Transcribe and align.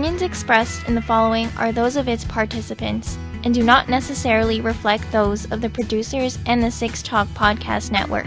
opinions 0.00 0.22
expressed 0.22 0.88
in 0.88 0.94
the 0.94 1.02
following 1.02 1.46
are 1.58 1.72
those 1.72 1.94
of 1.94 2.08
its 2.08 2.24
participants 2.24 3.18
and 3.44 3.52
do 3.52 3.62
not 3.62 3.86
necessarily 3.86 4.62
reflect 4.62 5.04
those 5.12 5.44
of 5.52 5.60
the 5.60 5.68
producers 5.68 6.38
and 6.46 6.62
the 6.62 6.70
Six 6.70 7.02
Talk 7.02 7.28
Podcast 7.28 7.90
Network. 7.90 8.26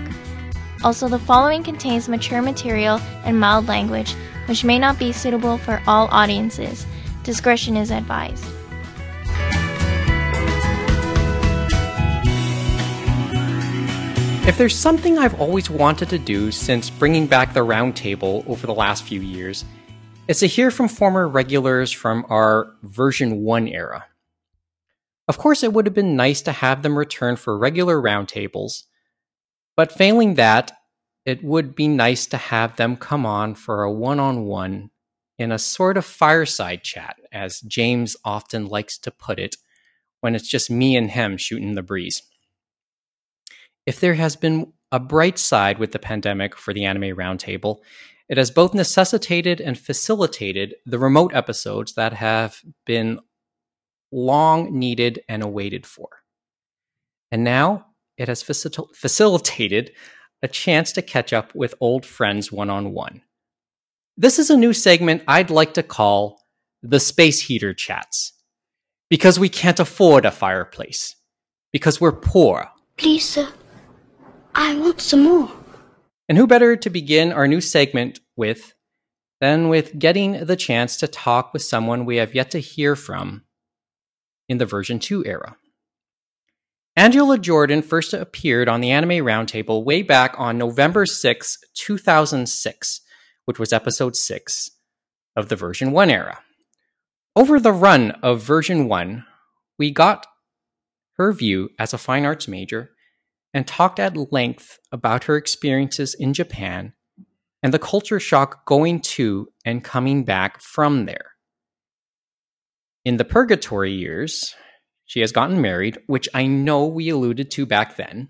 Also, 0.83 1.07
the 1.07 1.17
following 1.17 1.63
contains 1.63 2.07
mature 2.07 2.43
material 2.43 2.99
and 3.25 3.39
mild 3.39 3.67
language, 3.67 4.13
which 4.45 4.63
may 4.63 4.77
not 4.77 4.99
be 4.99 5.11
suitable 5.11 5.57
for 5.57 5.81
all 5.87 6.07
audiences. 6.11 6.85
Discretion 7.23 7.75
is 7.75 7.89
advised. 7.89 8.45
If 14.47 14.59
there's 14.59 14.75
something 14.77 15.17
I've 15.17 15.41
always 15.41 15.71
wanted 15.71 16.09
to 16.09 16.19
do 16.19 16.51
since 16.51 16.91
bringing 16.91 17.25
back 17.25 17.55
the 17.55 17.61
roundtable 17.61 18.47
over 18.47 18.67
the 18.67 18.75
last 18.75 19.01
few 19.01 19.21
years, 19.21 19.65
it's 20.27 20.39
to 20.39 20.47
hear 20.47 20.71
from 20.71 20.87
former 20.87 21.27
regulars 21.27 21.91
from 21.91 22.25
our 22.29 22.73
version 22.83 23.43
1 23.43 23.67
era. 23.67 24.05
Of 25.27 25.37
course, 25.37 25.63
it 25.63 25.73
would 25.73 25.85
have 25.85 25.93
been 25.93 26.15
nice 26.15 26.41
to 26.43 26.51
have 26.51 26.81
them 26.81 26.97
return 26.97 27.35
for 27.35 27.57
regular 27.57 27.97
roundtables, 27.97 28.83
but 29.75 29.91
failing 29.91 30.35
that, 30.35 30.71
it 31.25 31.43
would 31.43 31.75
be 31.75 31.87
nice 31.87 32.25
to 32.27 32.37
have 32.37 32.75
them 32.75 32.97
come 32.97 33.25
on 33.25 33.55
for 33.55 33.83
a 33.83 33.91
one 33.91 34.19
on 34.19 34.45
one 34.45 34.91
in 35.37 35.51
a 35.51 35.59
sort 35.59 35.97
of 35.97 36.05
fireside 36.05 36.83
chat, 36.83 37.15
as 37.31 37.61
James 37.61 38.15
often 38.23 38.67
likes 38.67 38.97
to 38.99 39.11
put 39.11 39.39
it, 39.39 39.55
when 40.21 40.35
it's 40.35 40.47
just 40.47 40.69
me 40.69 40.95
and 40.95 41.11
him 41.11 41.37
shooting 41.37 41.75
the 41.75 41.81
breeze. 41.81 42.21
If 43.85 43.99
there 43.99 44.13
has 44.13 44.35
been 44.35 44.73
a 44.91 44.99
bright 44.99 45.39
side 45.39 45.79
with 45.79 45.91
the 45.91 45.99
pandemic 45.99 46.55
for 46.55 46.73
the 46.73 46.85
Anime 46.85 47.15
Roundtable, 47.15 47.79
it 48.29 48.37
has 48.37 48.51
both 48.51 48.73
necessitated 48.73 49.59
and 49.59 49.77
facilitated 49.77 50.75
the 50.85 50.99
remote 50.99 51.33
episodes 51.33 51.93
that 51.93 52.13
have 52.13 52.61
been 52.85 53.19
long 54.11 54.77
needed 54.77 55.21
and 55.27 55.43
awaited 55.43 55.85
for. 55.85 56.07
And 57.31 57.43
now 57.43 57.87
it 58.17 58.27
has 58.27 58.43
facil- 58.43 58.93
facilitated 58.95 59.91
a 60.41 60.47
chance 60.47 60.91
to 60.93 61.01
catch 61.01 61.33
up 61.33 61.53
with 61.55 61.73
old 61.79 62.05
friends 62.05 62.51
one 62.51 62.69
on 62.69 62.93
one. 62.93 63.21
This 64.15 64.37
is 64.37 64.49
a 64.49 64.57
new 64.57 64.73
segment 64.73 65.23
I'd 65.27 65.49
like 65.49 65.73
to 65.73 65.83
call 65.83 66.39
the 66.81 66.99
Space 66.99 67.41
Heater 67.41 67.73
Chats. 67.73 68.33
Because 69.09 69.39
we 69.39 69.49
can't 69.49 69.79
afford 69.79 70.25
a 70.25 70.31
fireplace. 70.31 71.15
Because 71.71 71.99
we're 71.99 72.11
poor. 72.11 72.69
Please, 72.97 73.27
sir. 73.27 73.47
I 74.55 74.75
want 74.75 75.01
some 75.01 75.23
more. 75.23 75.51
And 76.29 76.37
who 76.37 76.47
better 76.47 76.75
to 76.75 76.89
begin 76.89 77.31
our 77.33 77.47
new 77.47 77.61
segment 77.61 78.19
with 78.35 78.73
than 79.41 79.67
with 79.67 79.99
getting 79.99 80.45
the 80.45 80.55
chance 80.55 80.95
to 80.97 81.07
talk 81.07 81.51
with 81.51 81.61
someone 81.61 82.05
we 82.05 82.15
have 82.17 82.33
yet 82.33 82.51
to 82.51 82.59
hear 82.59 82.95
from 82.95 83.43
in 84.47 84.57
the 84.57 84.65
version 84.65 84.99
2 84.99 85.25
era. 85.25 85.57
Angela 86.95 87.37
Jordan 87.37 87.81
first 87.81 88.13
appeared 88.13 88.69
on 88.69 88.79
the 88.79 88.91
Anime 88.91 89.25
Roundtable 89.25 89.83
way 89.83 90.01
back 90.03 90.35
on 90.37 90.57
November 90.57 91.05
6, 91.05 91.57
2006, 91.73 93.01
which 93.45 93.59
was 93.59 93.73
episode 93.73 94.15
6 94.15 94.69
of 95.35 95.49
the 95.49 95.55
version 95.55 95.91
1 95.91 96.09
era. 96.09 96.39
Over 97.35 97.59
the 97.59 97.73
run 97.73 98.11
of 98.21 98.43
version 98.43 98.87
1, 98.87 99.25
we 99.79 99.89
got 99.89 100.27
her 101.17 101.33
view 101.33 101.69
as 101.79 101.93
a 101.93 101.97
fine 101.97 102.25
arts 102.25 102.47
major 102.47 102.91
and 103.53 103.67
talked 103.67 103.99
at 103.99 104.31
length 104.31 104.79
about 104.91 105.25
her 105.25 105.37
experiences 105.37 106.13
in 106.13 106.33
Japan 106.33 106.93
and 107.61 107.73
the 107.73 107.79
culture 107.79 108.19
shock 108.19 108.65
going 108.65 108.99
to 108.99 109.47
and 109.63 109.83
coming 109.83 110.23
back 110.23 110.61
from 110.61 111.05
there. 111.05 111.31
In 113.05 113.17
the 113.17 113.25
purgatory 113.25 113.93
years, 113.93 114.55
she 115.05 115.21
has 115.21 115.31
gotten 115.31 115.61
married, 115.61 115.97
which 116.07 116.27
I 116.33 116.45
know 116.45 116.85
we 116.85 117.09
alluded 117.09 117.51
to 117.51 117.65
back 117.65 117.95
then. 117.95 118.29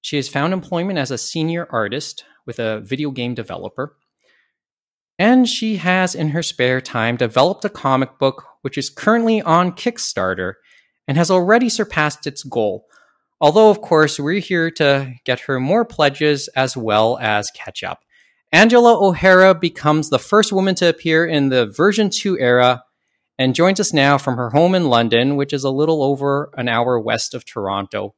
She 0.00 0.16
has 0.16 0.28
found 0.28 0.52
employment 0.52 0.98
as 0.98 1.10
a 1.10 1.18
senior 1.18 1.66
artist 1.70 2.24
with 2.46 2.58
a 2.58 2.80
video 2.80 3.10
game 3.10 3.34
developer. 3.34 3.96
And 5.18 5.48
she 5.48 5.76
has, 5.76 6.14
in 6.14 6.28
her 6.30 6.42
spare 6.42 6.80
time, 6.80 7.16
developed 7.16 7.64
a 7.64 7.70
comic 7.70 8.18
book 8.18 8.44
which 8.62 8.76
is 8.76 8.90
currently 8.90 9.40
on 9.42 9.72
Kickstarter 9.72 10.54
and 11.06 11.16
has 11.16 11.30
already 11.30 11.68
surpassed 11.68 12.26
its 12.26 12.42
goal. 12.42 12.86
Although, 13.40 13.70
of 13.70 13.80
course, 13.82 14.18
we're 14.18 14.40
here 14.40 14.70
to 14.72 15.12
get 15.24 15.40
her 15.40 15.60
more 15.60 15.84
pledges 15.84 16.48
as 16.56 16.76
well 16.76 17.18
as 17.20 17.50
catch 17.50 17.82
up. 17.82 18.00
Angela 18.52 18.98
O'Hara 18.98 19.54
becomes 19.54 20.08
the 20.08 20.18
first 20.18 20.52
woman 20.52 20.74
to 20.76 20.88
appear 20.88 21.26
in 21.26 21.50
the 21.50 21.66
version 21.66 22.08
2 22.08 22.38
era 22.38 22.82
and 23.38 23.54
joins 23.54 23.80
us 23.80 23.92
now 23.92 24.16
from 24.16 24.36
her 24.36 24.50
home 24.50 24.74
in 24.74 24.88
London, 24.88 25.36
which 25.36 25.52
is 25.52 25.64
a 25.64 25.70
little 25.70 26.02
over 26.02 26.50
an 26.56 26.68
hour 26.68 26.98
west 26.98 27.34
of 27.34 27.44
Toronto. 27.44 28.14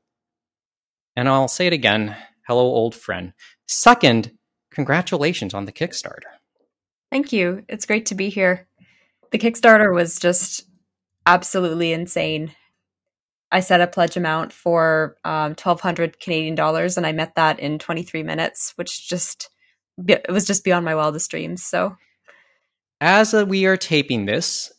And 1.16 1.28
I'll 1.28 1.48
say 1.48 1.66
it 1.66 1.72
again 1.72 2.16
hello, 2.46 2.62
old 2.62 2.94
friend. 2.94 3.34
Second, 3.66 4.32
congratulations 4.70 5.52
on 5.52 5.66
the 5.66 5.72
Kickstarter. 5.72 6.32
Thank 7.10 7.32
you. 7.32 7.64
It's 7.68 7.84
great 7.84 8.06
to 8.06 8.14
be 8.14 8.30
here. 8.30 8.66
The 9.32 9.38
Kickstarter 9.38 9.94
was 9.94 10.18
just 10.18 10.64
absolutely 11.26 11.92
insane. 11.92 12.52
I 13.50 13.60
set 13.60 13.80
a 13.80 13.86
pledge 13.86 14.16
amount 14.16 14.52
for 14.52 15.16
um, 15.24 15.50
1200 15.50 16.20
Canadian 16.20 16.54
dollars 16.54 16.96
and 16.96 17.06
I 17.06 17.12
met 17.12 17.34
that 17.36 17.58
in 17.58 17.78
23 17.78 18.22
minutes, 18.22 18.72
which 18.76 19.08
just 19.08 19.48
it 20.06 20.30
was 20.30 20.46
just 20.46 20.64
beyond 20.64 20.84
my 20.84 20.94
wildest 20.94 21.30
dreams. 21.30 21.64
So 21.64 21.96
as 23.00 23.32
we 23.32 23.66
are 23.66 23.76
taping 23.76 24.26
this, 24.26 24.72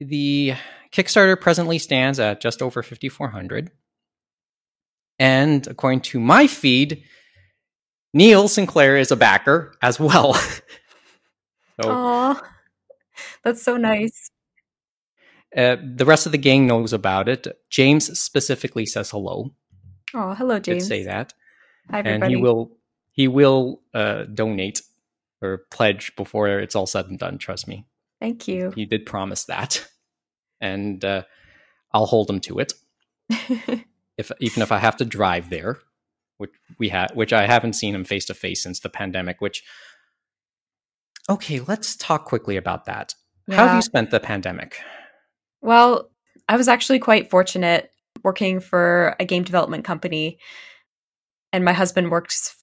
the 0.00 0.54
Kickstarter 0.92 1.40
presently 1.40 1.78
stands 1.78 2.20
at 2.20 2.40
just 2.40 2.62
over 2.62 2.82
5,400. 2.82 3.70
And 5.18 5.66
according 5.66 6.00
to 6.02 6.20
my 6.20 6.46
feed, 6.46 7.04
Neil 8.12 8.48
Sinclair 8.48 8.96
is 8.96 9.10
a 9.10 9.16
backer 9.16 9.74
as 9.82 9.98
well. 9.98 10.34
so, 11.80 11.82
Aww, 11.82 12.42
that's 13.42 13.62
so 13.62 13.76
nice. 13.76 14.30
Uh, 15.56 15.76
the 15.82 16.04
rest 16.04 16.26
of 16.26 16.32
the 16.32 16.38
gang 16.38 16.66
knows 16.66 16.92
about 16.92 17.28
it. 17.28 17.46
James 17.70 18.18
specifically 18.18 18.86
says 18.86 19.10
hello. 19.10 19.54
Oh, 20.14 20.34
hello, 20.34 20.58
James. 20.58 20.84
Did 20.84 20.88
say 20.88 21.04
that. 21.04 21.32
Hi, 21.90 22.00
everybody. 22.00 22.24
And 22.24 22.30
he 22.30 22.36
will 22.36 22.76
he 23.12 23.28
will 23.28 23.82
uh, 23.92 24.24
donate 24.24 24.82
or 25.40 25.62
pledge 25.70 26.14
before 26.16 26.48
it's 26.58 26.74
all 26.74 26.86
said 26.86 27.06
and 27.06 27.18
done. 27.18 27.38
Trust 27.38 27.68
me. 27.68 27.86
Thank 28.20 28.48
you. 28.48 28.72
He 28.74 28.86
did 28.86 29.06
promise 29.06 29.44
that, 29.44 29.86
and 30.60 31.04
uh, 31.04 31.22
I'll 31.92 32.06
hold 32.06 32.30
him 32.30 32.40
to 32.40 32.58
it. 32.58 32.72
if 34.18 34.32
even 34.40 34.62
if 34.62 34.72
I 34.72 34.78
have 34.78 34.96
to 34.96 35.04
drive 35.04 35.50
there, 35.50 35.78
which 36.38 36.50
we 36.78 36.88
had, 36.88 37.14
which 37.14 37.32
I 37.32 37.46
haven't 37.46 37.74
seen 37.74 37.94
him 37.94 38.04
face 38.04 38.24
to 38.26 38.34
face 38.34 38.62
since 38.62 38.80
the 38.80 38.88
pandemic. 38.88 39.40
Which, 39.40 39.62
okay, 41.28 41.60
let's 41.60 41.96
talk 41.96 42.24
quickly 42.24 42.56
about 42.56 42.86
that. 42.86 43.14
Yeah. 43.46 43.56
How 43.56 43.66
have 43.68 43.76
you 43.76 43.82
spent 43.82 44.10
the 44.10 44.20
pandemic? 44.20 44.80
Well, 45.64 46.10
I 46.46 46.58
was 46.58 46.68
actually 46.68 46.98
quite 46.98 47.30
fortunate 47.30 47.90
working 48.22 48.60
for 48.60 49.16
a 49.18 49.24
game 49.24 49.44
development 49.44 49.82
company, 49.82 50.38
and 51.54 51.64
my 51.64 51.72
husband 51.72 52.10
works 52.10 52.62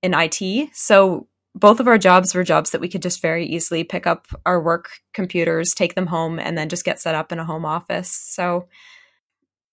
in 0.00 0.14
IT. 0.14 0.70
So 0.72 1.26
both 1.56 1.80
of 1.80 1.88
our 1.88 1.98
jobs 1.98 2.36
were 2.36 2.44
jobs 2.44 2.70
that 2.70 2.80
we 2.80 2.88
could 2.88 3.02
just 3.02 3.20
very 3.20 3.44
easily 3.44 3.82
pick 3.82 4.06
up 4.06 4.28
our 4.46 4.62
work 4.62 4.90
computers, 5.12 5.74
take 5.74 5.96
them 5.96 6.06
home, 6.06 6.38
and 6.38 6.56
then 6.56 6.68
just 6.68 6.84
get 6.84 7.00
set 7.00 7.16
up 7.16 7.32
in 7.32 7.40
a 7.40 7.44
home 7.44 7.64
office. 7.64 8.12
So 8.12 8.68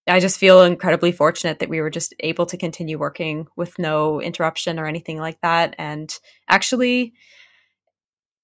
I 0.07 0.19
just 0.19 0.39
feel 0.39 0.63
incredibly 0.63 1.11
fortunate 1.11 1.59
that 1.59 1.69
we 1.69 1.79
were 1.79 1.91
just 1.91 2.15
able 2.21 2.47
to 2.47 2.57
continue 2.57 2.97
working 2.97 3.45
with 3.55 3.77
no 3.77 4.19
interruption 4.19 4.79
or 4.79 4.87
anything 4.87 5.19
like 5.19 5.39
that. 5.41 5.75
And 5.77 6.11
actually, 6.49 7.13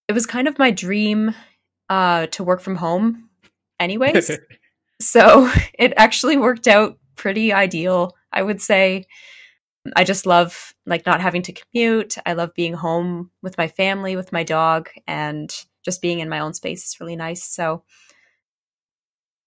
it 0.08 0.14
was 0.14 0.28
kind 0.28 0.48
of 0.48 0.60
my 0.60 0.70
dream 0.70 1.34
uh, 1.90 2.28
to 2.28 2.44
work 2.44 2.62
from 2.62 2.76
home, 2.76 3.29
anyways. 3.80 4.32
so 5.02 5.52
it 5.78 5.94
actually 5.98 6.38
worked 6.38 6.68
out 6.68 6.98
pretty 7.16 7.54
ideal, 7.54 8.16
I 8.32 8.42
would 8.42 8.62
say. 8.62 9.06
I 9.96 10.04
just 10.04 10.26
love 10.26 10.74
like 10.86 11.06
not 11.06 11.22
having 11.22 11.42
to 11.44 11.54
commute. 11.54 12.18
I 12.26 12.34
love 12.34 12.54
being 12.54 12.74
home 12.74 13.32
with 13.42 13.58
my 13.58 13.68
family, 13.68 14.16
with 14.16 14.32
my 14.32 14.44
dog, 14.44 14.90
and 15.08 15.54
just 15.84 16.02
being 16.02 16.20
in 16.20 16.30
my 16.30 16.40
own 16.40 16.54
space 16.54 16.86
is 16.86 17.00
really 17.00 17.16
nice. 17.16 17.44
So 17.44 17.84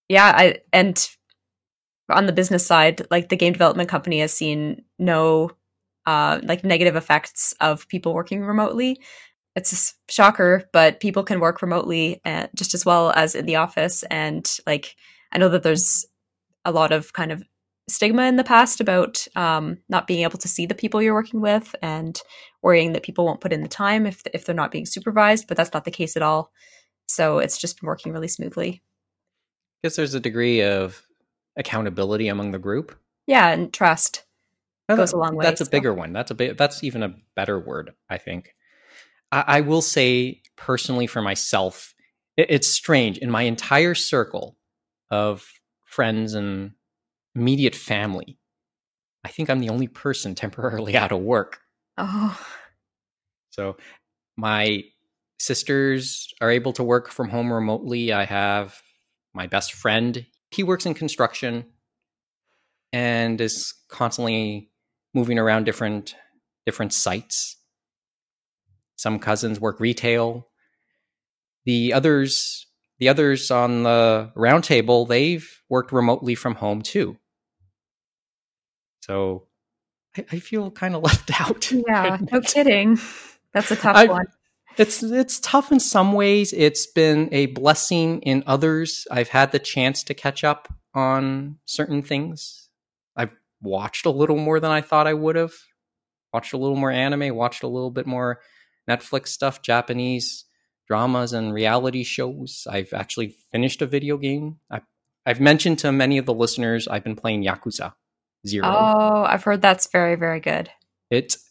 yeah, 0.08 0.32
I 0.34 0.58
and 0.72 1.08
on 2.10 2.26
the 2.26 2.32
business 2.32 2.66
side, 2.66 3.06
like 3.10 3.28
the 3.28 3.36
game 3.36 3.52
development 3.52 3.88
company 3.88 4.20
has 4.20 4.32
seen 4.32 4.84
no 4.98 5.50
uh 6.06 6.40
like 6.42 6.64
negative 6.64 6.96
effects 6.96 7.54
of 7.60 7.88
people 7.88 8.14
working 8.14 8.42
remotely. 8.42 9.00
It's 9.54 9.72
a 10.08 10.12
shocker, 10.12 10.68
but 10.72 11.00
people 11.00 11.24
can 11.24 11.40
work 11.40 11.60
remotely 11.62 12.20
and 12.24 12.48
just 12.54 12.72
as 12.74 12.86
well 12.86 13.12
as 13.14 13.34
in 13.34 13.44
the 13.46 13.56
office 13.56 14.02
and 14.04 14.50
like 14.66 14.96
I 15.32 15.38
know 15.38 15.48
that 15.50 15.62
there's 15.62 16.06
a 16.64 16.72
lot 16.72 16.92
of 16.92 17.12
kind 17.12 17.32
of 17.32 17.42
stigma 17.88 18.22
in 18.24 18.36
the 18.36 18.44
past 18.44 18.80
about 18.80 19.26
um, 19.34 19.78
not 19.88 20.06
being 20.06 20.22
able 20.22 20.38
to 20.38 20.48
see 20.48 20.66
the 20.66 20.74
people 20.74 21.02
you're 21.02 21.14
working 21.14 21.40
with 21.40 21.74
and 21.82 22.20
worrying 22.62 22.92
that 22.92 23.02
people 23.02 23.24
won't 23.24 23.40
put 23.40 23.52
in 23.52 23.62
the 23.62 23.68
time 23.68 24.06
if 24.06 24.22
if 24.32 24.44
they're 24.44 24.54
not 24.54 24.70
being 24.70 24.86
supervised. 24.86 25.46
But 25.48 25.56
that's 25.56 25.72
not 25.74 25.84
the 25.84 25.90
case 25.90 26.16
at 26.16 26.22
all. 26.22 26.52
So 27.06 27.38
it's 27.38 27.58
just 27.58 27.80
been 27.80 27.88
working 27.88 28.12
really 28.12 28.28
smoothly. 28.28 28.82
I 29.82 29.88
guess 29.88 29.96
there's 29.96 30.14
a 30.14 30.20
degree 30.20 30.62
of 30.62 31.02
accountability 31.56 32.28
among 32.28 32.52
the 32.52 32.58
group. 32.58 32.96
Yeah, 33.26 33.48
and 33.48 33.72
trust 33.72 34.24
Well, 34.88 34.96
goes 34.96 35.10
that- 35.10 35.16
a 35.16 35.20
long 35.20 35.34
way. 35.36 35.44
That's 35.44 35.60
a 35.60 35.64
so. 35.66 35.70
bigger 35.70 35.92
one. 35.92 36.12
That's 36.12 36.30
a 36.30 36.34
bit. 36.34 36.56
That's 36.56 36.82
even 36.84 37.02
a 37.02 37.14
better 37.34 37.58
word, 37.58 37.92
I 38.08 38.18
think. 38.18 38.54
I, 39.32 39.44
I 39.46 39.60
will 39.62 39.82
say 39.82 40.42
personally 40.56 41.06
for 41.08 41.22
myself, 41.22 41.94
it, 42.36 42.46
it's 42.50 42.68
strange 42.68 43.18
in 43.18 43.30
my 43.30 43.42
entire 43.42 43.94
circle 43.94 44.56
of 45.10 45.44
friends 45.86 46.34
and 46.34 46.72
immediate 47.34 47.74
family. 47.74 48.38
I 49.24 49.28
think 49.28 49.50
I'm 49.50 49.60
the 49.60 49.70
only 49.70 49.88
person 49.88 50.34
temporarily 50.36 50.96
out 50.96 51.12
of 51.12 51.20
work. 51.20 51.60
Oh, 51.98 52.38
So 53.50 53.76
my 54.36 54.84
sisters 55.38 56.32
are 56.40 56.50
able 56.50 56.72
to 56.74 56.82
work 56.82 57.10
from 57.10 57.28
home 57.28 57.52
remotely. 57.52 58.12
I 58.12 58.24
have 58.24 58.80
my 59.34 59.46
best 59.46 59.72
friend. 59.72 60.24
He 60.50 60.62
works 60.62 60.86
in 60.86 60.94
construction 60.94 61.66
and 62.92 63.40
is 63.40 63.74
constantly 63.88 64.70
moving 65.14 65.38
around 65.38 65.64
different 65.64 66.14
different 66.64 66.92
sites. 66.92 67.56
Some 69.02 69.18
cousins 69.18 69.58
work 69.58 69.80
retail. 69.80 70.46
The 71.64 71.92
others 71.92 72.68
the 73.00 73.08
others 73.08 73.50
on 73.50 73.82
the 73.82 74.30
roundtable, 74.36 75.08
they've 75.08 75.60
worked 75.68 75.90
remotely 75.90 76.36
from 76.36 76.54
home 76.54 76.82
too. 76.82 77.16
So 79.00 79.48
I, 80.16 80.24
I 80.30 80.38
feel 80.38 80.70
kind 80.70 80.94
of 80.94 81.02
left 81.08 81.32
out. 81.40 81.72
yeah, 81.72 82.18
no 82.32 82.40
kidding. 82.42 83.00
That's 83.52 83.72
a 83.72 83.76
tough 83.76 83.96
I- 83.96 84.06
one. 84.06 84.26
It's 84.78 85.02
it's 85.02 85.40
tough 85.40 85.72
in 85.72 85.80
some 85.80 86.12
ways. 86.12 86.52
It's 86.52 86.86
been 86.86 87.28
a 87.32 87.46
blessing 87.46 88.20
in 88.22 88.44
others. 88.46 89.08
I've 89.10 89.28
had 89.30 89.50
the 89.50 89.58
chance 89.58 90.04
to 90.04 90.14
catch 90.14 90.44
up 90.44 90.72
on 90.94 91.58
certain 91.64 92.02
things. 92.02 92.68
I've 93.16 93.32
watched 93.60 94.06
a 94.06 94.10
little 94.10 94.38
more 94.38 94.60
than 94.60 94.70
I 94.70 94.80
thought 94.80 95.08
I 95.08 95.12
would 95.14 95.34
have. 95.34 95.52
Watched 96.32 96.52
a 96.52 96.56
little 96.56 96.76
more 96.76 96.92
anime, 96.92 97.34
watched 97.34 97.64
a 97.64 97.68
little 97.68 97.90
bit 97.90 98.06
more 98.06 98.38
Netflix 98.88 99.28
stuff, 99.28 99.62
Japanese 99.62 100.44
dramas 100.86 101.32
and 101.32 101.54
reality 101.54 102.02
shows. 102.02 102.66
I've 102.68 102.92
actually 102.92 103.36
finished 103.50 103.80
a 103.82 103.86
video 103.86 104.16
game. 104.16 104.58
I've, 104.70 104.82
I've 105.24 105.40
mentioned 105.40 105.78
to 105.80 105.92
many 105.92 106.18
of 106.18 106.26
the 106.26 106.34
listeners 106.34 106.88
I've 106.88 107.04
been 107.04 107.16
playing 107.16 107.44
Yakuza 107.44 107.94
Zero. 108.46 108.66
Oh, 108.66 109.24
I've 109.24 109.44
heard 109.44 109.62
that's 109.62 109.86
very, 109.86 110.16
very 110.16 110.40
good. 110.40 110.70
It's 111.10 111.48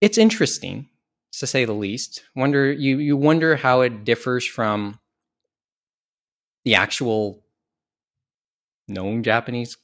it's 0.00 0.18
interesting 0.18 0.88
to 1.32 1.46
say 1.46 1.64
the 1.64 1.72
least. 1.72 2.24
Wonder 2.34 2.72
you 2.72 2.98
you 2.98 3.16
wonder 3.16 3.56
how 3.56 3.82
it 3.82 4.04
differs 4.04 4.44
from 4.44 4.98
the 6.64 6.74
actual 6.74 7.44
known 8.88 9.22
Japanese 9.22 9.76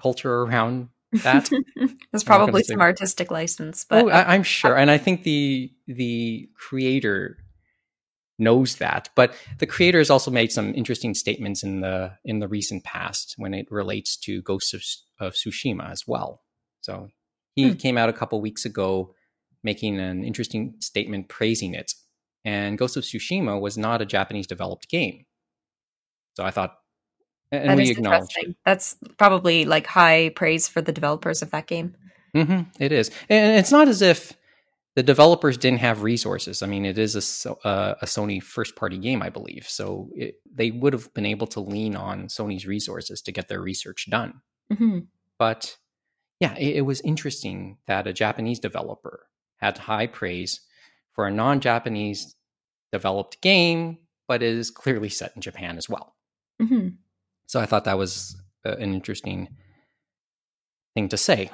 culture 0.00 0.42
around 0.42 0.88
that. 1.12 1.48
There's 1.76 1.76
I'm 1.76 1.88
not 1.88 1.92
gonna 2.12 2.24
probably 2.24 2.62
some 2.64 2.80
artistic 2.80 3.30
license, 3.30 3.84
but 3.84 4.04
oh, 4.04 4.08
I, 4.08 4.34
I'm 4.34 4.42
sure, 4.42 4.76
and 4.76 4.90
I 4.90 4.98
think 4.98 5.22
the 5.24 5.72
the 5.86 6.48
creator 6.56 7.38
knows 8.38 8.76
that. 8.76 9.10
But 9.14 9.34
the 9.58 9.66
creator 9.66 9.98
has 9.98 10.10
also 10.10 10.30
made 10.30 10.50
some 10.50 10.74
interesting 10.74 11.14
statements 11.14 11.62
in 11.62 11.80
the 11.80 12.12
in 12.24 12.38
the 12.38 12.48
recent 12.48 12.84
past 12.84 13.34
when 13.36 13.54
it 13.54 13.70
relates 13.70 14.16
to 14.18 14.42
Ghost 14.42 14.74
of, 14.74 14.82
of 15.18 15.34
Tsushima 15.34 15.90
as 15.90 16.06
well. 16.06 16.42
So 16.80 17.10
he 17.54 17.70
Hmm. 17.70 17.74
came 17.74 17.98
out 17.98 18.08
a 18.08 18.14
couple 18.14 18.40
weeks 18.40 18.64
ago 18.64 19.14
making 19.62 20.00
an 20.00 20.24
interesting 20.24 20.74
statement 20.80 21.28
praising 21.28 21.74
it. 21.74 21.92
And 22.46 22.78
Ghost 22.78 22.96
of 22.96 23.04
Tsushima 23.04 23.60
was 23.60 23.76
not 23.76 24.00
a 24.00 24.06
Japanese 24.06 24.46
developed 24.46 24.88
game. 24.88 25.26
So 26.34 26.44
I 26.44 26.50
thought, 26.50 26.78
and 27.52 27.70
that 27.70 27.76
we 27.76 27.90
interesting. 27.90 28.54
That's 28.64 28.96
probably 29.18 29.64
like 29.64 29.86
high 29.86 30.30
praise 30.30 30.68
for 30.68 30.80
the 30.80 30.92
developers 30.92 31.42
of 31.42 31.50
that 31.50 31.66
game. 31.66 31.94
hmm 32.34 32.60
it 32.78 32.92
is, 32.92 33.10
and 33.28 33.58
it's 33.58 33.72
not 33.72 33.88
as 33.88 34.02
if 34.02 34.32
the 34.96 35.02
developers 35.02 35.56
didn't 35.56 35.80
have 35.80 36.02
resources. 36.02 36.62
I 36.62 36.66
mean, 36.66 36.84
it 36.84 36.98
is 36.98 37.14
a 37.46 37.50
uh, 37.66 37.94
a 38.02 38.06
Sony 38.06 38.42
first 38.42 38.76
party 38.76 38.98
game, 38.98 39.22
I 39.22 39.30
believe, 39.30 39.66
so 39.68 40.10
it, 40.14 40.36
they 40.52 40.70
would 40.70 40.92
have 40.92 41.12
been 41.14 41.26
able 41.26 41.46
to 41.48 41.60
lean 41.60 41.96
on 41.96 42.26
Sony's 42.28 42.66
resources 42.66 43.22
to 43.22 43.32
get 43.32 43.48
their 43.48 43.60
research 43.60 44.08
done. 44.10 44.40
hmm 44.76 45.00
But 45.38 45.76
yeah, 46.40 46.54
it, 46.56 46.76
it 46.76 46.82
was 46.82 47.00
interesting 47.02 47.78
that 47.86 48.06
a 48.06 48.12
Japanese 48.12 48.58
developer 48.60 49.26
had 49.58 49.78
high 49.78 50.06
praise 50.06 50.60
for 51.12 51.26
a 51.26 51.30
non 51.32 51.60
Japanese 51.60 52.34
developed 52.92 53.40
game, 53.40 53.98
but 54.26 54.42
it 54.42 54.54
is 54.54 54.70
clearly 54.70 55.08
set 55.08 55.32
in 55.36 55.42
Japan 55.42 55.76
as 55.78 55.88
well. 55.88 56.14
hmm 56.60 56.99
So 57.50 57.58
I 57.58 57.66
thought 57.66 57.82
that 57.82 57.98
was 57.98 58.40
an 58.64 58.94
interesting 58.94 59.48
thing 60.94 61.08
to 61.08 61.16
say. 61.16 61.50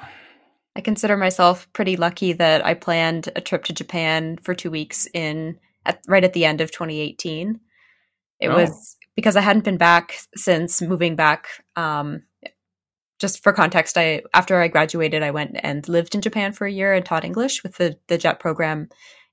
I 0.75 0.81
consider 0.81 1.17
myself 1.17 1.67
pretty 1.73 1.97
lucky 1.97 2.33
that 2.33 2.63
I 2.63 2.75
planned 2.75 3.29
a 3.35 3.41
trip 3.41 3.63
to 3.63 3.73
Japan 3.73 4.37
for 4.43 4.53
two 4.53 4.69
weeks 4.69 5.07
in 5.11 5.57
at, 5.87 5.99
right 6.07 6.23
at 6.23 6.33
the 6.33 6.45
end 6.45 6.61
of 6.61 6.69
2018. 6.69 7.59
It 8.39 8.49
Oh. 8.49 8.55
was 8.55 8.95
because 9.15 9.35
I 9.35 9.41
hadn't 9.41 9.63
been 9.63 9.77
back 9.77 10.19
since 10.35 10.83
moving 10.83 11.15
back. 11.15 11.47
Um, 11.75 12.21
just 13.17 13.41
for 13.41 13.51
context, 13.51 13.97
I 13.97 14.21
after 14.35 14.61
I 14.61 14.67
graduated, 14.67 15.23
I 15.23 15.31
went 15.31 15.57
and 15.63 15.89
lived 15.89 16.13
in 16.13 16.21
Japan 16.21 16.53
for 16.53 16.67
a 16.67 16.71
year 16.71 16.93
and 16.93 17.03
taught 17.03 17.25
English 17.25 17.63
with 17.63 17.77
the 17.77 17.97
the 18.07 18.19
JET 18.19 18.39
program, 18.39 18.89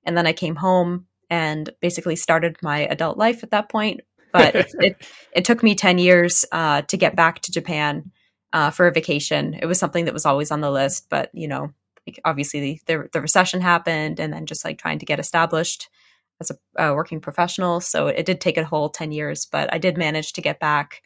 and 0.07 0.17
then 0.17 0.27
I 0.27 0.33
came 0.33 0.57
home 0.57 1.09
and 1.29 1.69
basically 1.83 2.17
started 2.17 2.57
my 2.63 2.87
adult 2.87 3.19
life 3.19 3.43
at 3.43 3.51
that 3.51 3.69
point. 3.69 4.01
But 4.35 4.55
it, 4.81 4.97
it 5.33 5.45
took 5.47 5.63
me 5.63 5.75
10 5.75 5.97
years 5.97 6.45
uh, 6.53 6.83
to 6.83 6.99
get 6.99 7.17
back 7.17 7.41
to 7.43 7.53
Japan 7.53 8.11
uh, 8.53 8.71
for 8.71 8.87
a 8.87 8.93
vacation. 8.93 9.55
It 9.55 9.67
was 9.67 9.79
something 9.79 10.05
that 10.05 10.13
was 10.13 10.27
always 10.27 10.51
on 10.51 10.61
the 10.61 10.71
list, 10.71 11.07
but 11.09 11.31
you 11.33 11.49
know, 11.49 11.73
like, 12.07 12.21
obviously 12.27 12.83
the, 12.85 13.09
the 13.13 13.23
recession 13.23 13.63
happened, 13.63 14.21
and 14.21 14.33
then 14.33 14.45
just 14.45 14.65
like 14.65 14.77
trying 14.79 14.99
to 14.99 15.07
get 15.07 15.19
established 15.19 15.89
as 16.41 16.51
a 16.51 16.83
uh, 16.83 16.95
working 16.95 17.21
professional. 17.21 17.81
So 17.81 18.09
it 18.09 18.27
did 18.27 18.41
take 18.41 18.59
a 18.59 18.65
whole 18.65 18.91
10 18.91 19.13
years, 19.13 19.47
but 19.47 19.73
I 19.73 19.79
did 19.79 19.97
manage 19.97 20.35
to 20.35 20.43
get 20.43 20.61
back 20.61 21.03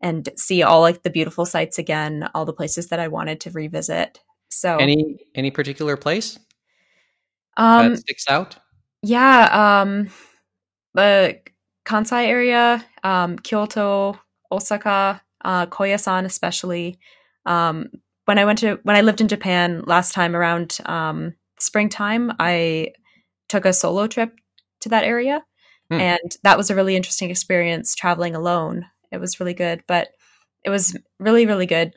and 0.00 0.28
see 0.36 0.62
all 0.62 0.80
like 0.80 1.02
the 1.02 1.10
beautiful 1.10 1.44
sites 1.44 1.78
again, 1.78 2.28
all 2.34 2.44
the 2.44 2.52
places 2.52 2.88
that 2.88 3.00
I 3.00 3.08
wanted 3.08 3.40
to 3.40 3.50
revisit. 3.50 4.20
So 4.48 4.78
Any 4.78 5.18
any 5.34 5.50
particular 5.50 5.96
place 5.96 6.38
um, 7.56 7.92
that 7.92 7.98
sticks 7.98 8.24
out? 8.28 8.56
Yeah, 9.02 9.80
um 9.80 10.08
the 10.94 11.40
Kansai 11.88 12.26
area, 12.26 12.84
um 13.04 13.38
Kyoto, 13.38 14.18
Osaka, 14.52 15.22
uh 15.44 15.66
Koyasan 15.66 16.24
especially. 16.24 16.98
Um 17.46 17.76
when 18.26 18.38
I 18.38 18.44
went 18.44 18.58
to 18.60 18.78
when 18.82 18.96
I 18.96 19.00
lived 19.02 19.20
in 19.22 19.28
Japan 19.28 19.82
last 19.86 20.12
time 20.12 20.36
around 20.36 20.78
um 20.86 21.34
springtime, 21.58 22.32
I 22.38 22.92
took 23.48 23.64
a 23.64 23.72
solo 23.72 24.06
trip 24.06 24.32
to 24.82 24.88
that 24.90 25.04
area 25.04 25.44
Hmm. 25.90 26.00
and 26.00 26.36
that 26.44 26.58
was 26.58 26.68
a 26.70 26.74
really 26.74 26.96
interesting 26.96 27.30
experience 27.30 27.94
traveling 27.94 28.34
alone. 28.36 28.84
It 29.10 29.18
was 29.18 29.40
really 29.40 29.54
good, 29.54 29.82
but 29.88 30.08
it 30.64 30.70
was 30.70 30.96
really 31.18 31.46
really 31.46 31.66
good 31.66 31.94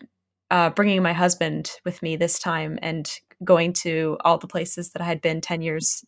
uh 0.51 0.69
bringing 0.71 1.03
my 1.03 1.13
husband 1.13 1.71
with 1.85 2.01
me 2.01 2.15
this 2.15 2.39
time 2.39 2.79
and 2.81 3.09
going 3.43 3.73
to 3.73 4.17
all 4.23 4.37
the 4.37 4.47
places 4.47 4.91
that 4.91 5.01
I 5.01 5.05
had 5.05 5.21
been 5.21 5.41
10 5.41 5.61
years 5.61 6.05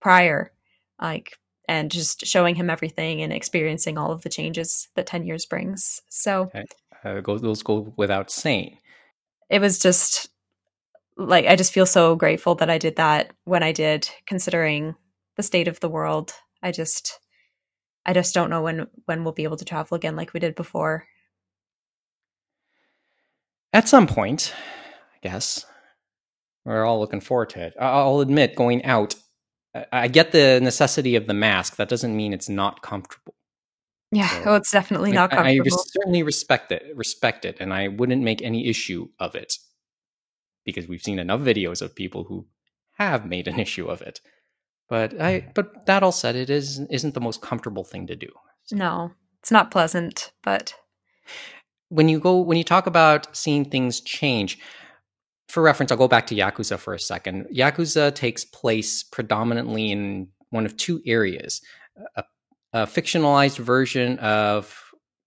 prior 0.00 0.52
like 1.00 1.32
and 1.68 1.90
just 1.90 2.24
showing 2.26 2.54
him 2.54 2.70
everything 2.70 3.22
and 3.22 3.32
experiencing 3.32 3.98
all 3.98 4.12
of 4.12 4.22
the 4.22 4.28
changes 4.28 4.88
that 4.94 5.06
10 5.06 5.24
years 5.26 5.46
brings 5.46 6.00
so 6.08 6.50
Uh, 7.04 7.20
go, 7.20 7.38
those 7.38 7.62
go 7.62 7.92
without 7.96 8.30
saying. 8.30 8.78
it 9.50 9.60
was 9.60 9.78
just 9.78 10.28
like 11.16 11.46
i 11.46 11.56
just 11.56 11.72
feel 11.72 11.86
so 11.86 12.14
grateful 12.16 12.54
that 12.54 12.70
i 12.70 12.78
did 12.78 12.96
that 12.96 13.32
when 13.44 13.62
i 13.62 13.72
did 13.72 14.08
considering 14.26 14.94
the 15.36 15.42
state 15.42 15.68
of 15.68 15.80
the 15.80 15.88
world 15.88 16.32
i 16.62 16.70
just 16.72 17.18
i 18.04 18.12
just 18.12 18.34
don't 18.34 18.50
know 18.50 18.62
when 18.62 18.86
when 19.06 19.22
we'll 19.24 19.32
be 19.32 19.44
able 19.44 19.56
to 19.56 19.64
travel 19.64 19.94
again 19.94 20.16
like 20.16 20.32
we 20.34 20.40
did 20.40 20.54
before 20.54 21.06
At 23.72 23.88
some 23.88 24.06
point, 24.06 24.54
I 25.14 25.18
guess 25.28 25.66
we're 26.64 26.84
all 26.84 26.98
looking 26.98 27.20
forward 27.20 27.50
to 27.50 27.60
it. 27.66 27.74
I'll 27.78 28.20
admit, 28.20 28.54
going 28.56 28.82
out, 28.84 29.14
I- 29.92 30.08
get 30.08 30.32
the 30.32 30.60
necessity 30.62 31.16
of 31.16 31.26
the 31.26 31.34
mask. 31.34 31.76
That 31.76 31.88
doesn't 31.88 32.16
mean 32.16 32.32
it's 32.32 32.48
not 32.48 32.82
comfortable. 32.82 33.34
yeah 34.12 34.28
So, 34.28 34.50
oh 34.50 34.54
it's 34.54 34.70
definitely 34.70 35.12
not 35.12 35.32
I, 35.32 35.50
I 35.50 35.58
certainly 35.94 36.22
respect 36.22 36.72
it, 36.72 36.82
respect 36.94 37.44
it, 37.44 37.56
and 37.60 37.72
I 37.74 37.88
wouldn't 37.88 38.22
make 38.22 38.40
any 38.42 38.68
issue 38.68 39.08
of 39.18 39.34
it 39.34 39.52
because 40.64 40.86
we've 40.88 41.02
seen 41.02 41.18
enough 41.18 41.40
videos 41.40 41.82
of 41.82 41.94
people 41.94 42.24
who 42.24 42.46
have 42.98 43.26
made 43.26 43.46
an 43.48 43.58
issue 43.66 43.86
of 43.86 44.02
it. 44.02 44.20
But 44.88 45.20
I, 45.20 45.50
but 45.54 45.86
that 45.86 46.02
all 46.04 46.12
said, 46.12 46.36
it 46.36 46.50
is 46.50 46.80
isn't 46.90 47.14
the 47.14 47.20
most 47.28 47.40
comfortable 47.42 47.84
thing 47.84 48.06
to 48.06 48.16
do. 48.16 48.28
no 48.72 49.10
it's 49.40 49.50
not 49.52 49.70
pleasant 49.70 50.32
but 50.42 50.74
when 51.88 52.08
you 52.08 52.18
go 52.18 52.40
when 52.40 52.58
you 52.58 52.64
talk 52.64 52.86
about 52.86 53.36
seeing 53.36 53.64
things 53.64 54.00
change 54.00 54.58
for 55.48 55.62
reference 55.62 55.90
i'll 55.92 55.98
go 55.98 56.08
back 56.08 56.26
to 56.26 56.34
yakuza 56.34 56.78
for 56.78 56.94
a 56.94 56.98
second 56.98 57.46
yakuza 57.54 58.14
takes 58.14 58.44
place 58.44 59.02
predominantly 59.02 59.90
in 59.90 60.28
one 60.50 60.66
of 60.66 60.76
two 60.76 61.00
areas 61.06 61.60
a, 62.16 62.24
a 62.72 62.86
fictionalized 62.86 63.58
version 63.58 64.18
of 64.18 64.82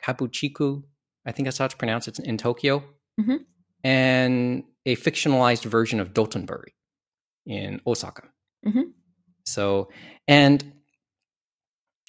Kabuchiku, 0.05 0.83
I 1.25 1.31
think 1.33 1.45
that's 1.45 1.57
how 1.57 1.65
it's 1.65 1.73
pronounced. 1.73 2.07
It's 2.07 2.19
in 2.19 2.37
Tokyo, 2.37 2.83
Mhm. 3.19 3.39
and 3.83 4.63
a 4.85 4.95
fictionalized 4.95 5.65
version 5.65 5.99
of 5.99 6.13
Dotonbori 6.13 6.71
in 7.45 7.81
Osaka. 7.85 8.29
Mhm. 8.65 8.93
So, 9.45 9.89
and 10.27 10.63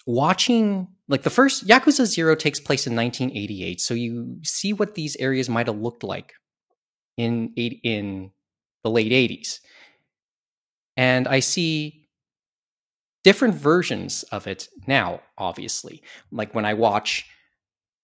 watching 0.06 0.88
like 1.08 1.22
the 1.22 1.30
first 1.30 1.66
Yakuza 1.66 2.06
Zero 2.06 2.34
takes 2.36 2.60
place 2.60 2.86
in 2.86 2.94
1988, 2.94 3.80
so 3.80 3.94
you 3.94 4.38
see 4.44 4.72
what 4.72 4.94
these 4.94 5.16
areas 5.16 5.48
might 5.48 5.66
have 5.66 5.78
looked 5.80 6.04
like 6.04 6.34
in 7.20 7.52
eight, 7.56 7.80
in 7.82 8.30
the 8.82 8.90
late 8.90 9.12
80s, 9.12 9.60
and 10.96 11.28
I 11.28 11.40
see 11.40 12.08
different 13.24 13.54
versions 13.54 14.22
of 14.24 14.46
it 14.46 14.68
now. 14.86 15.20
Obviously, 15.38 16.02
like 16.30 16.54
when 16.54 16.64
I 16.64 16.74
watch 16.74 17.26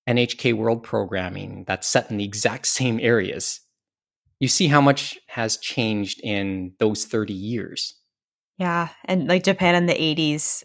NHK 0.08 0.54
World 0.54 0.82
programming 0.82 1.64
that's 1.66 1.86
set 1.86 2.10
in 2.10 2.18
the 2.18 2.24
exact 2.24 2.66
same 2.78 2.98
areas, 3.00 3.60
you 4.38 4.48
see 4.48 4.68
how 4.68 4.80
much 4.80 5.18
has 5.28 5.56
changed 5.56 6.20
in 6.22 6.74
those 6.78 7.04
30 7.04 7.32
years. 7.32 7.94
Yeah, 8.58 8.88
and 9.04 9.28
like 9.28 9.44
Japan 9.44 9.74
in 9.74 9.86
the 9.86 9.94
80s, 9.94 10.64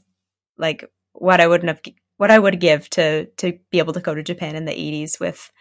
like 0.58 0.90
what 1.14 1.42
I 1.42 1.48
wouldn't 1.48 1.70
have 1.70 1.82
what 2.18 2.32
I 2.32 2.40
would 2.40 2.60
give 2.60 2.90
to 2.92 3.26
to 3.26 3.58
be 3.72 3.80
able 3.80 3.94
to 3.94 4.00
go 4.00 4.14
to 4.14 4.24
Japan 4.24 4.56
in 4.56 4.66
the 4.66 4.72
80s 4.72 5.20
with 5.20 5.52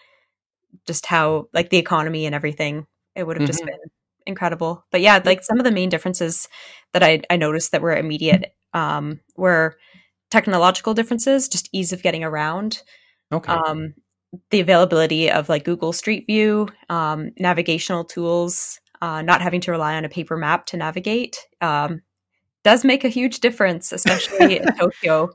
just 0.87 1.07
how 1.07 1.49
like 1.53 1.71
the 1.71 1.79
economy 1.79 2.27
and 2.27 2.35
everything, 2.35 2.87
it 3.15 3.27
would 3.27 3.37
have 3.37 3.47
just 3.47 3.62
Mhm. 3.62 3.67
been 3.67 3.91
incredible. 4.27 4.85
But 4.91 5.00
yeah, 5.00 5.21
like 5.25 5.43
some 5.43 5.59
of 5.59 5.65
the 5.65 5.73
main 5.73 5.89
differences 5.89 6.49
that 6.93 7.03
I 7.03 7.23
I 7.31 7.37
noticed 7.37 7.73
that 7.73 7.83
were 7.83 7.97
immediate 7.97 8.55
um 8.75 9.21
were 9.37 9.77
technological 10.31 10.95
differences, 10.95 11.49
just 11.49 11.69
ease 11.73 11.93
of 11.93 12.03
getting 12.03 12.25
around, 12.25 12.83
Okay. 13.33 13.53
um, 13.53 13.95
the 14.50 14.61
availability 14.61 15.31
of 15.31 15.49
like 15.49 15.65
Google 15.65 15.93
Street 15.93 16.25
View, 16.27 16.69
um, 16.89 17.31
navigational 17.39 18.05
tools, 18.05 18.81
uh, 19.03 19.23
not 19.23 19.43
having 19.43 19.61
to 19.62 19.73
rely 19.73 19.97
on 19.97 20.05
a 20.05 20.09
paper 20.09 20.37
map 20.37 20.67
to 20.67 20.77
navigate, 20.77 21.39
um, 21.61 22.03
does 22.65 22.85
make 22.85 23.05
a 23.05 23.09
huge 23.09 23.41
difference, 23.41 23.93
especially 23.93 24.57
in 24.59 24.69
Tokyo. 24.81 25.31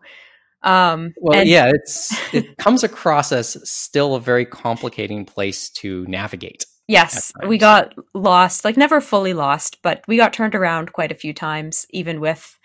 Um, 0.66 1.14
Well, 1.18 1.40
and- 1.40 1.50
yeah, 1.50 1.72
it's 1.74 2.14
it 2.34 2.58
comes 2.58 2.84
across 2.84 3.32
as 3.32 3.58
still 3.70 4.16
a 4.16 4.20
very 4.20 4.46
complicating 4.46 5.24
place 5.26 5.70
to 5.72 6.06
navigate. 6.08 6.66
Yes, 6.88 7.32
we 7.48 7.58
got 7.58 7.96
lost, 8.14 8.64
like 8.64 8.78
never 8.78 9.02
fully 9.02 9.34
lost, 9.34 9.82
but 9.82 10.04
we 10.08 10.18
got 10.18 10.34
turned 10.34 10.54
around 10.54 10.94
quite 10.94 11.12
a 11.12 11.16
few 11.16 11.34
times, 11.34 11.86
even 11.90 12.20
with 12.20 12.60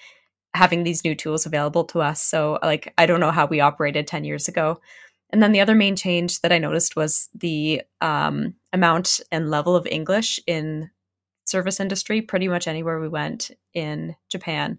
having 0.55 0.83
these 0.83 1.05
new 1.05 1.15
tools 1.15 1.47
available 1.47 1.85
to 1.85 2.01
us. 2.01 2.23
So, 2.23 2.59
like, 2.63 2.93
I 2.99 3.07
don't 3.07 3.21
know 3.21 3.31
how 3.31 3.47
we 3.47 3.61
operated 3.61 4.07
10 4.07 4.25
years 4.25 4.49
ago. 4.49 4.81
And 5.31 5.43
then 5.43 5.53
the 5.53 5.61
other 5.61 5.75
main 5.75 5.97
change 5.97 6.41
that 6.41 6.53
I 6.53 6.59
noticed 6.59 6.97
was 6.97 7.29
the 7.35 7.83
um, 8.01 8.55
amount 8.73 9.21
and 9.31 9.49
level 9.49 9.77
of 9.77 9.87
English 9.87 10.41
in 10.47 10.91
service 11.47 11.81
industry 11.81 12.21
pretty 12.21 12.49
much 12.49 12.67
anywhere 12.67 13.01
we 13.01 13.09
went 13.09 13.51
in 13.73 14.17
Japan. 14.29 14.79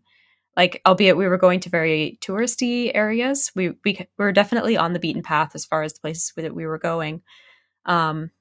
Like, 0.58 0.82
albeit 0.86 1.18
we 1.18 1.28
were 1.28 1.38
going 1.38 1.62
to 1.62 1.70
very 1.70 2.20
touristy 2.22 2.92
areas, 2.94 3.52
we, 3.56 3.70
we, 3.70 3.76
we 3.86 4.08
were 4.18 4.34
definitely 4.34 4.78
on 4.78 4.94
the 4.94 5.00
beaten 5.00 5.24
path 5.24 5.52
as 5.56 5.66
far 5.66 5.84
as 5.84 5.94
the 5.94 6.02
places 6.02 6.34
that 6.36 6.56
we 6.56 6.66
were 6.66 6.78
going. 6.78 7.22
Um, 7.86 8.32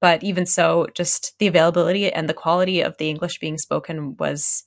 but 0.00 0.22
even 0.22 0.46
so 0.46 0.86
just 0.94 1.38
the 1.38 1.46
availability 1.46 2.10
and 2.12 2.28
the 2.28 2.34
quality 2.34 2.80
of 2.80 2.96
the 2.96 3.08
english 3.08 3.38
being 3.38 3.58
spoken 3.58 4.16
was 4.16 4.64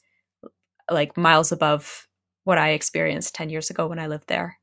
like 0.89 1.17
miles 1.17 1.51
above 1.51 2.07
what 2.43 2.57
i 2.57 2.69
experienced 2.69 3.36
10 3.36 3.50
years 3.50 3.69
ago 3.69 3.88
when 3.88 4.00
i 4.00 4.07
lived 4.07 4.27
there 4.27 4.57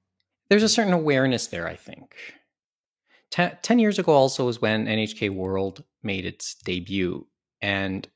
There's 0.49 0.65
a 0.65 0.69
certain 0.69 0.93
awareness 0.93 1.47
there, 1.47 1.69
I 1.69 1.77
think. 1.77 2.17
Ten, 3.31 3.57
10 3.63 3.79
years 3.79 3.99
ago 4.01 4.13
also 4.13 4.47
was 4.47 4.61
when 4.61 4.87
NHK 4.87 5.31
World 5.31 5.85
made 6.03 6.27
its 6.27 6.57
debut, 6.57 7.29
and 7.63 8.09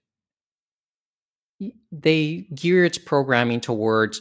they 1.92 2.47
gear 2.54 2.85
its 2.85 2.99
programming 2.99 3.61
towards 3.61 4.21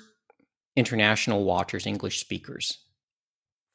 international 0.76 1.44
watchers, 1.44 1.86
English 1.86 2.20
speakers, 2.20 2.80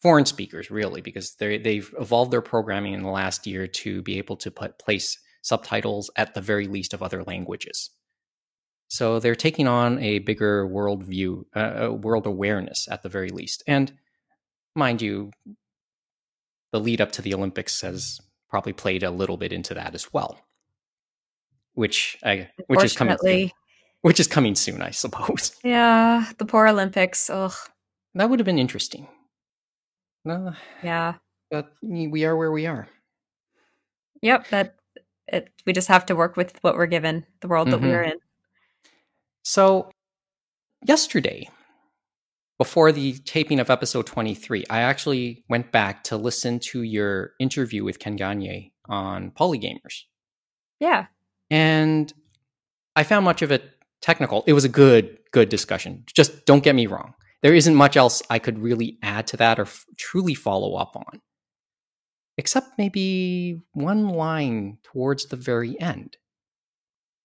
foreign 0.03 0.27
speakers, 0.27 0.71
really, 0.71 1.01
because 1.01 1.35
they 1.37 1.59
they've 1.59 1.93
evolved 1.99 2.31
their 2.31 2.43
programming 2.43 2.95
in 2.95 3.03
the 3.03 3.11
last 3.11 3.47
year 3.47 3.67
to 3.67 4.03
be 4.03 4.19
able 4.19 4.37
to 4.37 4.51
put 4.51 4.79
place 4.79 5.19
subtitles 5.43 6.11
at 6.17 6.35
the 6.35 6.41
very 6.41 6.67
least 6.67 6.95
of 6.95 7.03
other 7.03 7.23
languages. 7.25 7.91
So 8.89 9.21
they're 9.21 9.35
taking 9.35 9.69
on 9.69 9.99
a 9.99 10.19
bigger 10.21 10.67
world 10.67 11.05
view, 11.05 11.47
uh, 11.55 11.89
uh, 11.89 11.93
world 11.93 12.27
awareness 12.27 12.89
at 12.91 13.03
the 13.03 13.09
very 13.09 13.29
least. 13.29 13.63
And 13.67 13.93
mind 14.75 15.03
you, 15.03 15.31
the 16.73 16.81
lead 16.81 17.01
up 17.01 17.13
to 17.13 17.23
the 17.23 17.35
Olympics 17.35 17.81
has 17.83 18.19
probably 18.49 18.73
played 18.73 19.03
a 19.03 19.11
little 19.11 19.37
bit 19.37 19.53
into 19.53 19.75
that 19.75 19.95
as 19.95 20.13
well, 20.13 20.41
which 21.79 22.19
I, 22.25 22.51
which 22.67 22.83
is 22.83 22.93
coming, 22.93 23.17
soon, 23.23 23.51
which 24.03 24.19
is 24.19 24.27
coming 24.27 24.57
soon, 24.57 24.83
I 24.83 24.91
suppose. 25.05 25.53
yeah 25.63 26.27
the 26.39 26.45
poor 26.45 26.67
olympics 26.67 27.31
ugh 27.31 27.55
That 28.15 28.29
would 28.29 28.41
have 28.41 28.47
been 28.47 28.59
interesting. 28.59 29.07
No, 30.25 30.53
yeah 30.83 31.15
but 31.51 31.73
we 31.83 32.25
are 32.27 32.37
where 32.37 32.51
we 32.53 32.67
are. 32.67 32.89
yep 34.23 34.49
that 34.49 34.75
it, 35.29 35.51
we 35.67 35.73
just 35.73 35.89
have 35.89 36.05
to 36.07 36.17
work 36.17 36.37
with 36.37 36.59
what 36.65 36.75
we're 36.75 36.87
given 36.97 37.25
the 37.43 37.49
world 37.49 37.69
that 37.71 37.81
Mhm. 37.81 37.89
we're 37.91 38.03
in 38.13 38.19
So, 39.45 39.91
yesterday, 40.85 41.49
before 42.59 42.93
the 42.93 43.13
taping 43.25 43.61
of 43.61 43.71
episode 43.71 44.07
23, 44.07 44.65
I 44.69 44.81
actually 44.83 45.45
went 45.49 45.71
back 45.73 46.03
to 46.11 46.17
listen 46.17 46.59
to 46.73 46.83
your 46.83 47.33
interview 47.39 47.85
with 47.85 47.99
Ken 48.03 48.17
Gagne 48.17 48.73
on 48.89 49.31
Polygamers. 49.31 50.07
yeah 50.81 51.07
And 51.51 52.13
I 52.97 53.05
found 53.05 53.25
much 53.25 53.43
of 53.43 53.53
it 53.53 53.65
technical. 54.03 54.45
It 54.47 54.53
was 54.53 54.65
a 54.65 54.69
good, 54.69 55.19
good 55.33 55.49
discussion. 55.49 56.05
Just 56.15 56.47
don't 56.47 56.63
get 56.63 56.75
me 56.75 56.87
wrong. 56.87 57.15
There 57.43 57.55
isn't 57.55 57.75
much 57.75 57.97
else 57.97 58.23
I 58.29 58.39
could 58.39 58.59
really 58.59 58.99
add 59.03 59.29
to 59.29 59.37
that 59.37 59.59
or 59.59 59.63
f- 59.63 59.87
truly 59.97 60.35
follow 60.35 60.75
up 60.75 60.97
on, 60.97 61.21
except 62.37 62.79
maybe 62.79 63.61
one 63.73 64.09
line 64.09 64.79
towards 64.83 65.27
the 65.27 65.37
very 65.37 65.81
end. 65.81 66.17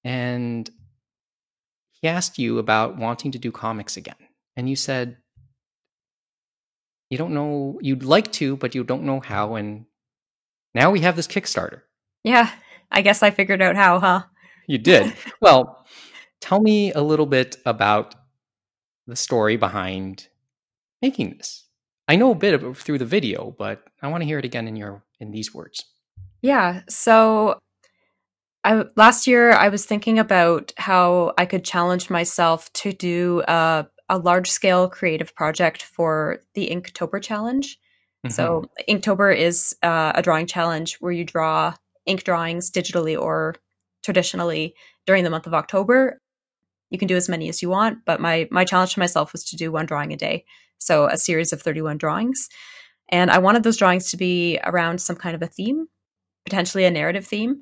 And 0.04 0.70
he 1.94 2.08
asked 2.08 2.38
you 2.38 2.60
about 2.60 2.98
wanting 2.98 3.32
to 3.32 3.40
do 3.40 3.52
comics 3.52 3.98
again. 3.98 4.16
And 4.56 4.70
you 4.70 4.76
said, 4.76 5.18
you 7.10 7.18
don't 7.18 7.34
know, 7.34 7.80
you'd 7.82 8.04
like 8.04 8.32
to, 8.34 8.56
but 8.58 8.76
you 8.76 8.84
don't 8.84 9.04
know 9.04 9.20
how. 9.20 9.56
And 9.56 9.86
now 10.76 10.92
we 10.92 11.00
have 11.02 11.16
this 11.16 11.28
Kickstarter. 11.28 11.82
yeah 12.24 12.52
i 12.94 13.02
guess 13.02 13.22
i 13.22 13.30
figured 13.30 13.62
out 13.62 13.76
how 13.76 14.00
huh 14.00 14.24
You 14.68 14.78
did. 14.78 15.14
well, 15.42 15.86
tell 16.40 16.62
me 16.62 16.92
a 16.94 17.02
little 17.02 17.26
bit 17.26 17.58
about 17.66 18.16
the 19.08 19.16
story 19.16 19.58
behind 19.58 20.28
making 21.02 21.32
this. 21.38 21.66
I 22.08 22.16
know 22.16 22.32
a 22.32 22.36
bit 22.36 22.54
of 22.54 22.64
it 22.64 22.78
through 22.78 23.00
the 23.00 23.06
video, 23.06 23.56
but 23.58 23.84
I 24.02 24.08
want 24.08 24.22
to 24.22 24.26
hear 24.26 24.40
it 24.40 24.46
again 24.46 24.68
in 24.68 24.76
your 24.76 25.04
in 25.20 25.32
these 25.32 25.54
words. 25.54 25.86
Yeah. 26.42 26.82
So 26.90 27.60
I 28.64 28.86
last 28.96 29.28
year 29.28 29.52
I 29.52 29.70
was 29.70 29.86
thinking 29.86 30.20
about 30.20 30.74
how 30.78 31.34
I 31.38 31.46
could 31.46 31.64
challenge 31.64 32.10
myself 32.10 32.72
to 32.74 32.92
do 32.92 33.44
a, 33.48 33.88
a 34.10 34.18
large 34.18 34.50
scale 34.50 34.90
creative 34.90 35.34
project 35.36 35.84
for 35.84 36.40
the 36.54 36.70
Inktober 36.70 37.22
challenge. 37.22 37.78
So 38.30 38.64
Inktober 38.88 39.36
is 39.36 39.76
uh, 39.84 40.14
a 40.16 40.22
drawing 40.22 40.48
challenge 40.48 40.96
where 41.02 41.12
you 41.12 41.26
draw 41.26 41.74
ink 42.06 42.24
drawings 42.24 42.72
digitally 42.72 43.20
or 43.20 43.56
traditionally 44.04 44.76
during 45.06 45.24
the 45.24 45.30
month 45.30 45.48
of 45.48 45.54
October. 45.54 46.20
You 46.90 47.00
can 47.00 47.08
do 47.08 47.16
as 47.16 47.30
many 47.30 47.50
as 47.50 47.62
you 47.62 47.70
want, 47.70 48.00
but 48.06 48.22
my 48.22 48.48
my 48.52 48.66
challenge 48.66 48.94
to 48.94 49.00
myself 49.00 49.32
was 49.32 49.44
to 49.46 49.56
do 49.56 49.72
one 49.72 49.86
drawing 49.86 50.14
a 50.14 50.18
day. 50.18 50.46
So 50.78 51.08
a 51.08 51.18
series 51.18 51.54
of 51.54 51.62
31 51.62 51.98
drawings. 51.98 52.50
And 53.10 53.32
I 53.32 53.38
wanted 53.38 53.64
those 53.64 53.78
drawings 53.78 54.12
to 54.12 54.18
be 54.18 54.60
around 54.64 55.00
some 55.00 55.16
kind 55.16 55.36
of 55.36 55.42
a 55.42 55.48
theme, 55.48 55.88
potentially 56.46 56.86
a 56.86 56.92
narrative 56.92 57.26
theme. 57.26 57.62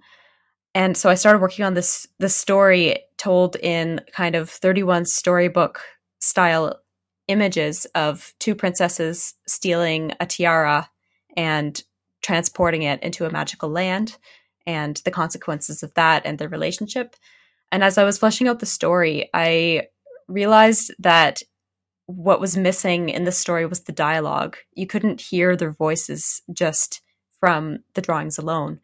And 0.73 0.95
so 0.95 1.09
I 1.09 1.15
started 1.15 1.41
working 1.41 1.65
on 1.65 1.73
this 1.73 2.07
this 2.19 2.35
story 2.35 2.99
told 3.17 3.55
in 3.57 4.01
kind 4.13 4.35
of 4.35 4.49
31 4.49 5.05
storybook 5.05 5.81
style 6.19 6.81
images 7.27 7.85
of 7.95 8.33
two 8.39 8.55
princesses 8.55 9.35
stealing 9.47 10.13
a 10.19 10.25
tiara 10.25 10.89
and 11.37 11.83
transporting 12.21 12.83
it 12.83 13.01
into 13.03 13.25
a 13.25 13.31
magical 13.31 13.69
land 13.69 14.17
and 14.65 14.97
the 15.05 15.11
consequences 15.11 15.83
of 15.83 15.93
that 15.95 16.23
and 16.25 16.37
their 16.37 16.49
relationship. 16.49 17.15
And 17.71 17.83
as 17.83 17.97
I 17.97 18.03
was 18.03 18.17
fleshing 18.17 18.47
out 18.47 18.59
the 18.59 18.65
story, 18.65 19.29
I 19.33 19.87
realized 20.27 20.93
that 20.99 21.41
what 22.05 22.41
was 22.41 22.57
missing 22.57 23.09
in 23.09 23.23
the 23.23 23.31
story 23.31 23.65
was 23.65 23.81
the 23.81 23.91
dialogue. 23.91 24.57
You 24.73 24.85
couldn't 24.85 25.21
hear 25.21 25.55
their 25.55 25.71
voices 25.71 26.41
just 26.51 27.01
from 27.39 27.79
the 27.93 28.01
drawings 28.01 28.37
alone. 28.37 28.79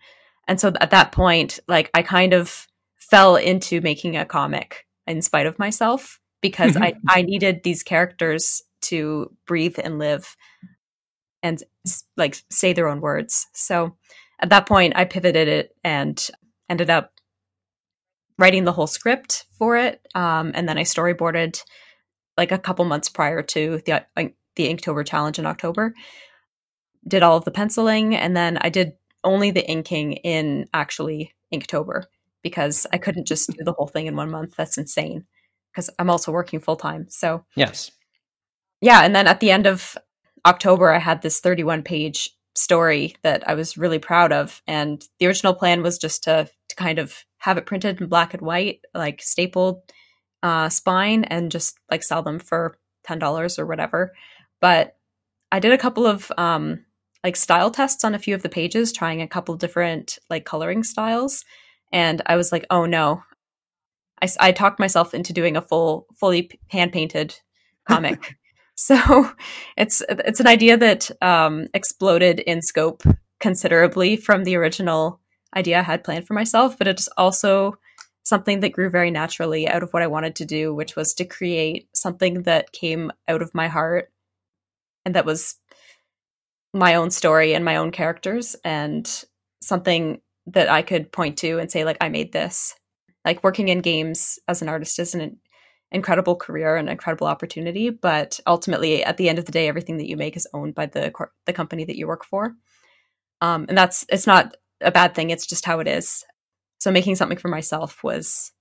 And 0.47 0.59
so 0.59 0.71
at 0.79 0.91
that 0.91 1.11
point, 1.11 1.59
like 1.67 1.89
I 1.93 2.01
kind 2.01 2.33
of 2.33 2.67
fell 2.95 3.35
into 3.35 3.81
making 3.81 4.17
a 4.17 4.25
comic 4.25 4.85
in 5.05 5.21
spite 5.21 5.45
of 5.45 5.59
myself 5.59 6.19
because 6.41 6.77
I, 6.77 6.93
I 7.07 7.21
needed 7.21 7.63
these 7.63 7.83
characters 7.83 8.61
to 8.83 9.35
breathe 9.45 9.77
and 9.83 9.99
live 9.99 10.35
and 11.43 11.61
like 12.15 12.41
say 12.49 12.73
their 12.73 12.87
own 12.87 13.01
words. 13.01 13.47
So 13.53 13.95
at 14.39 14.49
that 14.49 14.67
point, 14.67 14.93
I 14.95 15.05
pivoted 15.05 15.47
it 15.47 15.75
and 15.83 16.27
ended 16.69 16.89
up 16.89 17.13
writing 18.37 18.65
the 18.65 18.71
whole 18.71 18.87
script 18.87 19.45
for 19.57 19.77
it. 19.77 20.01
Um, 20.13 20.51
and 20.53 20.67
then 20.67 20.77
I 20.77 20.83
storyboarded 20.83 21.61
like 22.37 22.51
a 22.51 22.59
couple 22.59 22.85
months 22.85 23.09
prior 23.09 23.41
to 23.41 23.81
the 23.85 24.05
uh, 24.15 24.29
the 24.55 24.73
Inktober 24.73 25.05
challenge 25.05 25.39
in 25.39 25.45
October. 25.45 25.93
Did 27.07 27.23
all 27.23 27.37
of 27.37 27.45
the 27.45 27.51
penciling, 27.51 28.15
and 28.15 28.35
then 28.35 28.57
I 28.59 28.69
did 28.69 28.93
only 29.23 29.51
the 29.51 29.67
inking 29.67 30.13
in 30.13 30.67
actually 30.73 31.33
Inktober 31.53 32.03
because 32.43 32.85
I 32.91 32.97
couldn't 32.97 33.27
just 33.27 33.49
do 33.49 33.63
the 33.63 33.73
whole 33.73 33.87
thing 33.87 34.07
in 34.07 34.15
one 34.15 34.29
month. 34.29 34.55
That's 34.55 34.77
insane 34.77 35.25
because 35.71 35.89
I'm 35.97 36.09
also 36.09 36.31
working 36.31 36.59
full 36.59 36.75
time. 36.75 37.07
So 37.09 37.45
yes, 37.55 37.91
yeah. 38.81 39.03
And 39.03 39.15
then 39.15 39.27
at 39.27 39.39
the 39.39 39.51
end 39.51 39.67
of 39.67 39.97
October, 40.45 40.91
I 40.91 40.99
had 40.99 41.21
this 41.21 41.39
31 41.39 41.83
page 41.83 42.29
story 42.55 43.15
that 43.21 43.47
I 43.47 43.53
was 43.53 43.77
really 43.77 43.99
proud 43.99 44.31
of. 44.31 44.61
And 44.67 45.03
the 45.19 45.27
original 45.27 45.53
plan 45.53 45.83
was 45.83 45.97
just 45.97 46.23
to, 46.23 46.49
to 46.69 46.75
kind 46.75 46.99
of 46.99 47.23
have 47.37 47.57
it 47.57 47.65
printed 47.65 48.01
in 48.01 48.07
black 48.07 48.33
and 48.33 48.41
white, 48.41 48.81
like 48.93 49.21
stapled 49.21 49.81
uh, 50.43 50.69
spine, 50.69 51.23
and 51.25 51.51
just 51.51 51.77
like 51.89 52.03
sell 52.03 52.23
them 52.23 52.39
for 52.39 52.77
$10 53.07 53.59
or 53.59 53.65
whatever. 53.65 54.13
But 54.59 54.95
I 55.51 55.59
did 55.59 55.71
a 55.71 55.77
couple 55.77 56.05
of 56.05 56.31
um, 56.37 56.85
like 57.23 57.35
style 57.35 57.71
tests 57.71 58.03
on 58.03 58.15
a 58.15 58.19
few 58.19 58.35
of 58.35 58.43
the 58.43 58.49
pages, 58.49 58.91
trying 58.91 59.21
a 59.21 59.27
couple 59.27 59.55
different 59.55 60.17
like 60.29 60.45
coloring 60.45 60.83
styles. 60.83 61.45
And 61.91 62.21
I 62.25 62.35
was 62.35 62.51
like, 62.51 62.65
oh 62.69 62.85
no. 62.85 63.23
I, 64.21 64.27
I 64.39 64.51
talked 64.51 64.79
myself 64.79 65.13
into 65.13 65.31
doing 65.31 65.55
a 65.55 65.61
full, 65.61 66.07
fully 66.15 66.49
hand 66.69 66.91
painted 66.91 67.39
comic. 67.87 68.35
So 68.77 69.31
it's 69.77 70.01
it's 70.07 70.39
an 70.39 70.47
idea 70.47 70.77
that 70.77 71.11
um, 71.21 71.67
exploded 71.73 72.39
in 72.39 72.61
scope 72.61 73.03
considerably 73.39 74.15
from 74.15 74.43
the 74.43 74.55
original 74.55 75.19
idea 75.55 75.79
I 75.79 75.83
had 75.83 76.03
planned 76.03 76.27
for 76.27 76.33
myself, 76.33 76.77
but 76.77 76.87
it's 76.87 77.07
also 77.17 77.77
something 78.23 78.59
that 78.59 78.73
grew 78.73 78.89
very 78.89 79.11
naturally 79.11 79.67
out 79.67 79.83
of 79.83 79.91
what 79.91 80.03
I 80.03 80.07
wanted 80.07 80.35
to 80.37 80.45
do, 80.45 80.73
which 80.73 80.95
was 80.95 81.13
to 81.13 81.25
create 81.25 81.87
something 81.93 82.43
that 82.43 82.71
came 82.71 83.11
out 83.27 83.41
of 83.41 83.53
my 83.53 83.67
heart 83.67 84.11
and 85.05 85.15
that 85.15 85.25
was 85.25 85.55
my 86.73 86.95
own 86.95 87.09
story 87.09 87.53
and 87.53 87.63
my 87.63 87.77
own 87.77 87.91
characters 87.91 88.55
and 88.65 89.23
something 89.61 90.19
that 90.47 90.69
I 90.69 90.81
could 90.81 91.11
point 91.11 91.37
to 91.37 91.59
and 91.59 91.71
say 91.71 91.85
like 91.85 91.97
I 92.01 92.09
made 92.09 92.33
this. 92.33 92.75
Like 93.23 93.43
working 93.43 93.69
in 93.69 93.79
games 93.79 94.39
as 94.47 94.61
an 94.61 94.69
artist 94.69 94.99
isn't 94.99 95.37
incredible 95.91 96.35
career 96.35 96.75
and 96.75 96.89
incredible 96.89 97.27
opportunity 97.27 97.89
but 97.89 98.39
ultimately 98.45 99.03
at 99.03 99.17
the 99.17 99.29
end 99.29 99.39
of 99.39 99.45
the 99.45 99.51
day 99.51 99.67
everything 99.67 99.97
that 99.97 100.09
you 100.09 100.17
make 100.17 100.35
is 100.35 100.47
owned 100.53 100.75
by 100.75 100.85
the 100.85 101.13
the 101.45 101.53
company 101.53 101.85
that 101.85 101.97
you 101.97 102.07
work 102.07 102.25
for. 102.25 102.53
Um, 103.39 103.65
and 103.69 103.77
that's 103.77 104.05
it's 104.09 104.27
not 104.27 104.57
a 104.81 104.91
bad 104.91 105.15
thing 105.15 105.29
it's 105.29 105.47
just 105.47 105.65
how 105.65 105.79
it 105.79 105.87
is. 105.87 106.25
So 106.79 106.91
making 106.91 107.15
something 107.15 107.37
for 107.37 107.47
myself 107.47 108.03
was 108.03 108.51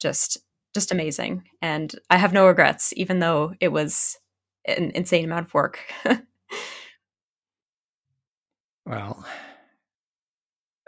just 0.00 0.38
just 0.74 0.92
amazing 0.92 1.42
and 1.62 1.94
i 2.10 2.18
have 2.18 2.34
no 2.34 2.46
regrets 2.46 2.92
even 2.96 3.18
though 3.18 3.54
it 3.60 3.68
was 3.68 4.18
an 4.66 4.90
insane 4.94 5.24
amount 5.24 5.46
of 5.46 5.54
work. 5.54 5.80
Well 8.88 9.26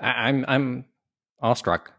I, 0.00 0.28
i'm 0.28 0.44
i'm 0.46 0.84
awestruck 1.40 1.92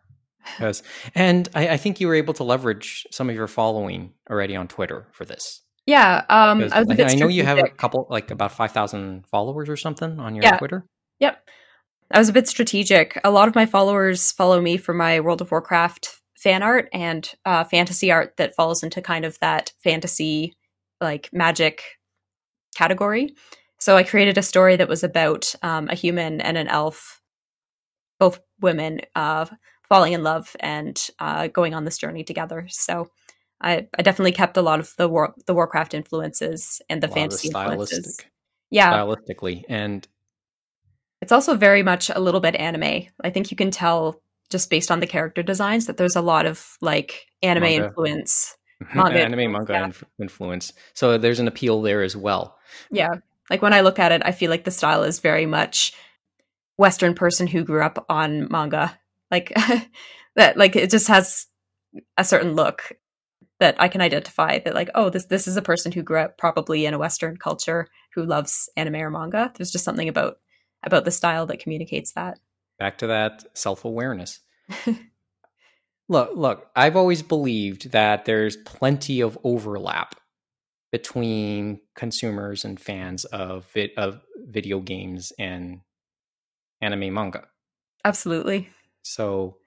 Yes, 0.60 0.84
and 1.16 1.48
I, 1.54 1.70
I, 1.70 1.78
think 1.78 2.00
you 2.00 2.08
were 2.08 2.16
able 2.16 2.34
to 2.36 2.44
leverage 2.44 3.06
some 3.12 3.30
of 3.30 3.36
your 3.36 3.48
following 3.48 4.14
already 4.30 4.56
on 4.56 4.68
Twitter 4.68 5.08
for 5.12 5.26
this. 5.26 5.62
Yeah, 5.86 6.26
um, 6.30 6.70
I, 6.72 6.86
I 6.88 7.16
know 7.16 7.28
you 7.28 7.44
have 7.44 7.58
a 7.58 7.68
couple, 7.68 8.08
like 8.10 8.32
about 8.32 8.52
five 8.52 8.72
thousand 8.72 9.28
followers 9.28 9.70
or 9.70 9.76
something 9.76 10.20
on 10.20 10.36
your 10.36 10.44
yeah. 10.44 10.58
Twitter. 10.58 10.86
Yep, 11.20 11.50
I 12.12 12.20
was 12.20 12.30
a 12.30 12.34
bit 12.34 12.48
strategic. 12.48 13.20
A 13.24 13.32
lot 13.32 13.48
of 13.48 13.56
my 13.56 13.66
followers 13.66 14.32
follow 14.32 14.62
me 14.62 14.78
for 14.78 14.94
my 14.94 15.20
World 15.20 15.42
of 15.42 15.52
Warcraft 15.52 16.20
fan 16.36 16.64
art 16.64 16.90
and 16.94 17.30
uh, 17.46 17.64
fantasy 17.66 18.12
art 18.12 18.36
that 18.38 18.56
falls 18.56 18.82
into 18.82 19.02
kind 19.02 19.26
of 19.26 19.38
that 19.40 19.74
fantasy, 19.84 20.54
like 21.02 21.30
magic 21.34 21.84
category. 22.76 23.36
So 23.80 23.96
I 23.96 24.04
created 24.04 24.38
a 24.38 24.44
story 24.44 24.76
that 24.76 24.90
was 24.90 25.04
about 25.04 25.54
um, 25.62 25.90
a 25.90 25.96
human 25.96 26.42
and 26.42 26.58
an 26.58 26.68
elf, 26.68 27.22
both 28.20 28.40
women, 28.60 29.02
uh, 29.16 29.46
falling 29.90 30.14
in 30.14 30.24
love 30.24 30.56
and 30.60 31.10
uh, 31.20 31.48
going 31.48 31.74
on 31.74 31.84
this 31.84 31.98
journey 31.98 32.24
together. 32.24 32.68
So 32.70 33.10
I, 33.60 33.88
I, 33.98 34.04
definitely 34.04 34.32
kept 34.32 34.56
a 34.56 34.62
lot 34.62 34.80
of 34.80 34.94
the 34.98 35.10
war, 35.10 35.34
the 35.46 35.54
Warcraft 35.54 35.94
influences 35.94 36.82
and 36.90 37.04
the 37.04 37.08
fantasy 37.08 37.50
the 37.50 37.60
influences. 37.60 38.20
Yeah, 38.70 38.94
stylistically, 38.94 39.64
and 39.68 40.08
it's 41.22 41.32
also 41.32 41.56
very 41.56 41.84
much 41.84 42.10
a 42.10 42.20
little 42.20 42.40
bit 42.40 42.56
anime. 42.56 43.08
I 43.22 43.30
think 43.32 43.52
you 43.52 43.58
can 43.58 43.72
tell 43.72 44.22
just 44.50 44.70
based 44.70 44.92
on 44.92 45.00
the 45.00 45.08
character 45.08 45.44
designs 45.44 45.88
that 45.88 45.98
there's 45.98 46.16
a 46.16 46.22
lot 46.22 46.46
of 46.46 46.78
like 46.80 47.26
anime 47.42 47.64
manga. 47.64 47.86
influence, 47.88 48.56
manga 48.96 49.20
anime 49.20 49.52
manga 49.52 49.74
yeah. 49.74 49.92
influence. 50.22 50.72
So 50.94 51.18
there's 51.18 51.40
an 51.40 51.48
appeal 51.48 51.82
there 51.82 52.04
as 52.04 52.16
well. 52.16 52.58
Yeah, 52.92 53.16
like 53.50 53.64
when 53.64 53.74
I 53.74 53.82
look 53.82 54.00
at 54.00 54.12
it, 54.12 54.22
I 54.24 54.32
feel 54.32 54.52
like 54.52 54.64
the 54.64 54.72
style 54.72 55.04
is 55.04 55.20
very 55.20 55.48
much 55.48 55.94
Western 56.78 57.16
person 57.16 57.48
who 57.48 57.64
grew 57.66 57.82
up 57.82 58.06
on 58.08 58.50
manga 58.50 58.98
like 59.32 59.54
that 60.36 60.58
like 60.58 60.76
it 60.76 60.90
just 60.90 61.08
has 61.08 61.48
a 62.18 62.24
certain 62.24 62.56
look 62.56 62.94
that 63.60 63.76
I 63.80 63.88
can 63.88 64.02
identify 64.02 64.60
that 64.60 64.74
like 64.74 64.90
oh 64.96 65.10
this 65.10 65.26
this 65.26 65.48
is 65.48 65.58
a 65.58 65.62
person 65.62 65.92
who 65.92 66.04
grew 66.04 66.20
up 66.20 66.38
probably 66.38 66.86
in 66.86 66.94
a 66.94 67.00
western 67.00 67.38
culture 67.38 67.88
who 68.16 68.26
loves 68.26 68.70
anime 68.76 68.96
or 68.96 69.10
manga. 69.10 69.52
There's 69.56 69.72
just 69.72 69.86
something 69.86 70.10
about 70.10 70.38
about 70.84 71.06
the 71.06 71.12
style 71.12 71.46
that 71.48 71.60
communicates 71.60 72.14
that. 72.14 72.40
Back 72.78 73.00
to 73.00 73.08
that 73.08 73.46
self-awareness. 73.58 74.40
Look 76.08 76.32
look 76.36 76.72
I've 76.76 76.96
always 76.96 77.22
believed 77.22 77.92
that 77.92 78.26
there's 78.26 78.58
plenty 78.58 79.22
of 79.22 79.38
overlap 79.44 80.16
between 80.92 81.82
consumers 81.96 82.66
and 82.66 82.80
fans 82.80 83.26
of 83.26 83.68
it 83.76 83.92
of 83.96 84.22
video 84.36 84.80
games 84.80 85.32
and 85.38 85.82
anime 86.82 87.14
manga. 87.14 87.46
Absolutely 88.04 88.70
so 89.10 89.58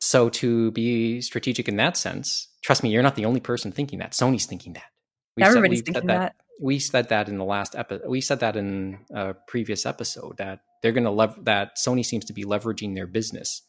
so 0.00 0.28
to 0.28 0.72
be 0.72 1.20
strategic 1.20 1.68
in 1.68 1.76
that 1.76 1.96
sense, 1.96 2.48
trust 2.62 2.82
me, 2.82 2.90
you're 2.90 3.04
not 3.04 3.14
the 3.14 3.24
only 3.24 3.38
person 3.38 3.70
thinking 3.70 4.00
that. 4.00 4.12
Sony's 4.12 4.46
thinking 4.46 4.72
that. 4.72 4.90
We 5.36 5.44
Everybody's 5.44 5.78
said, 5.78 5.84
thinking 5.86 6.06
that, 6.08 6.18
that. 6.18 6.36
We 6.60 6.80
said 6.80 7.08
that 7.10 7.28
in 7.28 7.38
the 7.38 7.44
last 7.44 7.76
episode. 7.76 8.08
We 8.08 8.20
said 8.20 8.40
that 8.40 8.56
in 8.56 8.98
a 9.14 9.34
previous 9.46 9.86
episode 9.86 10.38
that 10.38 10.60
they're 10.82 10.90
going 10.90 11.04
to 11.04 11.10
lev- 11.10 11.44
that 11.44 11.76
Sony 11.76 12.04
seems 12.04 12.24
to 12.24 12.32
be 12.32 12.44
leveraging 12.44 12.96
their 12.96 13.06
business 13.06 13.62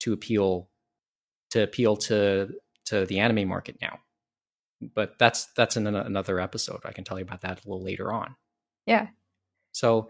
to 0.00 0.14
appeal 0.14 0.70
to 1.50 1.62
appeal 1.62 1.96
to 1.96 2.54
to 2.86 3.04
the 3.04 3.18
anime 3.18 3.46
market 3.46 3.76
now. 3.82 3.98
But 4.94 5.18
that's 5.18 5.46
that's 5.58 5.76
in 5.76 5.86
another 5.86 6.40
episode. 6.40 6.80
I 6.86 6.92
can 6.92 7.04
tell 7.04 7.18
you 7.18 7.24
about 7.24 7.42
that 7.42 7.62
a 7.64 7.68
little 7.68 7.84
later 7.84 8.10
on. 8.10 8.34
Yeah. 8.86 9.08
So, 9.72 10.08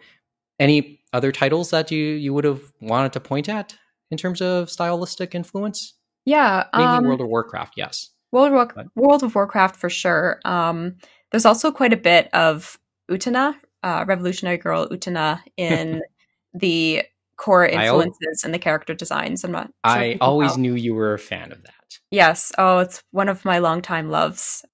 any 0.61 1.01
other 1.13 1.33
titles 1.33 1.71
that 1.71 1.91
you 1.91 2.05
you 2.05 2.33
would 2.33 2.45
have 2.45 2.63
wanted 2.81 3.13
to 3.15 3.21
point 3.21 3.49
at 3.49 3.77
in 4.11 4.19
terms 4.19 4.41
of 4.41 4.71
stylistic 4.71 5.35
influence? 5.35 5.95
Yeah, 6.25 6.65
maybe 6.73 6.85
um, 6.85 7.05
World 7.05 7.21
of 7.21 7.29
Warcraft. 7.29 7.75
Yes, 7.77 8.11
World 8.33 8.49
of, 8.49 8.53
War- 8.53 8.87
World 8.95 9.23
of 9.23 9.35
Warcraft 9.35 9.77
for 9.77 9.89
sure. 9.91 10.41
Um, 10.45 10.97
there's 11.31 11.47
also 11.47 11.71
quite 11.71 11.93
a 11.93 11.97
bit 11.97 12.29
of 12.33 12.79
Utena, 13.11 13.55
uh, 13.83 14.05
Revolutionary 14.07 14.59
Girl 14.59 14.89
Utena, 14.89 15.41
in 15.57 16.03
the 16.55 17.03
core 17.37 17.67
influences 17.67 18.43
and 18.45 18.53
the 18.53 18.59
character 18.59 18.95
designs. 18.95 19.45
I'm 19.45 19.53
not. 19.53 19.67
Sure 19.67 19.73
I 19.85 20.19
always 20.21 20.57
knew 20.57 20.75
you 20.75 20.95
were 20.95 21.15
a 21.15 21.19
fan 21.19 21.53
of 21.53 21.63
that. 21.63 21.75
Yes. 22.11 22.53
Oh, 22.59 22.79
it's 22.79 23.03
one 23.11 23.29
of 23.29 23.45
my 23.45 23.59
longtime 23.59 24.11
loves. 24.11 24.65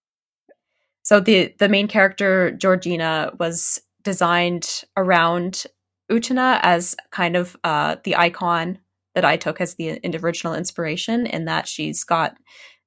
So 1.03 1.21
the 1.21 1.55
the 1.59 1.68
main 1.68 1.88
character 1.88 2.53
Georgina 2.53 3.33
was 3.38 3.81
designed 4.03 4.85
around 4.97 5.64
Utena 6.11 6.61
as 6.62 6.97
kind 7.11 7.37
of 7.37 7.57
uh, 7.64 7.97
the 8.05 8.16
icon 8.16 8.79
that 9.14 9.25
I 9.25 9.37
took 9.37 9.61
as 9.61 9.75
the 9.75 10.01
original 10.22 10.55
inspiration 10.55 11.27
in 11.27 11.46
that 11.46 11.68
she's 11.68 12.05
got 12.05 12.37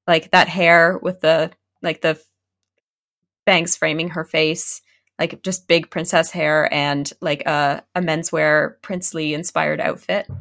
like 0.08 0.32
that 0.32 0.48
hair 0.48 1.00
with 1.02 1.22
the 1.22 1.52
like 1.82 2.02
the 2.02 2.20
bangs 3.46 3.76
framing 3.76 4.10
her 4.10 4.24
face, 4.24 4.82
like 5.20 5.42
just 5.44 5.68
big 5.68 5.90
princess 5.90 6.32
hair 6.32 6.72
and 6.74 7.12
like 7.22 7.46
a, 7.46 7.84
a 7.94 8.02
menswear 8.02 8.82
princely 8.82 9.34
inspired 9.34 9.80
outfit. 9.80 10.28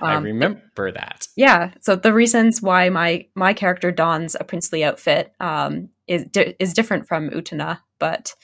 Um, 0.00 0.08
I 0.08 0.18
remember 0.18 0.90
that. 0.90 1.28
Yeah. 1.36 1.70
So 1.82 1.94
the 1.94 2.12
reasons 2.12 2.60
why 2.60 2.88
my 2.88 3.26
my 3.36 3.54
character 3.54 3.92
dons 3.92 4.34
a 4.34 4.42
princely 4.42 4.82
outfit 4.82 5.32
um, 5.38 5.90
is 6.08 6.24
di- 6.24 6.56
is 6.58 6.74
different 6.74 7.06
from 7.06 7.30
utena 7.30 7.78
but 7.98 8.34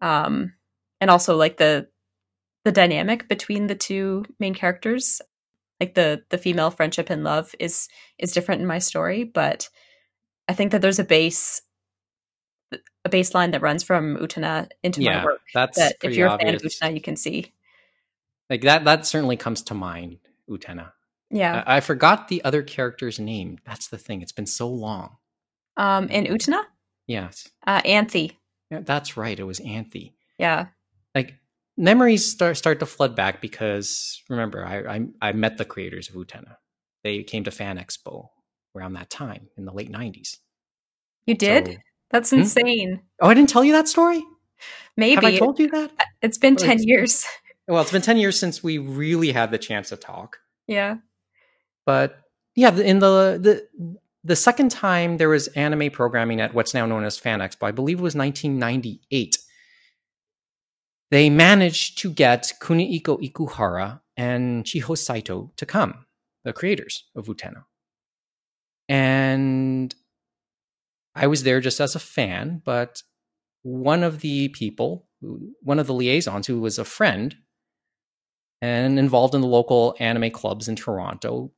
um, 0.00 0.54
and 1.00 1.10
also 1.10 1.36
like 1.36 1.56
the 1.56 1.88
the 2.64 2.72
dynamic 2.72 3.28
between 3.28 3.66
the 3.66 3.74
two 3.74 4.24
main 4.38 4.54
characters 4.54 5.20
like 5.80 5.94
the 5.94 6.22
the 6.30 6.38
female 6.38 6.70
friendship 6.70 7.10
and 7.10 7.24
love 7.24 7.54
is 7.58 7.88
is 8.18 8.32
different 8.32 8.60
in 8.60 8.66
my 8.66 8.78
story 8.78 9.24
but 9.24 9.68
i 10.48 10.52
think 10.52 10.72
that 10.72 10.80
there's 10.82 10.98
a 10.98 11.04
base 11.04 11.62
a 13.04 13.08
baseline 13.08 13.52
that 13.52 13.62
runs 13.62 13.82
from 13.82 14.16
utena 14.18 14.68
into 14.82 15.00
yeah, 15.02 15.18
my 15.18 15.24
work. 15.24 15.40
that's 15.54 15.78
That 15.78 15.96
if 16.02 16.14
you're 16.16 16.28
obvious. 16.28 16.44
a 16.44 16.46
fan 16.46 16.54
of 16.56 16.62
utena 16.62 16.94
you 16.94 17.00
can 17.00 17.16
see. 17.16 17.52
like 18.50 18.60
that 18.62 18.84
that 18.84 19.06
certainly 19.06 19.36
comes 19.36 19.62
to 19.62 19.74
mind 19.74 20.18
utena 20.50 20.92
Yeah. 21.30 21.62
I, 21.66 21.76
I 21.76 21.80
forgot 21.80 22.28
the 22.28 22.42
other 22.44 22.62
character's 22.62 23.18
name 23.18 23.58
that's 23.64 23.88
the 23.88 23.98
thing 23.98 24.20
it's 24.22 24.32
been 24.32 24.46
so 24.46 24.68
long 24.68 25.16
Um, 25.76 26.08
in 26.08 26.24
utena 26.24 26.62
yes 27.06 27.48
uh, 27.66 27.80
Anthy. 27.84 28.38
yeah, 28.70 28.80
that's 28.84 29.16
right 29.16 29.38
it 29.38 29.44
was 29.44 29.60
anthy 29.60 30.14
Yeah. 30.38 30.66
like 31.14 31.34
memories 31.78 32.30
start 32.30 32.56
start 32.56 32.80
to 32.80 32.86
flood 32.86 33.14
back 33.16 33.40
because 33.40 34.20
remember 34.28 34.66
I, 34.66 34.96
I 34.96 35.06
i 35.22 35.32
met 35.32 35.56
the 35.58 35.64
creators 35.64 36.08
of 36.08 36.16
utena 36.16 36.56
they 37.04 37.22
came 37.22 37.44
to 37.44 37.50
fan 37.50 37.78
expo 37.78 38.28
around 38.76 38.94
that 38.94 39.08
time 39.10 39.48
in 39.56 39.64
the 39.64 39.72
late 39.72 39.90
90s 39.90 40.36
You 41.26 41.34
did? 41.36 41.66
So- 41.68 41.74
That's 42.10 42.30
Hmm? 42.30 42.40
insane. 42.40 43.00
oh 43.22 43.28
i 43.28 43.34
didn't 43.34 43.48
tell 43.48 43.64
you 43.64 43.72
that 43.72 43.88
story 43.88 44.22
Maybe. 44.96 45.14
have 45.14 45.24
i 45.24 45.38
told 45.38 45.58
you 45.60 45.68
that 45.70 45.90
it's 46.20 46.36
been 46.38 46.56
Well, 46.56 46.66
10 46.66 46.78
years. 46.82 47.24
well 47.68 47.80
it's 47.80 47.92
been 47.92 48.02
10 48.02 48.16
years 48.18 48.38
since 48.38 48.62
we 48.62 48.78
really 48.78 49.30
had 49.32 49.50
the 49.52 49.58
chance 49.58 49.88
to 49.90 49.96
talk 49.96 50.38
yeah. 50.66 50.96
but 51.86 52.18
yeah 52.56 52.74
in 52.76 52.98
the 52.98 53.38
the 53.40 53.94
the 54.24 54.36
second 54.36 54.70
time 54.72 55.16
there 55.18 55.28
was 55.28 55.46
anime 55.48 55.90
programming 55.90 56.40
at 56.40 56.52
what's 56.54 56.74
now 56.74 56.86
known 56.86 57.04
as 57.04 57.16
fan 57.16 57.38
expo 57.38 57.68
i 57.68 57.70
believe 57.70 57.98
it 58.00 58.02
was 58.02 58.16
1998 58.16 59.38
they 61.10 61.30
managed 61.30 61.98
to 61.98 62.10
get 62.10 62.52
kunihiko 62.60 63.18
ikuhara 63.22 64.00
and 64.16 64.64
chiho 64.64 64.96
saito 64.96 65.52
to 65.56 65.66
come 65.66 66.06
the 66.44 66.52
creators 66.52 67.04
of 67.16 67.26
utena 67.26 67.64
and 68.88 69.94
i 71.14 71.26
was 71.26 71.42
there 71.42 71.60
just 71.60 71.80
as 71.80 71.94
a 71.94 72.00
fan 72.00 72.62
but 72.64 73.02
one 73.62 74.02
of 74.02 74.20
the 74.20 74.48
people 74.48 75.06
one 75.62 75.78
of 75.78 75.86
the 75.86 75.94
liaisons 75.94 76.46
who 76.46 76.60
was 76.60 76.78
a 76.78 76.84
friend 76.84 77.36
and 78.60 78.98
involved 78.98 79.34
in 79.34 79.40
the 79.40 79.46
local 79.46 79.94
anime 80.00 80.30
clubs 80.30 80.68
in 80.68 80.76
Toronto. 80.76 81.52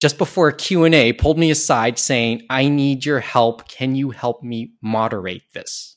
Just 0.00 0.18
before 0.18 0.48
a 0.48 0.54
Q&A 0.54 1.12
pulled 1.14 1.38
me 1.38 1.50
aside 1.50 1.98
saying, 1.98 2.42
"I 2.50 2.68
need 2.68 3.04
your 3.06 3.20
help. 3.20 3.68
Can 3.68 3.94
you 3.94 4.10
help 4.10 4.42
me 4.42 4.74
moderate 4.82 5.44
this?" 5.54 5.96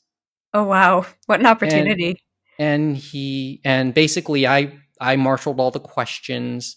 Oh, 0.54 0.64
wow. 0.64 1.04
What 1.26 1.40
an 1.40 1.46
opportunity. 1.46 2.16
And 2.58 2.96
he 2.96 3.60
and 3.64 3.94
basically 3.94 4.46
I 4.46 4.78
I 5.00 5.16
marshaled 5.16 5.60
all 5.60 5.70
the 5.70 5.80
questions 5.80 6.76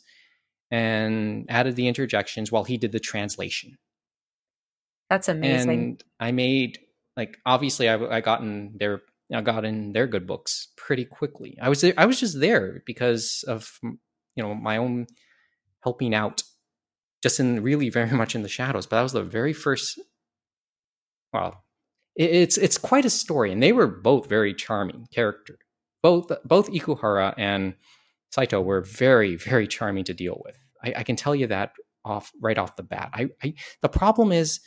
and 0.69 1.45
added 1.49 1.75
the 1.75 1.87
interjections 1.87 2.51
while 2.51 2.63
he 2.63 2.77
did 2.77 2.91
the 2.91 2.99
translation. 2.99 3.77
That's 5.09 5.27
amazing. 5.27 5.69
And 5.69 6.03
I 6.19 6.31
made 6.31 6.79
like 7.17 7.37
obviously 7.45 7.89
I, 7.89 8.17
I 8.17 8.21
got 8.21 8.41
in 8.41 8.77
their 8.77 9.01
I 9.33 9.41
got 9.41 9.65
in 9.65 9.93
their 9.93 10.07
good 10.07 10.27
books 10.27 10.69
pretty 10.77 11.05
quickly. 11.05 11.57
I 11.61 11.69
was 11.69 11.81
there, 11.81 11.93
I 11.97 12.05
was 12.05 12.19
just 12.19 12.39
there 12.39 12.83
because 12.85 13.43
of 13.47 13.79
you 13.83 14.43
know 14.43 14.53
my 14.53 14.77
own 14.77 15.07
helping 15.83 16.13
out, 16.13 16.43
just 17.21 17.39
in 17.39 17.61
really 17.63 17.89
very 17.89 18.11
much 18.21 18.35
in 18.35 18.43
the 18.43 18.49
shadows. 18.49 18.85
But 18.85 18.97
that 18.97 19.03
was 19.03 19.13
the 19.13 19.23
very 19.23 19.53
first. 19.53 19.99
Well, 21.33 21.63
it's 22.15 22.57
it's 22.57 22.77
quite 22.77 23.05
a 23.05 23.09
story, 23.09 23.51
and 23.51 23.63
they 23.63 23.71
were 23.71 23.87
both 23.87 24.27
very 24.27 24.53
charming 24.53 25.07
character. 25.13 25.57
Both 26.03 26.31
both 26.45 26.69
Ikuhara 26.71 27.33
and 27.37 27.75
Saito 28.31 28.61
were 28.61 28.81
very 28.81 29.35
very 29.35 29.67
charming 29.67 30.03
to 30.05 30.13
deal 30.13 30.41
with. 30.43 30.57
I, 30.83 30.93
I 31.01 31.03
can 31.03 31.15
tell 31.15 31.35
you 31.35 31.47
that 31.47 31.73
off 32.03 32.31
right 32.41 32.57
off 32.57 32.75
the 32.75 32.83
bat. 32.83 33.11
I, 33.13 33.29
I 33.43 33.53
the 33.81 33.89
problem 33.89 34.31
is 34.31 34.59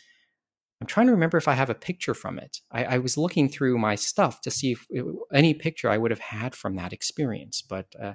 I'm 0.81 0.87
trying 0.87 1.07
to 1.07 1.13
remember 1.13 1.39
if 1.39 1.49
I 1.49 1.55
have 1.55 1.71
a 1.71 1.75
picture 1.75 2.15
from 2.15 2.39
it. 2.39 2.61
I, 2.71 2.85
I 2.85 2.99
was 2.99 3.17
looking 3.17 3.49
through 3.49 3.79
my 3.79 3.95
stuff 3.95 4.41
to 4.43 4.51
see 4.51 4.73
if 4.73 4.87
it, 4.91 5.05
any 5.33 5.55
picture 5.55 5.89
I 5.89 5.97
would 5.99 6.11
have 6.11 6.21
had 6.21 6.55
from 6.55 6.77
that 6.77 6.93
experience, 6.93 7.63
but 7.63 7.87
uh, 8.01 8.15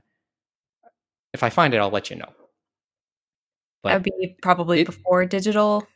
if 1.33 1.43
I 1.43 1.49
find 1.49 1.73
it, 1.73 1.77
I'll 1.77 1.89
let 1.89 2.09
you 2.09 2.17
know. 2.17 2.31
that 3.83 3.93
would 3.95 4.03
be 4.03 4.35
probably 4.41 4.81
it- 4.81 4.85
before 4.85 5.25
digital. 5.25 5.87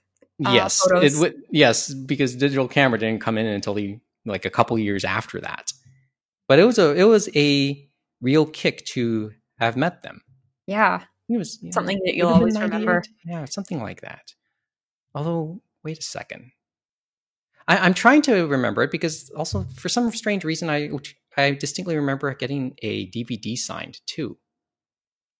uh, 0.45 0.51
yes, 0.51 0.81
it 0.91 1.13
would. 1.19 1.35
Yes, 1.51 1.93
because 1.93 2.35
digital 2.35 2.67
camera 2.67 2.99
didn't 2.99 3.21
come 3.21 3.37
in 3.37 3.45
until 3.45 3.73
the 3.73 3.99
like 4.25 4.45
a 4.45 4.49
couple 4.49 4.77
years 4.79 5.03
after 5.03 5.41
that. 5.41 5.71
But 6.47 6.59
it 6.59 6.65
was 6.65 6.77
a 6.77 6.93
it 6.95 7.05
was 7.05 7.29
a 7.35 7.87
real 8.21 8.45
kick 8.45 8.85
to 8.87 9.31
have 9.59 9.75
met 9.77 10.03
them. 10.03 10.21
Yeah. 10.67 11.03
It 11.29 11.37
was 11.37 11.59
Something 11.71 11.99
that 12.05 12.15
you'll 12.15 12.29
always 12.29 12.59
remember. 12.59 13.01
Yeah, 13.25 13.45
something 13.45 13.81
like 13.81 14.01
that. 14.01 14.33
Although, 15.15 15.61
wait 15.83 15.97
a 15.97 16.01
second. 16.01 16.51
I, 17.67 17.77
I'm 17.77 17.93
trying 17.93 18.21
to 18.23 18.45
remember 18.45 18.83
it 18.83 18.91
because 18.91 19.29
also 19.31 19.65
for 19.75 19.89
some 19.89 20.11
strange 20.11 20.43
reason 20.43 20.69
I 20.69 20.89
I 21.37 21.51
distinctly 21.51 21.95
remember 21.95 22.33
getting 22.33 22.75
a 22.81 23.09
DVD 23.09 23.57
signed 23.57 23.99
too. 24.05 24.37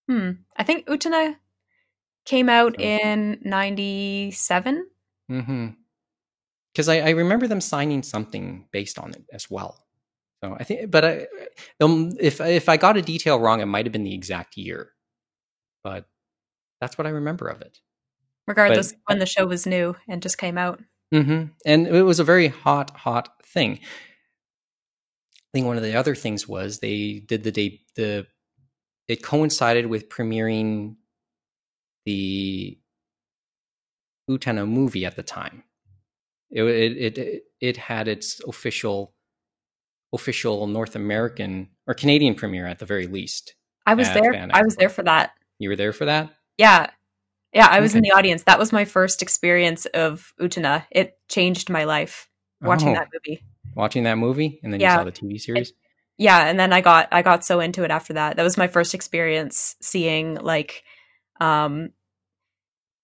Hmm. 0.10 0.32
I 0.58 0.64
think 0.64 0.88
Utena 0.88 1.36
came 2.26 2.50
out 2.50 2.80
in 2.80 3.40
97. 3.44 4.88
Mm-hmm. 5.30 5.68
Because 6.74 6.90
I, 6.90 7.00
I 7.00 7.10
remember 7.12 7.48
them 7.48 7.62
signing 7.62 8.04
something 8.04 8.68
based 8.72 8.98
on 8.98 9.12
it 9.12 9.24
as 9.32 9.50
well. 9.50 9.83
So 10.44 10.58
I 10.60 10.64
think, 10.66 10.92
but 10.92 11.06
I, 11.06 11.28
um, 11.80 12.12
if 12.20 12.42
if 12.42 12.68
I 12.68 12.76
got 12.76 12.98
a 12.98 13.02
detail 13.02 13.40
wrong, 13.40 13.62
it 13.62 13.66
might 13.66 13.86
have 13.86 13.94
been 13.94 14.04
the 14.04 14.14
exact 14.14 14.58
year. 14.58 14.90
But 15.84 16.06
that's 16.82 16.98
what 16.98 17.08
I 17.08 17.12
remember 17.12 17.48
of 17.48 17.62
it. 17.62 17.78
regardless 18.46 18.92
But- 18.92 19.00
when 19.06 19.20
the 19.20 19.26
show 19.26 19.46
was 19.46 19.66
new 19.66 19.96
and 20.10 20.22
just 20.22 20.38
came 20.38 20.58
out. 20.58 20.82
hmm 21.14 21.46
And 21.66 21.88
it 21.88 22.02
was 22.02 22.20
a 22.20 22.24
very 22.26 22.48
hot, 22.50 22.90
hot 22.92 23.30
thing. 23.46 23.80
I 25.36 25.50
think 25.54 25.66
one 25.68 25.78
of 25.78 25.84
the 25.84 25.96
other 25.96 26.16
things 26.16 26.46
was 26.48 26.80
they 26.80 27.20
did 27.26 27.44
the 27.44 27.52
day 27.52 27.80
the 27.96 28.28
it 29.08 29.22
coincided 29.24 29.86
with 29.86 30.10
premiering 30.10 30.96
the 32.06 32.78
Utena 34.30 34.68
movie 34.68 35.06
at 35.06 35.16
the 35.16 35.24
time. 35.24 35.64
It 36.50 36.64
it 36.64 37.18
it, 37.18 37.44
it 37.62 37.78
had 37.78 38.08
its 38.10 38.42
official 38.42 39.13
official 40.14 40.68
North 40.68 40.96
American 40.96 41.70
or 41.88 41.94
Canadian 41.94 42.36
premiere 42.36 42.68
at 42.68 42.80
the 42.80 42.86
very 42.86 43.08
least. 43.08 43.56
I 43.86 43.96
was 43.96 44.12
there. 44.12 44.34
I 44.54 44.62
was 44.64 44.76
Expo. 44.76 44.80
there 44.80 44.90
for 44.90 45.04
that. 45.04 45.32
You 45.60 45.70
were 45.70 45.76
there 45.76 45.94
for 45.94 46.06
that? 46.06 46.34
Yeah. 46.58 46.90
Yeah, 47.54 47.68
I 47.70 47.82
was 47.82 47.94
in 47.94 48.02
the 48.02 48.12
audience. 48.12 48.44
That 48.44 48.58
was 48.58 48.72
my 48.72 48.86
first 48.86 49.22
experience 49.22 49.86
of 49.88 50.34
Utena. 50.40 50.86
It 50.92 51.20
changed 51.30 51.70
my 51.70 51.84
life 51.84 52.30
watching 52.62 52.90
Oh, 52.90 52.94
that 52.94 53.10
movie. 53.14 53.44
watching 53.76 54.04
that 54.04 54.18
movie 54.18 54.60
and 54.64 54.72
then 54.74 54.80
Yeah. 54.80 54.94
you 54.94 55.00
saw 55.00 55.04
the 55.04 55.12
TV 55.12 55.38
series. 55.40 55.74
Yeah, 56.18 56.48
and 56.48 56.60
then 56.60 56.72
I 56.74 56.82
got 56.82 57.10
I 57.12 57.22
got 57.22 57.44
so 57.44 57.60
into 57.60 57.84
it 57.84 57.92
after 57.92 58.14
that. 58.14 58.38
That 58.38 58.44
was 58.44 58.58
my 58.58 58.68
first 58.68 58.94
experience 58.94 59.76
seeing 59.82 60.36
like 60.36 60.84
um 61.42 61.90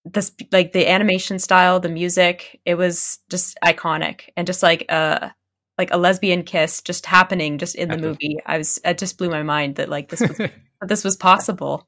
this 0.05 0.31
like 0.51 0.71
the 0.71 0.87
animation 0.87 1.39
style, 1.39 1.79
the 1.79 1.89
music. 1.89 2.59
It 2.65 2.75
was 2.75 3.19
just 3.29 3.57
iconic 3.63 4.29
and 4.37 4.47
just 4.47 4.63
like 4.63 4.85
a 4.89 5.33
like 5.79 5.91
a 5.93 5.97
lesbian 5.97 6.43
kiss 6.43 6.81
just 6.81 7.05
happening 7.05 7.57
just 7.57 7.73
in 7.75 7.89
the 7.89 7.97
movie. 7.97 8.37
I 8.45 8.57
was 8.57 8.79
it 8.83 8.97
just 8.97 9.17
blew 9.17 9.29
my 9.29 9.43
mind 9.43 9.77
that 9.77 9.87
like 9.87 10.09
this 10.09 10.19
was 10.19 10.49
this 10.85 11.03
was 11.05 11.15
possible. 11.15 11.87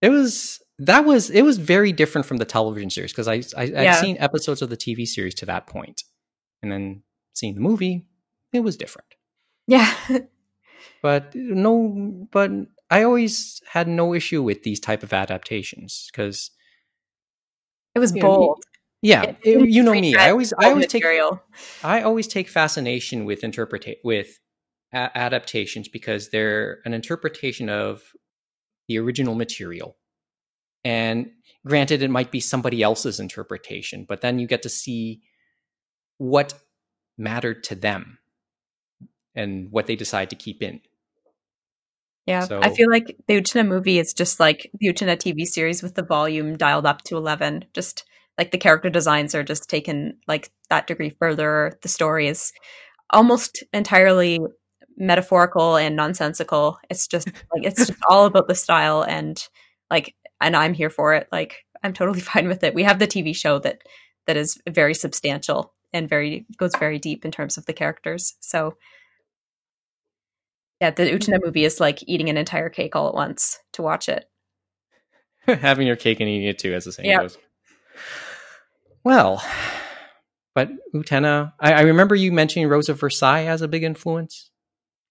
It 0.00 0.08
was 0.08 0.60
that 0.78 1.04
was 1.04 1.28
it 1.30 1.42
was 1.42 1.58
very 1.58 1.92
different 1.92 2.26
from 2.26 2.38
the 2.38 2.46
television 2.46 2.88
series 2.90 3.12
because 3.12 3.28
I, 3.28 3.42
I 3.56 3.62
I'd 3.64 3.84
Yeah. 3.84 4.00
seen 4.00 4.16
episodes 4.18 4.62
of 4.62 4.70
the 4.70 4.76
TV 4.76 5.06
series 5.06 5.34
to 5.36 5.46
that 5.46 5.66
point, 5.66 6.02
and 6.62 6.72
then 6.72 7.02
seeing 7.34 7.54
the 7.54 7.60
movie, 7.60 8.06
it 8.54 8.60
was 8.60 8.76
different. 8.76 9.14
Yeah. 9.66 9.94
But 11.02 11.34
no, 11.34 12.26
but 12.32 12.50
I 12.90 13.02
always 13.02 13.60
had 13.68 13.86
no 13.86 14.14
issue 14.14 14.42
with 14.42 14.62
these 14.62 14.80
type 14.80 15.02
of 15.02 15.12
adaptations 15.12 16.08
because 16.10 16.50
it 17.94 17.98
was 17.98 18.14
You 18.16 18.22
know, 18.22 18.28
bold. 18.28 18.64
Yeah, 19.02 19.34
It 19.42 19.68
you 19.68 19.82
know 19.82 19.92
me. 19.92 20.16
I 20.16 20.30
always 20.30 20.52
I 20.58 20.70
always 20.70 20.86
take. 20.86 21.04
I 21.84 22.02
always 22.02 22.26
take 22.26 22.48
fascination 22.48 23.24
with 23.24 23.42
interpreta- 23.42 23.98
with 24.02 24.38
a- 24.92 25.16
adaptations 25.16 25.88
because 25.88 26.30
they're 26.30 26.80
an 26.84 26.94
interpretation 26.94 27.68
of 27.68 28.02
the 28.88 28.98
original 28.98 29.34
material. 29.34 29.96
And 30.84 31.32
granted, 31.66 32.02
it 32.02 32.10
might 32.10 32.30
be 32.30 32.40
somebody 32.40 32.82
else's 32.82 33.18
interpretation, 33.18 34.04
but 34.08 34.20
then 34.20 34.38
you 34.38 34.46
get 34.46 34.62
to 34.62 34.68
see 34.68 35.22
what 36.18 36.54
mattered 37.18 37.64
to 37.64 37.74
them 37.74 38.18
and 39.34 39.70
what 39.70 39.86
they 39.86 39.96
decide 39.96 40.30
to 40.30 40.36
keep 40.36 40.62
in. 40.62 40.80
Yeah, 42.26 42.40
So- 42.40 42.60
I 42.62 42.70
feel 42.74 42.90
like 42.90 43.16
the 43.26 43.40
Utena 43.40 43.66
movie 43.66 43.98
is 43.98 44.12
just 44.12 44.40
like 44.40 44.70
the 44.78 44.88
Utena 44.88 45.16
TV 45.16 45.44
series 45.44 45.82
with 45.82 45.94
the 45.94 46.02
volume 46.02 46.56
dialed 46.56 46.86
up 46.86 47.02
to 47.02 47.16
11. 47.16 47.66
Just 47.74 48.04
like 48.38 48.50
the 48.50 48.58
character 48.58 48.90
designs 48.90 49.34
are 49.34 49.42
just 49.42 49.68
taken 49.68 50.18
like 50.26 50.50
that 50.68 50.86
degree 50.86 51.10
further. 51.18 51.78
The 51.82 51.88
story 51.88 52.28
is 52.28 52.52
almost 53.10 53.64
entirely 53.72 54.40
metaphorical 54.96 55.76
and 55.76 55.96
nonsensical. 55.96 56.78
It's 56.90 57.06
just 57.06 57.28
like 57.54 57.64
it's 57.64 57.86
just 57.86 57.98
all 58.08 58.26
about 58.26 58.48
the 58.48 58.54
style 58.54 59.02
and 59.02 59.42
like 59.90 60.14
and 60.40 60.56
I'm 60.56 60.74
here 60.74 60.90
for 60.90 61.14
it. 61.14 61.28
Like 61.32 61.64
I'm 61.82 61.92
totally 61.92 62.20
fine 62.32 62.48
with 62.48 62.62
it. 62.64 62.74
We 62.74 62.82
have 62.82 62.98
the 62.98 63.06
TV 63.06 63.34
show 63.34 63.58
that 63.60 63.82
that 64.26 64.36
is 64.36 64.58
very 64.68 64.94
substantial 64.94 65.72
and 65.92 66.08
very 66.08 66.46
goes 66.58 66.72
very 66.78 66.98
deep 66.98 67.24
in 67.24 67.30
terms 67.30 67.56
of 67.56 67.66
the 67.66 67.72
characters. 67.72 68.34
So 68.40 68.74
yeah, 70.80 70.90
the 70.90 71.04
Utena 71.04 71.38
movie 71.42 71.64
is 71.64 71.80
like 71.80 72.04
eating 72.06 72.28
an 72.28 72.36
entire 72.36 72.68
cake 72.68 72.94
all 72.94 73.08
at 73.08 73.14
once 73.14 73.58
to 73.72 73.82
watch 73.82 74.10
it. 74.10 74.26
Having 75.46 75.86
your 75.86 75.96
cake 75.96 76.20
and 76.20 76.28
eating 76.28 76.48
it 76.48 76.58
too, 76.58 76.74
as 76.74 76.84
the 76.84 76.92
saying 76.92 77.08
Yep. 77.08 77.20
goes. 77.20 77.38
Well, 79.06 79.40
but 80.56 80.68
Utena, 80.92 81.52
I, 81.60 81.74
I 81.74 81.80
remember 81.82 82.16
you 82.16 82.32
mentioning 82.32 82.68
Rose 82.68 82.88
of 82.88 82.98
Versailles 82.98 83.44
as 83.46 83.62
a 83.62 83.68
big 83.68 83.84
influence, 83.84 84.50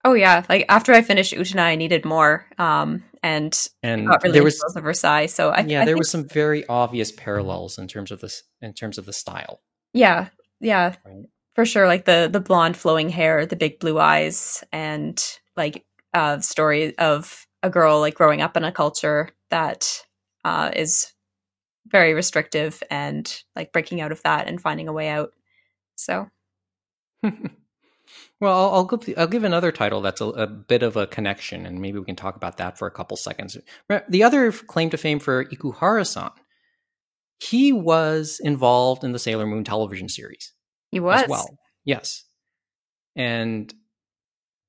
Oh 0.03 0.13
yeah, 0.13 0.45
like 0.49 0.65
after 0.69 0.93
I 0.93 1.01
finished 1.01 1.33
Utena, 1.33 1.61
I 1.61 1.75
needed 1.75 2.03
more, 2.05 2.45
um, 2.59 3.03
and 3.23 3.57
and 3.81 4.05
got 4.07 4.21
really 4.21 4.33
there 4.33 4.43
was 4.43 4.61
Rose 4.63 4.75
of 4.75 4.83
Versailles. 4.83 5.25
So 5.27 5.49
I, 5.49 5.61
yeah, 5.61 5.81
I 5.81 5.85
there 5.85 5.95
think- 5.95 5.97
was 5.99 6.11
some 6.11 6.27
very 6.27 6.63
obvious 6.67 7.11
parallels 7.11 7.79
in 7.79 7.87
terms 7.87 8.11
of 8.11 8.19
this, 8.21 8.43
in 8.61 8.73
terms 8.73 8.97
of 8.99 9.05
the 9.07 9.13
style. 9.13 9.61
yeah, 9.93 10.27
yeah, 10.59 10.95
Right. 11.05 11.25
for 11.55 11.65
sure. 11.65 11.87
Like 11.87 12.03
the 12.05 12.29
the 12.31 12.39
blonde 12.41 12.77
flowing 12.77 13.09
hair, 13.09 13.47
the 13.47 13.55
big 13.55 13.79
blue 13.79 13.97
eyes, 13.97 14.63
and 14.71 15.17
like 15.57 15.83
uh, 16.13 16.39
story 16.39 16.95
of 16.99 17.47
a 17.63 17.69
girl 17.71 17.99
like 18.01 18.13
growing 18.13 18.41
up 18.41 18.55
in 18.57 18.63
a 18.63 18.71
culture 18.71 19.29
that 19.49 20.03
uh, 20.43 20.69
is 20.75 21.11
very 21.87 22.13
restrictive 22.13 22.81
and 22.89 23.43
like 23.55 23.71
breaking 23.71 24.01
out 24.01 24.11
of 24.11 24.21
that 24.23 24.47
and 24.47 24.61
finding 24.61 24.87
a 24.87 24.93
way 24.93 25.09
out. 25.09 25.33
So 25.95 26.29
well, 27.23 27.43
I'll, 28.41 28.73
I'll 28.73 28.85
give 28.85 29.17
I'll 29.17 29.27
give 29.27 29.43
another 29.43 29.71
title 29.71 30.01
that's 30.01 30.21
a, 30.21 30.25
a 30.25 30.47
bit 30.47 30.83
of 30.83 30.95
a 30.95 31.07
connection, 31.07 31.65
and 31.65 31.81
maybe 31.81 31.99
we 31.99 32.05
can 32.05 32.15
talk 32.15 32.35
about 32.35 32.57
that 32.57 32.77
for 32.77 32.87
a 32.87 32.91
couple 32.91 33.17
seconds. 33.17 33.57
The 34.09 34.23
other 34.23 34.51
claim 34.51 34.89
to 34.89 34.97
fame 34.97 35.19
for 35.19 35.45
Ikuhara-san, 35.45 36.31
he 37.39 37.71
was 37.71 38.39
involved 38.43 39.03
in 39.03 39.11
the 39.11 39.19
Sailor 39.19 39.45
Moon 39.45 39.63
television 39.63 40.09
series 40.09 40.53
he 40.91 40.99
was 40.99 41.23
as 41.23 41.29
well. 41.29 41.57
Yes, 41.83 42.25
and 43.15 43.73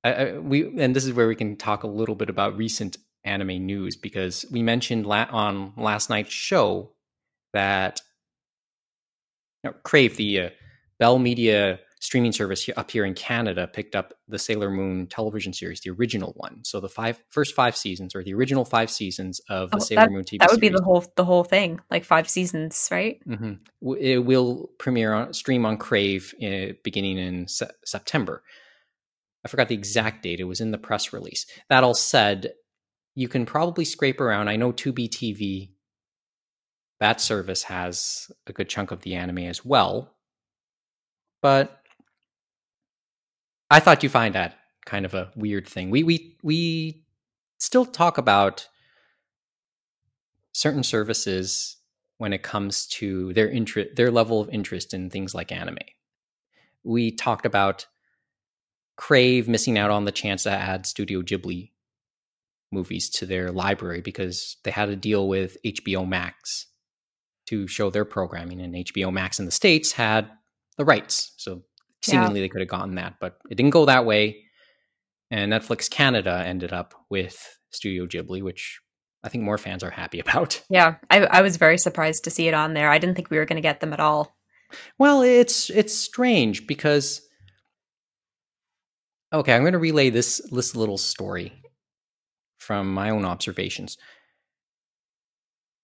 I, 0.04 0.12
I, 0.12 0.38
we 0.38 0.78
and 0.78 0.94
this 0.94 1.04
is 1.04 1.12
where 1.12 1.28
we 1.28 1.36
can 1.36 1.56
talk 1.56 1.82
a 1.82 1.88
little 1.88 2.14
bit 2.14 2.30
about 2.30 2.56
recent 2.56 2.96
anime 3.24 3.66
news 3.66 3.96
because 3.96 4.46
we 4.52 4.62
mentioned 4.62 5.04
la- 5.04 5.28
on 5.30 5.72
last 5.76 6.08
night's 6.08 6.32
show 6.32 6.92
that 7.56 8.00
you 9.64 9.70
know, 9.70 9.76
Crave, 9.82 10.16
the 10.16 10.40
uh, 10.40 10.50
Bell 10.98 11.18
Media 11.18 11.80
streaming 12.00 12.32
service 12.32 12.62
here, 12.64 12.74
up 12.76 12.90
here 12.90 13.04
in 13.04 13.14
Canada, 13.14 13.66
picked 13.66 13.96
up 13.96 14.12
the 14.28 14.38
Sailor 14.38 14.70
Moon 14.70 15.06
television 15.06 15.52
series, 15.52 15.80
the 15.80 15.90
original 15.90 16.32
one. 16.36 16.62
So 16.62 16.78
the 16.80 16.88
five 16.88 17.22
first 17.30 17.54
five 17.54 17.76
seasons, 17.76 18.14
or 18.14 18.22
the 18.22 18.34
original 18.34 18.64
five 18.64 18.90
seasons 18.90 19.40
of 19.48 19.70
the 19.70 19.76
Oh, 19.76 19.80
Sailor 19.80 20.10
Moon 20.10 20.22
TV 20.24 20.28
series. 20.28 20.40
that 20.40 20.50
would 20.50 20.60
be 20.60 20.68
the 20.68 20.82
whole 20.84 21.04
the 21.16 21.24
whole 21.24 21.44
thing, 21.44 21.80
like 21.90 22.04
five 22.04 22.28
seasons, 22.28 22.88
right? 22.90 23.20
hmm 23.26 23.54
It 23.98 24.24
will 24.24 24.70
premiere 24.78 25.14
on 25.14 25.32
stream 25.32 25.64
on 25.66 25.78
Crave 25.78 26.34
uh, 26.42 26.74
beginning 26.84 27.18
in 27.18 27.48
se- 27.48 27.70
September. 27.84 28.42
I 29.44 29.48
forgot 29.48 29.68
the 29.68 29.74
exact 29.76 30.22
date. 30.22 30.40
It 30.40 30.44
was 30.44 30.60
in 30.60 30.72
the 30.72 30.78
press 30.78 31.12
release. 31.12 31.46
That 31.70 31.84
all 31.84 31.94
said, 31.94 32.52
you 33.14 33.28
can 33.28 33.46
probably 33.46 33.84
scrape 33.84 34.20
around. 34.20 34.48
I 34.48 34.56
know 34.56 34.72
Tubi 34.72 35.08
TV, 35.08 35.70
that 37.00 37.20
service 37.20 37.64
has 37.64 38.30
a 38.46 38.52
good 38.52 38.68
chunk 38.68 38.90
of 38.90 39.02
the 39.02 39.14
anime 39.14 39.38
as 39.38 39.64
well. 39.64 40.14
But 41.42 41.80
I 43.70 43.80
thought 43.80 44.02
you 44.02 44.08
find 44.08 44.34
that 44.34 44.58
kind 44.84 45.04
of 45.04 45.14
a 45.14 45.30
weird 45.36 45.68
thing. 45.68 45.90
We 45.90 46.02
we 46.02 46.36
we 46.42 47.04
still 47.58 47.84
talk 47.84 48.18
about 48.18 48.68
certain 50.52 50.82
services 50.82 51.76
when 52.18 52.32
it 52.32 52.42
comes 52.42 52.86
to 52.86 53.32
their 53.34 53.50
interest 53.50 53.96
their 53.96 54.10
level 54.10 54.40
of 54.40 54.48
interest 54.50 54.94
in 54.94 55.10
things 55.10 55.34
like 55.34 55.52
anime. 55.52 55.78
We 56.84 57.10
talked 57.10 57.46
about 57.46 57.86
Crave 58.96 59.46
missing 59.46 59.76
out 59.76 59.90
on 59.90 60.06
the 60.06 60.12
chance 60.12 60.44
to 60.44 60.50
add 60.50 60.86
Studio 60.86 61.20
Ghibli 61.20 61.72
movies 62.72 63.10
to 63.10 63.26
their 63.26 63.52
library 63.52 64.00
because 64.00 64.56
they 64.64 64.70
had 64.70 64.88
a 64.88 64.96
deal 64.96 65.28
with 65.28 65.58
HBO 65.62 66.08
Max 66.08 66.66
to 67.46 67.66
show 67.66 67.90
their 67.90 68.04
programming 68.04 68.60
and 68.60 68.74
HBO 68.74 69.12
Max 69.12 69.38
in 69.38 69.44
the 69.44 69.50
states 69.50 69.92
had 69.92 70.30
the 70.76 70.84
rights. 70.84 71.32
So 71.36 71.62
seemingly 72.02 72.40
they 72.40 72.48
could 72.48 72.60
have 72.60 72.68
gotten 72.68 72.96
that, 72.96 73.14
but 73.20 73.38
it 73.50 73.54
didn't 73.54 73.70
go 73.70 73.86
that 73.86 74.04
way. 74.04 74.44
And 75.30 75.52
Netflix 75.52 75.90
Canada 75.90 76.42
ended 76.44 76.72
up 76.72 76.94
with 77.10 77.58
Studio 77.70 78.06
Ghibli, 78.06 78.42
which 78.42 78.80
I 79.24 79.28
think 79.28 79.44
more 79.44 79.58
fans 79.58 79.82
are 79.82 79.90
happy 79.90 80.20
about. 80.26 80.62
Yeah, 80.68 80.96
I, 81.10 81.24
I 81.26 81.42
was 81.42 81.56
very 81.56 81.78
surprised 81.78 82.24
to 82.24 82.30
see 82.30 82.48
it 82.48 82.54
on 82.54 82.74
there. 82.74 82.90
I 82.90 82.98
didn't 82.98 83.16
think 83.16 83.30
we 83.30 83.38
were 83.38 83.46
going 83.46 83.56
to 83.56 83.62
get 83.62 83.80
them 83.80 83.92
at 83.92 84.00
all. 84.00 84.36
Well, 84.98 85.22
it's 85.22 85.70
it's 85.70 85.94
strange 85.94 86.66
because 86.66 87.22
okay, 89.32 89.54
I'm 89.54 89.62
going 89.62 89.74
to 89.74 89.78
relay 89.78 90.10
this 90.10 90.40
this 90.50 90.74
little 90.74 90.98
story 90.98 91.52
from 92.58 92.92
my 92.92 93.10
own 93.10 93.24
observations. 93.24 93.96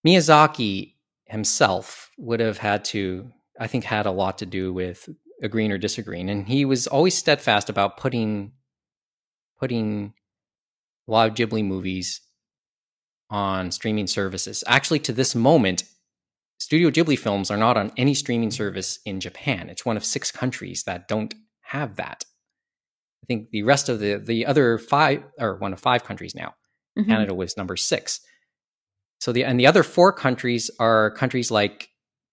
Miyazaki 0.05 0.94
himself 1.27 2.11
would 2.19 2.41
have 2.41 2.59
had 2.59 2.85
to, 2.87 3.31
I 3.59 3.67
think, 3.67 3.85
had 3.85 4.07
a 4.07 4.11
lot 4.11 4.39
to 4.39 4.47
do 4.47 4.73
with 4.73 5.09
agreeing 5.43 5.73
or 5.73 5.79
disagreeing, 5.79 6.31
and 6.31 6.47
he 6.47 6.65
was 6.65 6.87
always 6.87 7.17
steadfast 7.17 7.69
about 7.69 7.97
putting 7.97 8.53
putting 9.59 10.13
a 11.09 11.11
lot 11.11 11.29
of 11.29 11.35
Ghibli 11.35 11.65
movies 11.65 12.21
on 13.31 13.71
streaming 13.71 14.07
services. 14.07 14.63
Actually, 14.67 14.99
to 15.01 15.13
this 15.13 15.35
moment, 15.35 15.85
Studio 16.59 16.91
Ghibli 16.91 17.19
films 17.19 17.51
are 17.51 17.57
not 17.57 17.77
on 17.77 17.93
any 17.97 18.15
streaming 18.15 18.51
service 18.51 19.01
in 19.05 19.21
Japan. 19.21 19.69
It's 19.69 19.85
one 19.87 19.97
of 19.97 20.05
six 20.05 20.31
countries 20.31 20.85
that 20.85 21.09
don't 21.09 21.35
have 21.63 21.97
that. 21.97 22.25
I 23.23 23.27
think 23.27 23.51
the 23.51 23.63
rest 23.63 23.89
of 23.89 24.01
the 24.01 24.17
the 24.17 24.47
other 24.47 24.79
five 24.79 25.25
or 25.39 25.57
one 25.57 25.73
of 25.73 25.81
five 25.81 26.05
countries 26.05 26.35
now. 26.35 26.55
Mhm. 26.99 27.07
Canada 27.07 27.35
was 27.35 27.57
number 27.57 27.77
six. 27.77 28.21
So 29.23 29.31
the 29.31 29.45
and 29.45 29.61
the 29.61 29.69
other 29.69 29.85
four 29.85 30.13
countries 30.13 30.69
are 30.81 31.13
countries 31.13 31.53
like 31.53 31.91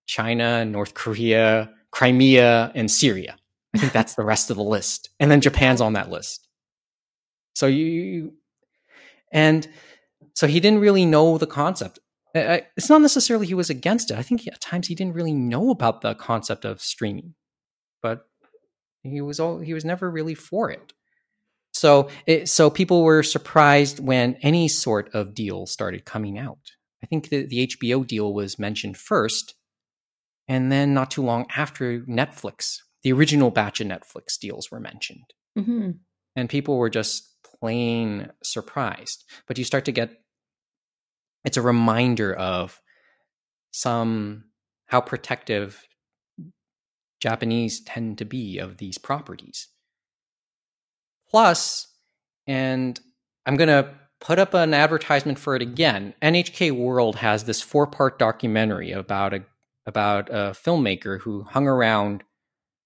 China, 0.07 0.65
North 0.65 0.95
Korea, 0.95 1.69
Crimea, 1.91 2.71
and 2.73 2.89
Syria. 2.89 3.37
I 3.75 3.77
think 3.77 3.93
that's 3.93 4.15
the 4.15 4.23
rest 4.23 4.49
of 4.49 4.57
the 4.57 4.63
list, 4.63 5.11
and 5.19 5.29
then 5.29 5.39
Japan's 5.39 5.81
on 5.81 5.93
that 5.93 6.09
list. 6.09 6.47
So 7.53 7.67
you 7.67 8.33
and 9.31 9.69
so 10.33 10.47
he 10.47 10.59
didn't 10.59 10.79
really 10.79 11.05
know 11.05 11.37
the 11.37 11.45
concept. 11.45 11.99
It's 12.33 12.89
not 12.89 13.01
necessarily 13.01 13.45
he 13.45 13.53
was 13.53 13.69
against 13.69 14.09
it. 14.09 14.17
I 14.17 14.23
think 14.23 14.47
at 14.47 14.59
times 14.59 14.87
he 14.87 14.95
didn't 14.95 15.13
really 15.13 15.33
know 15.33 15.69
about 15.69 16.01
the 16.01 16.15
concept 16.15 16.65
of 16.65 16.81
streaming, 16.81 17.35
but 18.01 18.25
he 19.03 19.21
was 19.21 19.39
all 19.39 19.59
he 19.59 19.75
was 19.75 19.85
never 19.85 20.09
really 20.09 20.33
for 20.33 20.71
it. 20.71 20.91
So 21.71 22.09
it, 22.25 22.49
so 22.49 22.71
people 22.71 23.03
were 23.03 23.21
surprised 23.21 23.99
when 23.99 24.37
any 24.41 24.67
sort 24.67 25.13
of 25.13 25.35
deal 25.35 25.67
started 25.67 26.03
coming 26.03 26.39
out. 26.39 26.57
I 27.03 27.05
think 27.05 27.29
the, 27.29 27.45
the 27.45 27.67
HBO 27.67 28.05
deal 28.05 28.33
was 28.33 28.59
mentioned 28.59 28.97
first, 28.97 29.55
and 30.47 30.71
then 30.71 30.93
not 30.93 31.11
too 31.11 31.21
long 31.23 31.45
after 31.55 32.01
Netflix, 32.01 32.79
the 33.03 33.13
original 33.13 33.51
batch 33.51 33.79
of 33.79 33.87
Netflix 33.87 34.37
deals 34.39 34.69
were 34.69 34.79
mentioned 34.79 35.33
Mhm. 35.57 35.99
and 36.35 36.49
people 36.49 36.77
were 36.77 36.89
just 36.89 37.29
plain 37.43 38.31
surprised. 38.43 39.23
But 39.47 39.57
you 39.57 39.63
start 39.63 39.85
to 39.85 39.91
get 39.91 40.11
it's 41.45 41.57
a 41.57 41.61
reminder 41.61 42.33
of 42.33 42.81
some 43.71 44.45
how 44.87 44.99
protective 44.99 45.87
Japanese 47.21 47.81
tend 47.81 48.17
to 48.17 48.25
be 48.25 48.57
of 48.59 48.77
these 48.77 48.97
properties. 48.97 49.67
Plus, 51.29 51.87
and 52.47 52.99
I'm 53.45 53.55
going 53.55 53.67
to 53.69 53.93
put 54.19 54.39
up 54.39 54.53
an 54.53 54.73
advertisement 54.73 55.39
for 55.39 55.55
it 55.55 55.61
again. 55.61 56.13
NHK 56.21 56.71
World 56.71 57.17
has 57.17 57.45
this 57.45 57.61
four-part 57.61 58.19
documentary 58.19 58.91
about 58.91 59.33
a 59.33 59.43
about 59.85 60.29
a 60.29 60.53
filmmaker 60.53 61.19
who 61.21 61.41
hung 61.43 61.67
around 61.67 62.23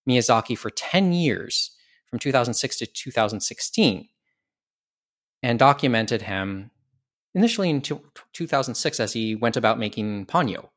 Miyazaki 0.08 0.58
for 0.58 0.70
10 0.70 1.12
years 1.12 1.72
from 2.10 2.18
2006 2.18 2.78
to 2.78 2.86
2016 2.86 4.08
and 5.42 5.60
documented 5.60 6.22
him 6.22 6.72
initially 7.36 7.70
in 7.70 7.82
two- 7.82 8.10
2006 8.32 9.00
as 9.02 9.12
he 9.14 9.36
went 9.36 9.58
about 9.58 9.80
making 9.80 10.26
Ponyo. 10.28 10.70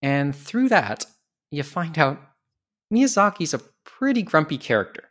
And 0.00 0.34
through 0.34 0.70
that, 0.70 1.04
you 1.50 1.62
find 1.62 1.98
out 1.98 2.20
Miyazaki's 2.92 3.52
a 3.52 3.60
pretty 3.84 4.22
grumpy 4.22 4.56
character 4.56 5.10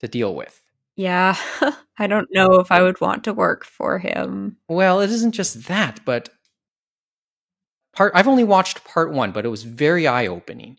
to 0.00 0.08
deal 0.08 0.34
with. 0.34 0.63
Yeah, 0.96 1.36
I 1.98 2.06
don't 2.06 2.28
know 2.32 2.60
if 2.60 2.70
I 2.70 2.82
would 2.82 3.00
want 3.00 3.24
to 3.24 3.34
work 3.34 3.64
for 3.64 3.98
him. 3.98 4.56
Well, 4.68 5.00
it 5.00 5.10
isn't 5.10 5.32
just 5.32 5.66
that, 5.68 6.00
but 6.04 6.28
part 7.94 8.12
I've 8.14 8.28
only 8.28 8.44
watched 8.44 8.84
part 8.84 9.12
1, 9.12 9.32
but 9.32 9.44
it 9.44 9.48
was 9.48 9.62
very 9.62 10.06
eye-opening 10.06 10.78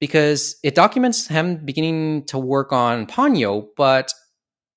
because 0.00 0.56
it 0.64 0.74
documents 0.74 1.28
him 1.28 1.64
beginning 1.64 2.24
to 2.26 2.38
work 2.38 2.72
on 2.72 3.06
Ponyo, 3.06 3.68
but 3.76 4.12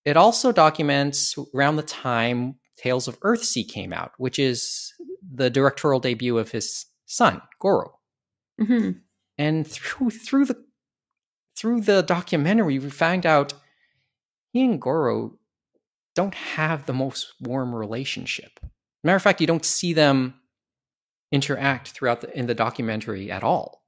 it 0.05 0.17
also 0.17 0.51
documents 0.51 1.35
around 1.55 1.77
the 1.77 1.83
time 1.83 2.55
Tales 2.77 3.07
of 3.07 3.19
Earthsea 3.21 3.67
came 3.69 3.93
out, 3.93 4.11
which 4.17 4.39
is 4.39 4.93
the 5.33 5.49
directorial 5.49 5.99
debut 5.99 6.37
of 6.37 6.51
his 6.51 6.85
son, 7.05 7.41
Goro. 7.61 7.99
hmm 8.59 8.91
And 9.37 9.67
through 9.67 10.11
through 10.11 10.45
the 10.45 10.57
through 11.57 11.81
the 11.81 12.01
documentary, 12.03 12.79
we 12.79 12.89
find 12.89 13.25
out 13.25 13.53
he 14.53 14.63
and 14.63 14.79
Goro 14.79 15.37
don't 16.15 16.35
have 16.35 16.85
the 16.85 16.93
most 16.93 17.33
warm 17.41 17.73
relationship. 17.73 18.59
Matter 19.03 19.15
of 19.15 19.21
fact, 19.21 19.41
you 19.41 19.47
don't 19.47 19.65
see 19.65 19.93
them 19.93 20.35
interact 21.31 21.89
throughout 21.89 22.21
the, 22.21 22.37
in 22.37 22.45
the 22.45 22.53
documentary 22.53 23.31
at 23.31 23.43
all. 23.43 23.83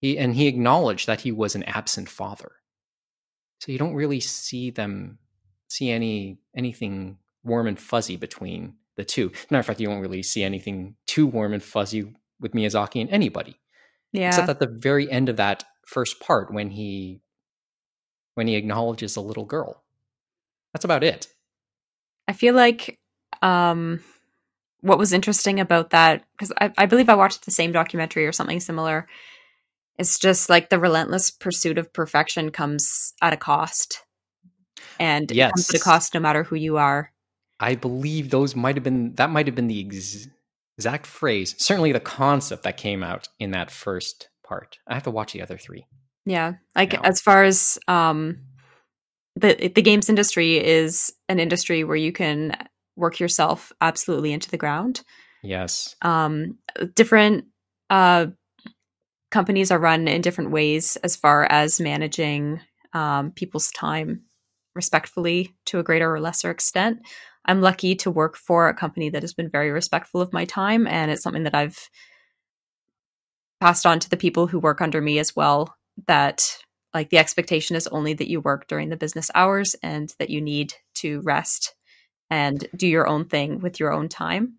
He 0.00 0.16
and 0.16 0.34
he 0.34 0.46
acknowledged 0.46 1.06
that 1.06 1.22
he 1.22 1.32
was 1.32 1.54
an 1.54 1.64
absent 1.64 2.08
father. 2.08 2.52
So 3.60 3.72
you 3.72 3.78
don't 3.78 3.94
really 3.94 4.20
see 4.20 4.70
them 4.70 5.18
see 5.68 5.90
any 5.90 6.38
anything 6.56 7.18
warm 7.42 7.66
and 7.66 7.78
fuzzy 7.78 8.16
between 8.16 8.76
the 8.96 9.04
two. 9.04 9.32
Matter 9.50 9.60
of 9.60 9.66
fact, 9.66 9.80
you 9.80 9.88
won't 9.88 10.02
really 10.02 10.22
see 10.22 10.44
anything 10.44 10.94
too 11.06 11.26
warm 11.26 11.52
and 11.52 11.62
fuzzy 11.62 12.14
with 12.40 12.52
Miyazaki 12.52 13.00
and 13.00 13.10
anybody. 13.10 13.58
Yeah. 14.12 14.28
Except 14.28 14.48
at 14.48 14.60
the 14.60 14.68
very 14.68 15.10
end 15.10 15.28
of 15.28 15.36
that 15.36 15.64
first 15.86 16.20
part 16.20 16.52
when 16.52 16.70
he 16.70 17.22
when 18.34 18.46
he 18.46 18.54
acknowledges 18.54 19.14
the 19.14 19.22
little 19.22 19.44
girl. 19.44 19.82
That's 20.76 20.84
about 20.84 21.02
it. 21.02 21.28
I 22.28 22.34
feel 22.34 22.54
like 22.54 22.98
um, 23.40 24.00
what 24.82 24.98
was 24.98 25.14
interesting 25.14 25.58
about 25.58 25.88
that, 25.90 26.24
because 26.32 26.52
I, 26.60 26.70
I 26.76 26.84
believe 26.84 27.08
I 27.08 27.14
watched 27.14 27.46
the 27.46 27.50
same 27.50 27.72
documentary 27.72 28.26
or 28.26 28.32
something 28.32 28.60
similar. 28.60 29.08
It's 29.98 30.18
just 30.18 30.50
like 30.50 30.68
the 30.68 30.78
relentless 30.78 31.30
pursuit 31.30 31.78
of 31.78 31.94
perfection 31.94 32.50
comes 32.50 33.14
at 33.22 33.32
a 33.32 33.38
cost. 33.38 34.02
And 35.00 35.32
it 35.32 35.38
comes 35.38 35.70
at 35.70 35.80
a 35.80 35.82
cost 35.82 36.12
no 36.12 36.20
matter 36.20 36.42
who 36.42 36.56
you 36.56 36.76
are. 36.76 37.10
I 37.58 37.74
believe 37.74 38.28
those 38.28 38.54
might 38.54 38.76
have 38.76 38.84
been 38.84 39.14
that 39.14 39.30
might 39.30 39.46
have 39.46 39.54
been 39.54 39.68
the 39.68 39.82
ex- 39.86 40.28
exact 40.76 41.06
phrase, 41.06 41.54
certainly 41.56 41.92
the 41.92 42.00
concept 42.00 42.64
that 42.64 42.76
came 42.76 43.02
out 43.02 43.30
in 43.38 43.52
that 43.52 43.70
first 43.70 44.28
part. 44.46 44.78
I 44.86 44.92
have 44.92 45.04
to 45.04 45.10
watch 45.10 45.32
the 45.32 45.40
other 45.40 45.56
three. 45.56 45.86
Yeah. 46.26 46.56
Like 46.74 46.92
No. 46.92 47.00
as 47.02 47.22
far 47.22 47.44
as 47.44 47.78
um 47.88 48.40
the 49.36 49.70
the 49.74 49.82
games 49.82 50.08
industry 50.08 50.56
is 50.56 51.12
an 51.28 51.38
industry 51.38 51.84
where 51.84 51.96
you 51.96 52.12
can 52.12 52.56
work 52.96 53.20
yourself 53.20 53.72
absolutely 53.80 54.32
into 54.32 54.50
the 54.50 54.56
ground. 54.56 55.02
Yes. 55.42 55.94
um, 56.02 56.58
different 56.94 57.44
uh, 57.88 58.26
companies 59.30 59.70
are 59.70 59.78
run 59.78 60.08
in 60.08 60.22
different 60.22 60.50
ways 60.50 60.96
as 60.96 61.14
far 61.14 61.44
as 61.44 61.80
managing 61.80 62.60
um, 62.94 63.30
people's 63.30 63.70
time 63.70 64.22
respectfully 64.74 65.54
to 65.66 65.78
a 65.78 65.82
greater 65.82 66.12
or 66.12 66.20
lesser 66.20 66.50
extent. 66.50 66.98
I'm 67.44 67.60
lucky 67.60 67.94
to 67.96 68.10
work 68.10 68.36
for 68.36 68.68
a 68.68 68.74
company 68.74 69.08
that 69.10 69.22
has 69.22 69.34
been 69.34 69.50
very 69.50 69.70
respectful 69.70 70.20
of 70.20 70.32
my 70.32 70.44
time, 70.46 70.86
and 70.86 71.10
it's 71.10 71.22
something 71.22 71.44
that 71.44 71.54
I've 71.54 71.88
passed 73.60 73.86
on 73.86 74.00
to 74.00 74.10
the 74.10 74.16
people 74.16 74.46
who 74.48 74.58
work 74.58 74.80
under 74.80 75.00
me 75.00 75.18
as 75.18 75.36
well. 75.36 75.74
That 76.08 76.58
like 76.96 77.10
the 77.10 77.18
expectation 77.18 77.76
is 77.76 77.86
only 77.88 78.14
that 78.14 78.30
you 78.30 78.40
work 78.40 78.66
during 78.68 78.88
the 78.88 78.96
business 78.96 79.30
hours 79.34 79.76
and 79.82 80.14
that 80.18 80.30
you 80.30 80.40
need 80.40 80.72
to 80.94 81.20
rest 81.20 81.74
and 82.30 82.66
do 82.74 82.88
your 82.88 83.06
own 83.06 83.26
thing 83.26 83.60
with 83.60 83.78
your 83.78 83.92
own 83.92 84.08
time. 84.08 84.54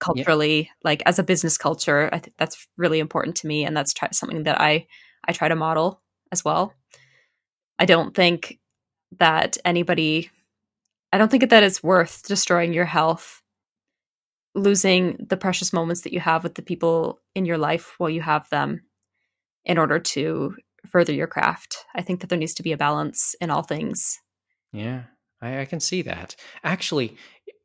Culturally 0.00 0.68
like 0.82 1.04
as 1.06 1.20
a 1.20 1.22
business 1.22 1.56
culture 1.56 2.10
i 2.12 2.18
think 2.18 2.34
that's 2.36 2.66
really 2.76 2.98
important 2.98 3.36
to 3.36 3.46
me 3.46 3.64
and 3.64 3.76
that's 3.76 3.94
try- 3.94 4.08
something 4.10 4.42
that 4.42 4.60
i 4.60 4.84
i 5.28 5.32
try 5.32 5.46
to 5.46 5.54
model 5.54 6.02
as 6.32 6.44
well. 6.44 6.74
I 7.78 7.84
don't 7.84 8.12
think 8.12 8.58
that 9.18 9.58
anybody 9.64 10.28
i 11.12 11.18
don't 11.18 11.30
think 11.30 11.48
that 11.48 11.62
it's 11.62 11.84
worth 11.84 12.26
destroying 12.26 12.72
your 12.72 12.84
health 12.84 13.42
losing 14.56 15.24
the 15.28 15.36
precious 15.36 15.72
moments 15.72 16.00
that 16.00 16.12
you 16.12 16.18
have 16.18 16.42
with 16.42 16.56
the 16.56 16.62
people 16.62 17.20
in 17.36 17.44
your 17.44 17.58
life 17.58 17.94
while 17.98 18.10
you 18.10 18.22
have 18.22 18.48
them 18.50 18.82
in 19.64 19.78
order 19.78 20.00
to 20.00 20.56
further 20.86 21.12
your 21.12 21.26
craft 21.26 21.84
i 21.94 22.02
think 22.02 22.20
that 22.20 22.28
there 22.28 22.38
needs 22.38 22.54
to 22.54 22.62
be 22.62 22.72
a 22.72 22.76
balance 22.76 23.34
in 23.40 23.50
all 23.50 23.62
things 23.62 24.18
Yeah, 24.72 25.02
I, 25.40 25.60
I 25.60 25.64
can 25.66 25.80
see 25.80 26.02
that. 26.02 26.34
Actually, 26.64 27.16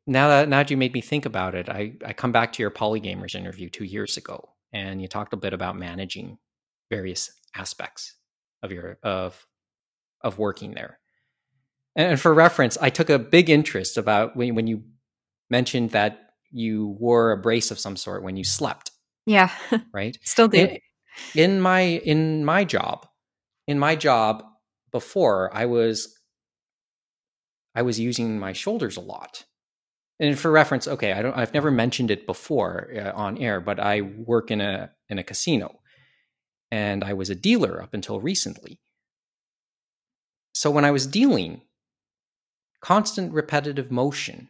now 0.06 0.28
that 0.28 0.48
now 0.48 0.58
that 0.58 0.70
you 0.70 0.76
made 0.76 0.92
me 0.92 1.00
think 1.00 1.24
about 1.26 1.54
it, 1.54 1.68
I, 1.68 1.94
I 2.04 2.12
come 2.12 2.32
back 2.32 2.52
to 2.54 2.62
your 2.62 2.70
Polygamers 2.70 3.34
interview 3.34 3.68
two 3.68 3.84
years 3.84 4.16
ago, 4.16 4.50
and 4.72 5.00
you 5.00 5.08
talked 5.08 5.32
a 5.32 5.38
bit 5.38 5.52
about 5.52 5.76
managing 5.76 6.38
various 6.90 7.30
aspects 7.54 8.14
of 8.62 8.72
your 8.72 8.98
of 9.02 9.46
of 10.22 10.38
working 10.38 10.74
there. 10.74 10.98
And 11.96 12.20
for 12.20 12.32
reference, 12.32 12.78
I 12.80 12.90
took 12.90 13.10
a 13.10 13.18
big 13.18 13.50
interest 13.50 13.96
about 13.96 14.36
when 14.36 14.54
when 14.54 14.66
you 14.66 14.84
mentioned 15.50 15.90
that 15.90 16.20
you 16.50 16.96
wore 16.98 17.32
a 17.32 17.38
brace 17.38 17.70
of 17.70 17.78
some 17.78 17.96
sort 17.96 18.22
when 18.22 18.36
you 18.36 18.44
slept, 18.44 18.90
yeah 19.26 19.50
right? 19.92 20.18
still 20.22 20.48
do 20.48 20.58
in, 20.58 20.78
in 21.34 21.60
my 21.60 21.80
in 21.80 22.44
my 22.44 22.64
job 22.64 23.07
in 23.68 23.78
my 23.78 23.94
job 23.94 24.42
before 24.90 25.54
i 25.54 25.66
was 25.66 26.18
i 27.76 27.82
was 27.82 28.00
using 28.00 28.40
my 28.40 28.52
shoulders 28.52 28.96
a 28.96 29.00
lot. 29.00 29.44
And 30.18 30.36
for 30.36 30.50
reference 30.50 30.88
okay 30.88 31.12
i 31.12 31.22
don't 31.22 31.36
i've 31.36 31.54
never 31.54 31.70
mentioned 31.70 32.10
it 32.10 32.26
before 32.26 32.90
uh, 32.96 33.12
on 33.14 33.38
air 33.38 33.60
but 33.60 33.78
i 33.78 34.00
work 34.00 34.50
in 34.50 34.60
a 34.60 34.90
in 35.08 35.18
a 35.18 35.22
casino. 35.22 35.78
And 36.72 37.04
i 37.04 37.12
was 37.12 37.30
a 37.30 37.36
dealer 37.36 37.80
up 37.80 37.94
until 37.94 38.20
recently. 38.20 38.80
So 40.54 40.70
when 40.72 40.84
i 40.84 40.90
was 40.90 41.06
dealing 41.06 41.62
constant 42.80 43.32
repetitive 43.32 43.90
motion 43.90 44.48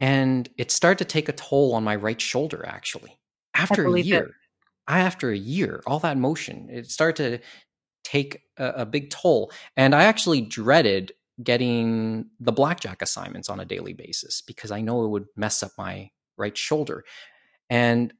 and 0.00 0.48
it 0.58 0.70
started 0.70 0.98
to 0.98 1.12
take 1.12 1.28
a 1.28 1.32
toll 1.32 1.74
on 1.74 1.84
my 1.84 1.96
right 1.96 2.20
shoulder 2.20 2.64
actually. 2.66 3.18
After 3.54 3.86
a 3.86 3.92
it. 3.94 4.04
year 4.06 4.30
I, 4.88 5.00
after 5.00 5.30
a 5.30 5.36
year 5.36 5.82
all 5.86 5.98
that 6.00 6.16
motion 6.18 6.68
it 6.70 6.90
started 6.90 7.16
to 7.40 7.46
take 8.06 8.42
a, 8.56 8.66
a 8.82 8.86
big 8.86 9.10
toll 9.10 9.50
and 9.76 9.94
i 9.94 10.04
actually 10.04 10.40
dreaded 10.40 11.12
getting 11.42 12.26
the 12.40 12.52
blackjack 12.52 13.02
assignments 13.02 13.48
on 13.48 13.58
a 13.60 13.64
daily 13.64 13.92
basis 13.92 14.40
because 14.42 14.70
i 14.70 14.80
know 14.80 15.04
it 15.04 15.08
would 15.08 15.26
mess 15.34 15.62
up 15.62 15.72
my 15.76 16.08
right 16.36 16.56
shoulder 16.56 17.04
and 17.68 18.12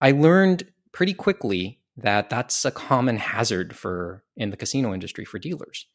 i 0.00 0.10
learned 0.10 0.64
pretty 0.92 1.14
quickly 1.14 1.78
that 1.96 2.28
that's 2.28 2.64
a 2.64 2.70
common 2.70 3.16
hazard 3.16 3.74
for 3.76 4.22
in 4.36 4.50
the 4.50 4.56
casino 4.56 4.92
industry 4.92 5.24
for 5.24 5.38
dealers 5.38 5.86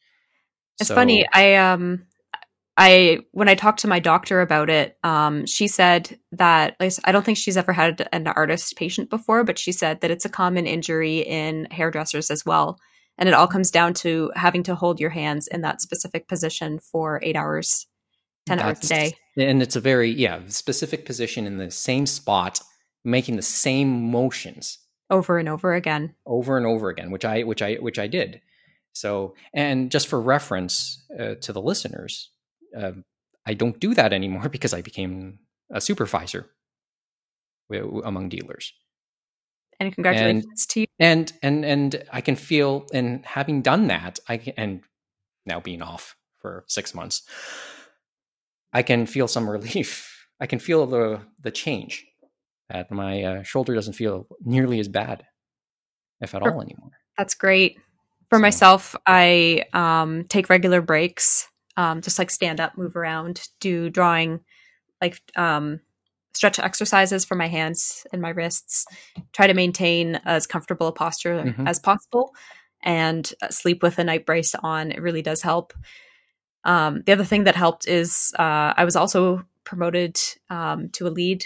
It's 0.80 0.88
So- 0.88 0.94
funny. 0.94 1.26
I 1.34 1.54
um 1.56 2.06
I 2.78 3.18
when 3.32 3.50
I 3.50 3.54
talked 3.54 3.80
to 3.80 3.88
my 3.88 4.00
doctor 4.00 4.40
about 4.40 4.70
it, 4.70 4.96
um, 5.04 5.44
she 5.44 5.68
said 5.68 6.18
that 6.32 6.74
like, 6.80 6.94
I 7.04 7.12
don't 7.12 7.22
think 7.24 7.36
she's 7.36 7.58
ever 7.58 7.72
had 7.74 8.08
an 8.12 8.26
artist 8.28 8.74
patient 8.76 9.10
before, 9.10 9.44
but 9.44 9.58
she 9.58 9.72
said 9.72 10.00
that 10.00 10.10
it's 10.10 10.24
a 10.24 10.30
common 10.30 10.66
injury 10.66 11.18
in 11.18 11.66
hairdressers 11.70 12.30
as 12.30 12.46
well. 12.46 12.78
And 13.22 13.28
it 13.28 13.34
all 13.36 13.46
comes 13.46 13.70
down 13.70 13.94
to 14.02 14.32
having 14.34 14.64
to 14.64 14.74
hold 14.74 14.98
your 14.98 15.10
hands 15.10 15.46
in 15.46 15.60
that 15.60 15.80
specific 15.80 16.26
position 16.26 16.80
for 16.80 17.20
eight 17.22 17.36
hours, 17.36 17.86
ten 18.46 18.58
hours 18.58 18.82
a 18.82 18.88
day. 18.88 19.12
and 19.36 19.62
it's 19.62 19.76
a 19.76 19.80
very 19.80 20.10
yeah 20.10 20.40
specific 20.48 21.06
position 21.06 21.46
in 21.46 21.56
the 21.58 21.70
same 21.70 22.04
spot 22.04 22.58
making 23.04 23.36
the 23.36 23.42
same 23.42 24.10
motions 24.10 24.78
Over 25.08 25.38
and 25.38 25.48
over 25.48 25.72
again. 25.72 26.16
over 26.26 26.56
and 26.56 26.66
over 26.66 26.88
again 26.88 27.12
which 27.12 27.24
i 27.24 27.42
which 27.44 27.62
i 27.62 27.74
which 27.74 28.00
i 28.00 28.08
did 28.08 28.40
so 28.92 29.34
and 29.54 29.88
just 29.92 30.08
for 30.08 30.20
reference 30.20 31.04
uh, 31.16 31.36
to 31.42 31.52
the 31.52 31.62
listeners 31.62 32.32
uh, 32.76 32.90
i 33.46 33.54
don't 33.54 33.78
do 33.78 33.94
that 33.94 34.12
anymore 34.12 34.48
because 34.56 34.74
i 34.74 34.82
became 34.82 35.38
a 35.70 35.80
supervisor 35.80 36.50
among 38.04 38.28
dealers 38.28 38.72
And 39.80 39.94
congratulations 39.94 40.66
to 40.66 40.80
you. 40.80 40.86
and 41.00 41.32
and 41.42 41.64
and 41.64 42.04
i 42.12 42.20
can 42.20 42.36
feel 42.36 42.86
and 42.92 43.24
having 43.26 43.62
done 43.62 43.88
that 43.88 44.20
i 44.28 44.36
can 44.36 44.54
and 44.56 44.80
now 45.46 45.58
being 45.60 45.82
off 45.82 46.14
for 46.40 46.64
six 46.68 46.94
months 46.94 47.22
i 48.72 48.82
can 48.82 49.06
feel 49.06 49.26
some 49.28 49.48
relief 49.56 50.26
i 50.40 50.46
can 50.46 50.58
feel 50.58 50.86
the 50.86 51.20
the 51.40 51.50
change 51.50 52.04
that 52.68 52.90
my 52.90 53.22
uh, 53.22 53.42
shoulder 53.42 53.74
doesn't 53.74 53.94
feel 53.94 54.26
nearly 54.44 54.78
as 54.80 54.88
bad 54.88 55.26
if 56.20 56.34
at 56.34 56.42
Per- 56.42 56.50
all 56.52 56.62
anymore 56.62 56.90
That's 57.18 57.34
great. 57.34 57.76
For 58.30 58.38
So- 58.38 58.42
myself, 58.42 58.96
I 59.06 59.64
um, 59.74 60.24
take 60.28 60.48
regular 60.48 60.80
breaks, 60.80 61.46
um, 61.76 62.00
just 62.00 62.18
like 62.18 62.30
stand 62.30 62.60
up, 62.60 62.78
move 62.78 62.96
around, 62.96 63.46
do 63.60 63.90
drawing, 63.90 64.40
like 65.02 65.20
um, 65.36 65.80
stretch 66.34 66.58
exercises 66.58 67.24
for 67.24 67.34
my 67.34 67.48
hands 67.48 68.06
and 68.12 68.22
my 68.22 68.30
wrists. 68.30 68.86
Try 69.32 69.46
to 69.46 69.54
maintain 69.54 70.16
as 70.24 70.46
comfortable 70.46 70.86
a 70.88 70.92
posture 70.92 71.42
Mhm. 71.44 71.68
as 71.68 71.78
possible, 71.78 72.34
and 72.82 73.32
uh, 73.42 73.48
sleep 73.48 73.82
with 73.82 73.98
a 73.98 74.04
night 74.04 74.26
brace 74.26 74.54
on. 74.54 74.92
It 74.92 75.02
really 75.02 75.22
does 75.22 75.42
help. 75.42 75.72
Um, 76.64 77.02
the 77.06 77.12
other 77.12 77.24
thing 77.24 77.44
that 77.44 77.56
helped 77.56 77.88
is 77.88 78.32
uh, 78.38 78.72
I 78.76 78.84
was 78.84 78.96
also 78.96 79.44
promoted 79.64 80.18
um, 80.50 80.88
to 80.90 81.06
a 81.06 81.10
lead 81.10 81.44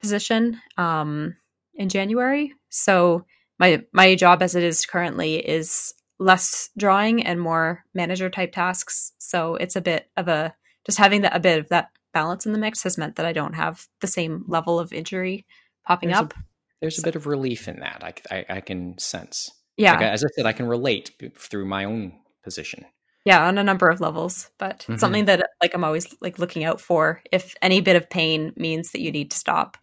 position 0.00 0.60
um, 0.76 1.36
in 1.74 1.88
January. 1.88 2.54
So 2.70 3.24
my 3.58 3.84
my 3.92 4.14
job 4.14 4.42
as 4.42 4.54
it 4.54 4.62
is 4.62 4.86
currently 4.86 5.36
is 5.36 5.94
less 6.18 6.70
drawing 6.76 7.24
and 7.24 7.40
more 7.40 7.84
manager 7.94 8.30
type 8.30 8.52
tasks. 8.52 9.12
So 9.18 9.56
it's 9.56 9.76
a 9.76 9.80
bit 9.80 10.08
of 10.16 10.28
a 10.28 10.54
just 10.86 10.98
having 10.98 11.22
that 11.22 11.36
a 11.36 11.40
bit 11.40 11.58
of 11.58 11.68
that 11.68 11.90
balance 12.14 12.46
in 12.46 12.52
the 12.52 12.58
mix 12.58 12.82
has 12.84 12.96
meant 12.96 13.16
that 13.16 13.26
I 13.26 13.32
don't 13.34 13.52
have 13.54 13.86
the 14.00 14.06
same 14.06 14.44
level 14.48 14.78
of 14.80 14.92
injury 14.92 15.44
popping 15.86 16.08
There's 16.08 16.20
a- 16.20 16.24
up. 16.24 16.34
there's 16.80 16.98
a 16.98 17.02
bit 17.02 17.16
of 17.16 17.26
relief 17.26 17.68
in 17.68 17.80
that. 17.80 18.02
I, 18.30 18.36
I, 18.36 18.44
I 18.56 18.60
can 18.60 18.96
sense. 18.98 19.50
Yeah, 19.76 19.92
Like, 19.94 20.02
as 20.02 20.24
I 20.24 20.28
said, 20.36 20.46
I 20.46 20.52
can 20.52 20.66
relate 20.66 21.10
through 21.36 21.66
my 21.66 21.84
own 21.84 22.12
position. 22.44 22.84
yeah, 23.24 23.46
on 23.46 23.58
a 23.58 23.64
number 23.64 23.88
of 23.88 24.00
levels, 24.00 24.50
but 24.58 24.84
Mhm. 24.88 25.00
something 25.00 25.24
that 25.26 25.42
like 25.62 25.74
I'm 25.74 25.82
always 25.84 26.06
like 26.20 26.38
looking 26.38 26.62
out 26.64 26.80
for. 26.80 27.20
If 27.32 27.54
any 27.60 27.80
bit 27.80 27.96
of 27.96 28.08
pain 28.08 28.52
means 28.56 28.92
that 28.92 29.00
you 29.00 29.10
need 29.10 29.30
to 29.32 29.36
stop, 29.36 29.76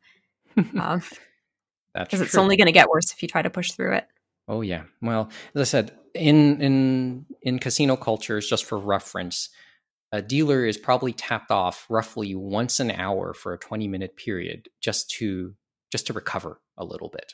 because 0.56 1.10
That's 1.94 2.14
it's 2.14 2.32
true. 2.32 2.42
only 2.42 2.56
going 2.56 2.68
to 2.68 2.72
get 2.72 2.88
worse 2.90 3.12
if 3.12 3.22
you 3.22 3.28
try 3.28 3.42
to 3.42 3.50
push 3.50 3.72
through 3.74 3.96
it. 3.96 4.08
Oh 4.48 4.62
yeah. 4.62 4.84
Well, 5.02 5.30
as 5.56 5.62
I 5.62 5.64
said, 5.66 5.92
in 6.14 6.62
in 6.62 7.26
in 7.42 7.60
casino 7.60 7.96
cultures, 7.98 8.48
just 8.48 8.66
for 8.66 8.78
reference, 8.78 9.50
a 10.12 10.22
dealer 10.22 10.66
is 10.66 10.78
probably 10.78 11.14
tapped 11.14 11.52
off 11.52 11.86
roughly 11.90 12.36
once 12.36 12.80
an 12.80 12.92
hour 12.92 13.34
for 13.34 13.54
a 13.54 13.58
20 13.58 13.88
minute 13.88 14.18
period 14.18 14.68
just 14.82 15.10
to 15.12 15.54
just 15.92 16.08
to 16.08 16.14
recover 16.14 16.60
a 16.78 16.86
little 16.86 17.10
bit 17.10 17.34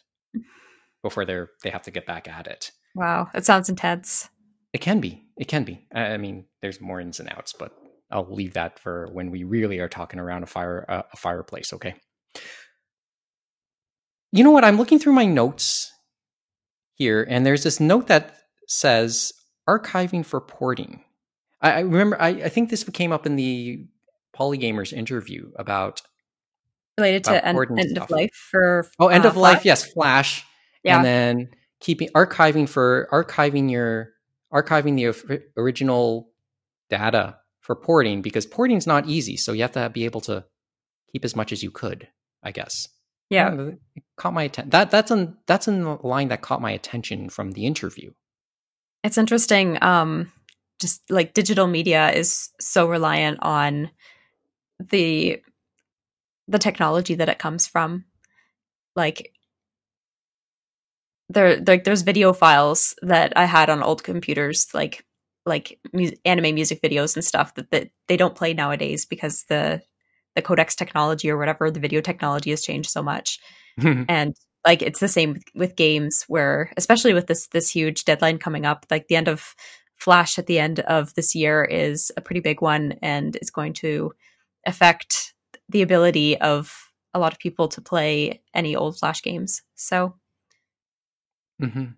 before 1.04 1.26
they're 1.26 1.50
they 1.64 1.70
have 1.70 1.84
to 1.84 1.92
get 1.92 2.06
back 2.06 2.28
at 2.28 2.48
it. 2.48 2.72
Wow, 2.96 3.30
it 3.34 3.46
sounds 3.46 3.70
intense. 3.70 4.30
It 4.74 4.82
can 4.82 5.00
be. 5.00 5.24
It 5.38 5.48
can 5.48 5.64
be. 5.64 5.88
I 5.94 6.14
I 6.14 6.18
mean, 6.18 6.46
there's 6.62 6.82
more 6.82 7.00
ins 7.00 7.20
and 7.20 7.30
outs, 7.30 7.54
but 7.54 7.72
I'll 8.12 8.32
leave 8.32 8.54
that 8.54 8.80
for 8.80 9.10
when 9.12 9.32
we 9.32 9.44
really 9.44 9.80
are 9.80 9.90
talking 9.90 10.20
around 10.20 10.44
a 10.44 10.48
fire 10.48 10.86
uh, 10.88 11.04
a 11.12 11.18
fireplace. 11.18 11.74
Okay. 11.74 11.96
You 14.32 14.44
know 14.44 14.52
what? 14.52 14.66
I'm 14.66 14.78
looking 14.78 15.00
through 15.00 15.14
my 15.14 15.26
notes 15.26 15.92
here, 16.94 17.26
and 17.30 17.46
there's 17.46 17.64
this 17.64 17.80
note 17.80 18.08
that 18.08 18.36
says 18.68 19.32
archiving 19.68 20.26
for 20.26 20.42
porting. 20.42 21.04
I, 21.62 21.72
I 21.72 21.80
remember. 21.80 22.22
I, 22.22 22.30
I 22.30 22.50
think 22.50 22.70
this 22.70 22.84
came 22.84 23.12
up 23.12 23.26
in 23.26 23.36
the 23.36 23.86
Polygamers 24.34 24.94
interview 24.94 25.52
about 25.56 26.02
Related 26.98 27.26
to 27.26 27.48
end, 27.48 27.60
end 27.78 27.98
of 27.98 28.10
life 28.10 28.34
for 28.34 28.90
oh 29.00 29.08
end 29.08 29.26
uh, 29.26 29.30
of 29.30 29.38
life. 29.38 29.62
Flash. 29.62 29.66
Yes, 29.66 29.92
Flash. 29.92 30.46
Yeah, 30.84 30.98
and 30.98 31.06
then 31.06 31.50
keeping 31.80 32.10
archiving 32.10 32.68
for 32.68 33.08
archiving 33.12 33.70
your 33.70 34.14
archiving 34.54 34.96
the 34.96 35.42
original 35.58 36.30
data 36.90 37.38
for 37.60 37.76
porting 37.76 38.22
because 38.22 38.46
porting 38.46 38.78
is 38.78 38.88
not 38.88 39.08
easy 39.08 39.36
so 39.36 39.52
you 39.52 39.62
have 39.62 39.74
to 39.74 39.90
be 39.90 40.06
able 40.06 40.22
to 40.22 40.46
keep 41.12 41.26
as 41.26 41.36
much 41.36 41.52
as 41.52 41.62
you 41.62 41.70
could 41.70 42.08
i 42.42 42.50
guess 42.50 42.88
yeah. 43.30 43.54
It 43.96 44.04
caught 44.16 44.34
my 44.34 44.44
attention 44.44 44.70
that 44.70 44.90
that's 44.92 45.12
in 45.12 45.36
that's 45.48 45.68
in 45.68 45.84
the 45.84 45.98
line 46.02 46.30
that 46.30 46.42
caught 46.42 46.62
my 46.62 46.72
attention 46.72 47.30
from 47.30 47.52
the 47.52 47.66
interview 47.66 48.12
It's 49.04 49.18
interesting. 49.18 49.82
Um, 49.84 50.32
just 50.80 51.02
like 51.10 51.34
digital 51.34 51.68
media 51.68 52.12
is 52.12 52.50
so 52.60 52.88
reliant 52.88 53.40
on 53.42 53.90
the 54.80 55.42
the 56.48 56.60
technology 56.60 57.16
that 57.16 57.30
it 57.30 57.40
comes 57.40 57.68
from. 57.68 58.06
Like 58.96 59.34
there, 61.30 61.60
like 61.66 61.84
there's 61.84 62.04
video 62.04 62.34
files 62.34 62.96
that 63.02 63.34
I 63.36 63.46
had 63.46 63.70
on 63.70 63.84
old 63.84 64.04
computers, 64.04 64.68
like 64.74 65.06
like 65.46 65.80
mu- 65.94 66.12
anime 66.26 66.56
music 66.56 66.82
videos 66.82 67.16
and 67.16 67.24
stuff 67.24 67.56
that, 67.56 67.72
that 67.72 67.90
they 68.08 68.18
don't 68.18 68.36
play 68.36 68.54
nowadays 68.54 69.06
because 69.06 69.46
the 69.50 69.82
the 70.36 70.42
codecs 70.42 70.76
technology 70.76 71.32
or 71.32 71.38
whatever 71.38 71.72
the 71.72 71.80
video 71.80 72.02
technology 72.02 72.52
has 72.52 72.62
changed 72.62 72.90
so 72.90 73.02
much 73.02 73.40
and 73.78 74.36
like 74.66 74.82
it's 74.82 75.00
the 75.00 75.08
same 75.08 75.34
with, 75.34 75.44
with 75.56 75.76
games 75.76 76.26
where 76.28 76.72
especially 76.76 77.14
with 77.14 77.28
this 77.28 77.48
this 77.48 77.70
huge 77.70 78.04
deadline 78.04 78.38
coming 78.38 78.66
up 78.66 78.86
like 78.92 79.08
the 79.08 79.16
end 79.16 79.28
of 79.30 79.56
flash 79.98 80.38
at 80.40 80.48
the 80.48 80.60
end 80.60 80.80
of 80.82 81.14
this 81.16 81.36
year 81.36 81.64
is 81.64 82.12
a 82.18 82.22
pretty 82.22 82.40
big 82.40 82.62
one 82.62 82.94
and 83.02 83.36
it's 83.36 83.50
going 83.50 83.74
to 83.74 84.14
affect 84.66 85.34
the 85.70 85.82
ability 85.82 86.40
of 86.40 86.92
a 87.14 87.20
lot 87.20 87.34
of 87.34 87.40
people 87.40 87.68
to 87.68 87.82
play 87.82 88.42
any 88.54 88.76
old 88.76 88.98
flash 88.98 89.22
games 89.22 89.62
so 89.76 90.16
Mhm. 91.62 91.96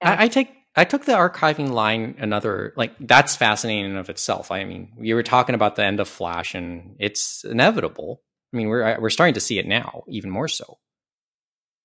Yeah. 0.00 0.10
I, 0.10 0.24
I 0.24 0.28
take 0.28 0.50
I 0.74 0.84
took 0.84 1.04
the 1.04 1.12
archiving 1.12 1.70
line 1.70 2.14
another 2.18 2.72
like 2.76 2.94
that's 3.00 3.36
fascinating 3.36 3.90
in 3.90 3.96
of 3.96 4.08
itself. 4.08 4.50
I 4.50 4.64
mean, 4.64 4.92
you 4.98 5.14
were 5.14 5.22
talking 5.22 5.54
about 5.54 5.76
the 5.76 5.84
end 5.84 6.00
of 6.00 6.08
Flash, 6.08 6.54
and 6.54 6.96
it's 6.98 7.44
inevitable. 7.44 8.22
I 8.52 8.56
mean, 8.56 8.68
we're 8.68 8.98
we're 9.00 9.10
starting 9.10 9.34
to 9.34 9.40
see 9.40 9.58
it 9.58 9.66
now, 9.66 10.04
even 10.08 10.30
more 10.30 10.48
so. 10.48 10.78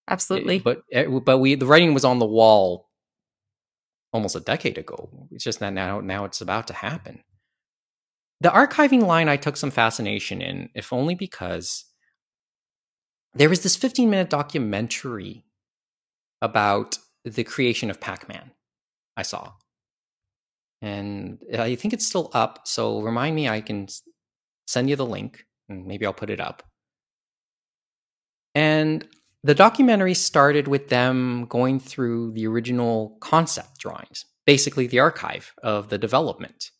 absolutely 0.07 0.59
But 0.59 0.84
eh, 0.91 1.05
but 1.05 1.39
we 1.39 1.55
the 1.55 1.65
writing 1.65 1.93
was 1.93 2.05
on 2.05 2.20
the 2.20 2.26
wall 2.26 2.86
almost 4.14 4.36
a 4.36 4.39
decade 4.39 4.78
ago. 4.78 5.10
It's 5.32 5.43
just 5.43 5.60
that 5.60 5.74
now 5.74 5.99
now 5.99 6.26
it's 6.26 6.41
about 6.41 6.68
to 6.68 6.74
happen. 6.74 7.24
The 8.39 8.49
archiving 8.49 9.05
line 9.05 9.30
I 9.30 9.38
took 9.38 9.58
some 9.58 9.72
fascination 9.72 10.41
in, 10.41 10.70
if 10.76 10.93
only 10.93 11.16
because 11.16 11.86
there 13.34 13.49
was 13.49 13.62
this 13.62 13.76
15 13.76 14.10
minute 14.10 14.30
documentary 14.30 15.45
about 16.41 16.97
the 17.24 17.43
creation 17.43 17.89
of 17.89 17.99
Pac-Man 17.99 18.51
I 19.16 19.24
saw. 19.24 19.53
And 20.82 21.39
I 21.58 21.76
think 21.76 21.93
it's 21.93 22.05
still 22.05 22.30
up, 22.34 22.68
so 22.68 23.01
remind 23.01 23.36
me 23.36 23.49
I 23.49 23.62
can 23.62 23.88
send 24.68 24.89
you 24.89 24.95
the 24.95 25.05
link 25.05 25.45
and 25.68 25.88
maybe 25.88 26.05
I'll 26.05 26.14
put 26.14 26.30
it 26.30 26.39
up. 26.39 26.64
And 28.53 29.08
the 29.47 29.55
documentary 29.55 30.13
started 30.13 30.67
with 30.67 30.89
them 30.89 31.45
going 31.45 31.79
through 31.79 32.33
the 32.33 32.45
original 32.45 33.17
concept 33.21 33.79
drawings, 33.79 34.25
basically 34.45 34.87
the 34.87 34.99
archive 34.99 35.53
of 35.63 35.87
the 35.87 35.97
development. 35.97 36.71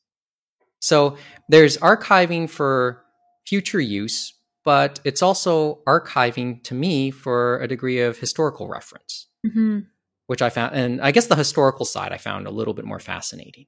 So 0.80 1.18
there's 1.48 1.78
archiving 1.78 2.50
for 2.50 3.04
future 3.46 3.80
use, 3.80 4.34
but 4.66 5.00
it's 5.06 5.22
also 5.22 5.80
archiving 5.88 6.62
to 6.64 6.74
me 6.76 7.10
for 7.10 7.60
a 7.62 7.68
degree 7.70 8.02
of 8.02 8.18
historical 8.18 8.68
reference, 8.68 9.28
hmm 9.50 9.80
which 10.28 10.42
I 10.42 10.50
found, 10.50 10.76
and 10.76 11.02
I 11.02 11.12
guess 11.12 11.28
the 11.28 11.38
historical 11.38 11.86
side 11.86 12.12
I 12.12 12.18
found 12.18 12.48
a 12.48 12.52
little 12.52 12.74
bit 12.74 12.84
more 12.84 13.00
fascinating. 13.00 13.66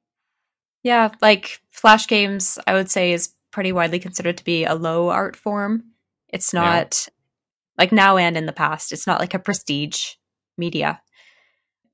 yeah 0.83 1.09
like 1.21 1.61
flash 1.71 2.05
games 2.05 2.59
i 2.67 2.73
would 2.73 2.89
say 2.91 3.13
is 3.13 3.33
pretty 3.51 3.71
widely 3.71 3.99
considered 3.99 4.37
to 4.37 4.43
be 4.43 4.65
a 4.65 4.75
low 4.75 5.07
art 5.09 5.37
form 5.37 5.83
it's 6.27 6.53
not 6.53 7.07
like 7.80 7.91
now 7.91 8.17
and 8.17 8.38
in 8.38 8.45
the 8.45 8.53
past. 8.53 8.91
It's 8.91 9.07
not 9.07 9.19
like 9.19 9.34
a 9.34 9.39
prestige 9.39 10.15
media. 10.57 11.01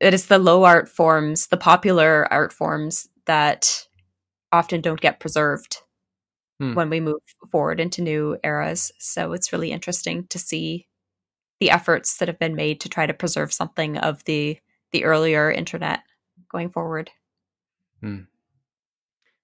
It 0.02 0.14
is 0.14 0.28
the 0.28 0.40
low 0.40 0.66
art 0.66 0.90
forms 0.90 1.48
the 1.48 1.58
popular 1.58 2.28
art 2.34 2.52
forms 2.52 3.08
that 3.28 3.86
often 4.52 4.82
don't 4.82 5.00
get 5.00 5.20
preserved 5.22 5.78
Hmm. 6.60 6.74
when 6.74 6.90
we 6.90 7.02
move 7.02 7.20
forward 7.52 7.80
into 7.82 8.02
new 8.02 8.38
eras. 8.44 8.92
So 8.98 9.34
it's 9.34 9.52
really 9.52 9.72
interesting 9.72 10.26
to 10.28 10.40
see 10.40 10.88
the 11.60 11.70
efforts 11.70 12.18
that 12.18 12.30
have 12.30 12.40
been 12.40 12.56
made 12.56 12.80
to 12.82 12.90
try 12.90 13.06
to 13.06 13.14
preserve 13.14 13.54
something 13.54 13.98
of 13.98 14.24
the 14.26 14.58
the 14.92 15.04
earlier 15.04 15.52
internet 15.52 16.02
going 16.50 16.70
forward. 16.70 17.12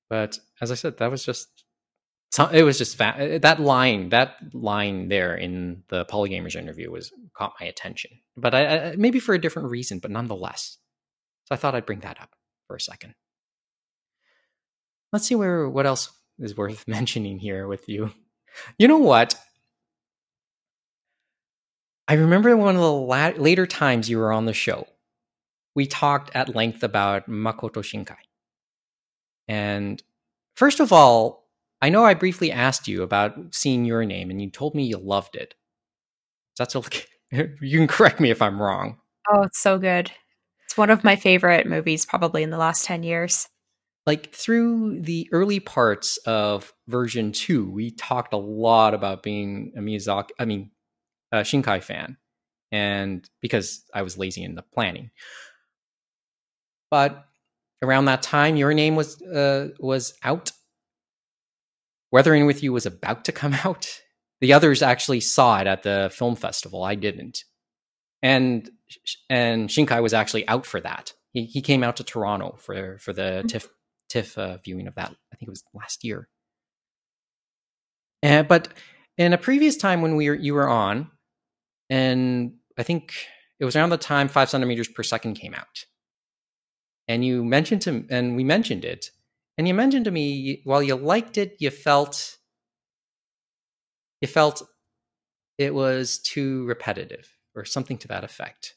But 0.10 0.39
as 0.62 0.72
I 0.72 0.76
said, 0.76 0.98
that 0.98 1.12
was 1.12 1.24
just 1.26 1.61
so- 2.32 2.48
it 2.48 2.64
was 2.64 2.78
just 2.78 2.98
fa- 2.98 3.36
uh, 3.36 3.40
that 3.40 3.60
line 3.60 4.10
that 4.10 4.38
line 4.54 5.10
there 5.10 5.36
in 5.36 5.84
the 5.90 6.06
Polygamers 6.06 6.56
interview 6.56 6.90
was 6.92 7.12
caught 7.34 7.54
my 7.60 7.66
attention. 7.68 8.12
But 8.38 8.54
I, 8.56 8.92
I 8.92 8.96
maybe 8.96 9.20
for 9.20 9.34
a 9.36 9.42
different 9.42 9.70
reason, 9.70 10.00
but 10.00 10.12
nonetheless. 10.12 10.78
So 11.46 11.56
I 11.56 11.58
thought 11.58 11.76
I'd 11.76 11.86
bring 11.86 12.00
that 12.02 12.22
up 12.22 12.36
for 12.68 12.76
a 12.76 12.82
second. 12.82 13.16
Let's 15.12 15.28
see 15.28 15.36
where 15.36 15.68
what 15.70 15.86
else 15.86 16.10
is 16.40 16.56
worth 16.56 16.88
mentioning 16.88 17.40
here 17.40 17.68
with 17.68 17.88
you. 17.90 18.12
You 18.78 18.88
know 18.88 18.98
what? 18.98 19.36
I 22.08 22.16
remember 22.16 22.56
one 22.58 22.76
of 22.76 22.82
the 22.82 22.92
la- 22.92 23.34
later 23.38 23.66
times 23.66 24.10
you 24.10 24.18
were 24.18 24.34
on 24.34 24.46
the 24.46 24.54
show. 24.54 24.88
We 25.76 25.86
talked 25.88 26.36
at 26.36 26.54
length 26.56 26.84
about 26.84 27.30
Makoto 27.30 27.82
Shinkai. 27.82 28.18
And 29.48 30.02
first 30.56 30.82
of 30.82 30.92
all, 30.92 31.41
I 31.82 31.90
know 31.90 32.06
I 32.06 32.14
briefly 32.14 32.52
asked 32.52 32.88
you 32.88 33.02
about 33.02 33.36
seeing 33.52 33.86
your 33.86 34.06
name 34.06 34.30
and 34.30 34.42
you 34.42 34.50
told 34.50 34.76
me 34.76 34.84
you 34.84 34.98
loved 34.98 35.36
it. 35.36 35.56
That's 36.58 36.76
okay. 36.76 37.06
you 37.32 37.78
can 37.78 37.88
correct 37.88 38.20
me 38.20 38.30
if 38.30 38.42
I'm 38.42 38.62
wrong. 38.62 38.98
Oh, 39.30 39.44
it's 39.44 39.62
so 39.62 39.78
good. 39.78 40.12
It's 40.66 40.78
one 40.78 40.90
of 40.90 41.04
my 41.04 41.16
favorite 41.16 41.68
movies 41.68 42.06
probably 42.06 42.44
in 42.44 42.50
the 42.50 42.58
last 42.58 42.86
10 42.86 43.04
years. 43.04 43.48
Like 44.06 44.34
through 44.34 45.02
the 45.02 45.30
early 45.32 45.60
parts 45.60 46.18
of 46.26 46.74
version 46.88 47.32
2, 47.32 47.70
we 47.70 47.92
talked 47.92 48.34
a 48.34 48.38
lot 48.38 48.94
about 48.94 49.24
being 49.24 49.74
a 49.76 49.80
Miyazaki, 49.80 50.30
I 50.40 50.46
mean, 50.46 50.72
a 51.32 51.38
Shinkai 51.38 51.84
fan 51.84 52.18
and 52.72 53.30
because 53.42 53.84
I 53.94 54.02
was 54.02 54.18
lazy 54.18 54.44
in 54.44 54.56
the 54.56 54.62
planning. 54.62 55.12
But 56.90 57.26
around 57.82 58.06
that 58.06 58.22
time 58.22 58.56
your 58.56 58.74
name 58.74 58.96
was 58.96 59.22
uh, 59.22 59.70
was 59.80 60.14
out 60.24 60.52
weathering 62.12 62.45
with 62.45 62.64
you 62.64 62.74
was 62.74 62.86
about 62.86 63.26
to 63.26 63.32
come 63.32 63.53
out. 63.66 64.01
The 64.39 64.53
others 64.53 64.82
actually 64.82 65.20
saw 65.20 65.59
it 65.59 65.68
at 65.68 65.84
the 65.84 66.12
film 66.14 66.36
festival. 66.36 66.84
I 66.84 66.95
didn't. 66.95 67.43
And 68.22 68.70
and 69.30 69.70
shinkai 69.70 70.01
was 70.01 70.14
actually 70.14 70.47
out 70.47 70.66
for 70.66 70.80
that. 70.82 71.14
He, 71.34 71.45
he 71.45 71.62
came 71.62 71.84
out 71.84 71.97
to 71.97 72.03
toronto 72.03 72.55
for 72.59 72.97
for 72.99 73.14
the 73.14 73.43
tiff 73.47 73.68
tiff 74.09 74.38
uh, 74.38 74.57
viewing 74.57 74.88
of 74.88 74.95
that. 74.95 75.09
I 75.09 75.36
think 75.36 75.47
it 75.47 75.49
was 75.49 75.64
last 75.74 76.03
year. 76.03 76.28
And 78.22 78.47
but 78.47 78.68
in 79.18 79.34
a 79.34 79.38
previous 79.38 79.78
time 79.78 80.01
when 80.01 80.16
we 80.16 80.30
were 80.30 80.36
you 80.36 80.53
were 80.53 80.70
on 80.70 81.09
and 81.89 82.53
i 82.78 82.84
think 82.84 83.14
it 83.62 83.66
was 83.66 83.76
around 83.76 83.91
the 83.91 83.97
time 83.97 84.28
five 84.28 84.49
centimeters 84.49 84.88
per 84.88 85.03
second 85.03 85.36
came 85.36 85.53
out. 85.53 85.86
And 87.07 87.24
you 87.24 87.45
mentioned 87.45 87.84
to, 87.84 88.05
and 88.09 88.36
we 88.36 88.43
mentioned 88.43 88.84
it, 88.84 89.12
and 89.58 89.68
you 89.68 89.74
mentioned 89.74 90.06
to 90.06 90.12
me 90.12 90.62
while 90.64 90.82
you 90.84 90.95
liked 90.95 91.38
it, 91.38 91.56
you 91.60 91.70
felt, 91.70 92.38
you 94.22 94.28
felt 94.28 94.62
it 95.58 95.74
was 95.74 96.20
too 96.20 96.66
repetitive 96.66 97.28
or 97.56 97.66
something 97.66 97.97
to 97.99 98.08
that 98.10 98.24
effect. 98.24 98.76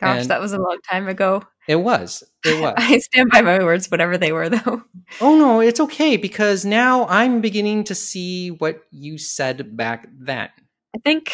Gosh, 0.00 0.20
And- 0.22 0.30
that 0.30 0.40
was 0.40 0.52
a 0.52 0.58
long 0.58 0.78
time 0.90 1.08
ago. 1.08 1.42
It 1.68 1.76
was. 1.76 2.24
It 2.44 2.54
was. 2.62 2.74
I 2.78 2.98
stand 2.98 3.30
by 3.30 3.42
my 3.42 3.62
words, 3.62 3.90
whatever 3.90 4.16
they 4.18 4.32
were, 4.32 4.48
though. 4.48 4.82
oh 5.20 5.36
no, 5.38 5.60
it's 5.60 5.78
okay 5.80 6.16
because 6.16 6.64
now 6.64 7.06
I'm 7.06 7.40
beginning 7.40 7.84
to 7.84 7.94
see 7.94 8.50
what 8.50 8.82
you 8.90 9.18
said 9.18 9.76
back 9.76 10.08
then. 10.18 10.48
I 10.96 10.98
think, 11.04 11.30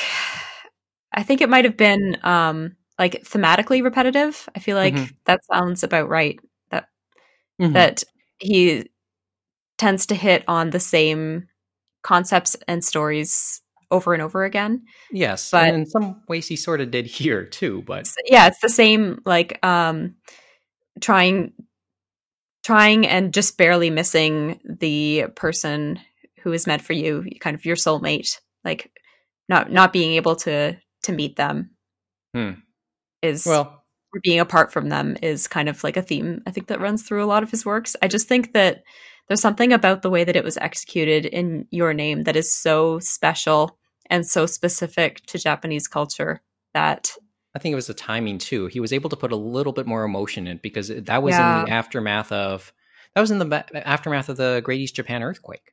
I 1.13 1.23
think 1.23 1.41
it 1.41 1.49
might 1.49 1.65
have 1.65 1.77
been 1.77 2.19
um, 2.23 2.77
like 2.99 3.23
thematically 3.25 3.83
repetitive. 3.83 4.49
I 4.55 4.59
feel 4.59 4.77
like 4.77 4.95
Mhm. 4.95 5.15
that 5.27 5.45
sounds 5.47 5.83
about 5.83 6.09
right. 6.09 6.39
That 7.59 7.69
Mhm. 7.69 7.73
that 7.73 8.05
he 8.39 8.91
tends 9.79 10.07
to 10.07 10.15
hit 10.15 10.45
on 10.49 10.71
the 10.71 10.81
same 10.81 11.49
concepts 12.03 12.57
and 12.69 12.85
stories 12.85 13.61
over 13.91 14.13
and 14.15 14.23
over 14.23 14.45
again. 14.45 14.83
yes, 15.13 15.51
but- 15.51 15.69
and 15.69 15.77
in 15.79 15.87
some 15.87 16.23
ways 16.29 16.49
he 16.49 16.57
sort 16.57 16.81
of 16.81 16.91
did 16.91 17.07
here 17.07 17.45
too, 17.45 17.83
but 17.83 18.09
yeah, 18.27 18.47
it's 18.49 18.61
the 18.61 18.69
same 18.69 19.21
like 19.25 19.65
um 19.65 20.17
trying 21.01 21.53
trying 22.65 23.07
and 23.07 23.33
just 23.33 23.57
barely 23.57 23.91
missing 23.91 24.61
the 24.65 25.27
person 25.37 26.01
who 26.43 26.53
is 26.53 26.67
meant 26.67 26.83
for 26.83 26.93
you, 26.95 27.25
kind 27.41 27.55
of 27.55 27.65
your 27.65 27.77
soulmate, 27.77 28.41
like 28.65 28.91
not 29.49 29.71
not 29.71 29.93
being 29.93 30.13
able 30.15 30.37
to 30.37 30.77
to 31.05 31.13
meet 31.13 31.37
them 31.37 31.71
Hmm. 32.35 32.53
is 33.23 33.47
well, 33.47 33.85
being 34.23 34.41
apart 34.41 34.73
from 34.73 34.89
them 34.89 35.17
is 35.23 35.49
kind 35.49 35.69
of 35.69 35.83
like 35.85 35.97
a 35.97 36.03
theme 36.03 36.43
I 36.47 36.51
think 36.51 36.69
that 36.69 36.81
runs 36.81 37.03
through 37.03 37.25
a 37.25 37.27
lot 37.27 37.43
of 37.43 37.51
his 37.51 37.65
works. 37.65 37.97
I 38.03 38.09
just 38.09 38.29
think 38.29 38.53
that 38.53 38.83
there's 39.29 39.41
something 39.41 39.73
about 39.73 40.03
the 40.03 40.11
way 40.11 40.25
that 40.25 40.37
it 40.37 40.45
was 40.45 40.57
executed 40.59 41.27
in 41.27 41.67
Your 41.71 41.93
Name 41.93 42.25
that 42.25 42.37
is 42.37 42.53
so 42.53 42.99
special 43.01 43.79
and 44.09 44.27
so 44.27 44.47
specific 44.47 45.25
to 45.27 45.39
Japanese 45.39 45.89
culture 45.89 46.41
that 46.75 47.13
I 47.55 47.59
think 47.59 47.73
it 47.73 47.77
was 47.77 47.87
the 47.87 47.95
timing 47.95 48.39
too. 48.39 48.67
He 48.67 48.81
was 48.81 48.93
able 48.93 49.09
to 49.11 49.17
put 49.17 49.33
a 49.33 49.37
little 49.37 49.73
bit 49.73 49.87
more 49.87 50.05
emotion 50.05 50.47
in 50.47 50.59
because 50.63 50.89
that 50.89 51.23
was 51.23 51.35
in 51.35 51.41
the 51.41 51.71
aftermath 51.71 52.31
of 52.31 52.73
that 53.15 53.21
was 53.23 53.31
in 53.31 53.39
the 53.39 53.89
aftermath 53.89 54.29
of 54.29 54.37
the 54.37 54.61
Great 54.63 54.81
East 54.81 54.95
Japan 54.95 55.23
earthquake. 55.23 55.73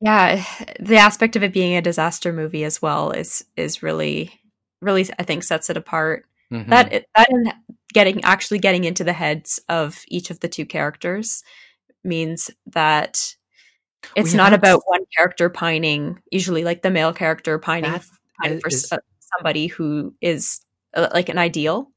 yeah, 0.00 0.44
the 0.80 0.98
aspect 0.98 1.34
of 1.36 1.42
it 1.42 1.52
being 1.52 1.76
a 1.76 1.82
disaster 1.82 2.32
movie 2.32 2.64
as 2.64 2.80
well 2.80 3.10
is 3.10 3.44
is 3.56 3.82
really 3.82 4.40
really 4.80 5.06
I 5.18 5.24
think 5.24 5.42
sets 5.42 5.68
it 5.68 5.76
apart. 5.76 6.26
Mhm. 6.54 6.68
That 6.68 7.04
that 7.16 7.30
and 7.30 7.52
getting 7.92 8.22
actually 8.24 8.58
getting 8.58 8.84
into 8.84 9.02
the 9.04 9.12
heads 9.12 9.60
of 9.68 10.02
each 10.08 10.30
of 10.30 10.40
the 10.40 10.48
two 10.48 10.64
characters 10.66 11.42
means 12.04 12.50
that 12.66 13.34
it's 14.14 14.34
not 14.34 14.52
about 14.52 14.82
one 14.86 15.00
character 15.16 15.48
pining. 15.48 16.20
Usually, 16.30 16.62
like 16.64 16.82
the 16.82 16.90
male 16.90 17.12
character 17.12 17.58
pining, 17.58 18.00
pining 18.40 18.60
for 18.60 18.68
is- 18.68 18.92
somebody 19.36 19.66
who 19.66 20.14
is 20.20 20.60
uh, 20.94 21.08
like 21.12 21.28
an 21.28 21.38
ideal. 21.38 21.90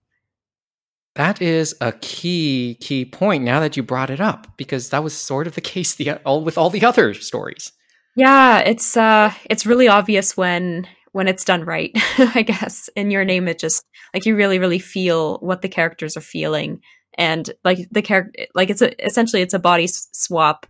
That 1.15 1.41
is 1.41 1.75
a 1.81 1.91
key 1.93 2.77
key 2.79 3.05
point. 3.05 3.43
Now 3.43 3.59
that 3.59 3.77
you 3.77 3.83
brought 3.83 4.09
it 4.09 4.21
up, 4.21 4.47
because 4.57 4.89
that 4.89 5.03
was 5.03 5.15
sort 5.15 5.45
of 5.45 5.53
the 5.55 5.61
case 5.73 5.93
the 5.95 6.13
all 6.25 6.43
with 6.43 6.57
all 6.57 6.69
the 6.71 6.85
other 6.85 7.13
stories. 7.13 7.71
Yeah, 8.15 8.59
it's 8.59 8.97
uh, 8.97 9.31
it's 9.49 9.67
really 9.67 9.87
obvious 9.87 10.35
when 10.35 10.87
when 11.17 11.27
it's 11.27 11.43
done 11.43 11.63
right. 11.65 11.91
I 12.37 12.43
guess 12.43 12.89
in 12.95 13.09
your 13.11 13.25
name, 13.25 13.47
it 13.47 13.57
just 13.59 13.83
like 14.13 14.25
you 14.27 14.35
really 14.35 14.59
really 14.59 14.79
feel 14.79 15.39
what 15.39 15.61
the 15.63 15.67
characters 15.69 16.15
are 16.15 16.21
feeling, 16.21 16.79
and 17.17 17.49
like 17.65 17.79
the 17.91 18.03
character, 18.03 18.45
like 18.53 18.69
it's 18.69 18.81
a 18.83 19.05
essentially 19.05 19.41
it's 19.41 19.55
a 19.55 19.59
body 19.59 19.87
swap 19.89 20.65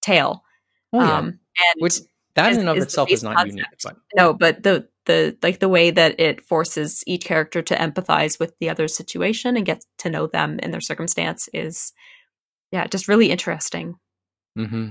tale. 0.00 0.42
Oh 0.92 1.02
yeah, 1.02 1.18
Um, 1.18 1.26
and 1.26 1.82
which 1.82 1.98
that 2.34 2.52
is- 2.52 2.58
in 2.58 2.60
and 2.62 2.70
of 2.70 2.76
is 2.78 2.84
itself 2.84 3.10
is 3.10 3.22
not 3.24 3.36
concept. 3.36 3.52
unique. 3.56 3.66
But 3.82 3.96
no, 4.14 4.32
but 4.32 4.62
the 4.62 4.88
the 5.06 5.36
like 5.42 5.58
the 5.58 5.68
way 5.68 5.90
that 5.90 6.18
it 6.20 6.40
forces 6.40 7.02
each 7.06 7.24
character 7.24 7.62
to 7.62 7.74
empathize 7.74 8.38
with 8.40 8.54
the 8.60 8.70
other's 8.70 8.96
situation 8.96 9.56
and 9.56 9.66
get 9.66 9.84
to 9.98 10.10
know 10.10 10.26
them 10.26 10.58
and 10.62 10.72
their 10.72 10.80
circumstance 10.80 11.48
is, 11.52 11.92
yeah, 12.72 12.86
just 12.86 13.08
really 13.08 13.30
interesting. 13.30 13.94
hmm 14.56 14.88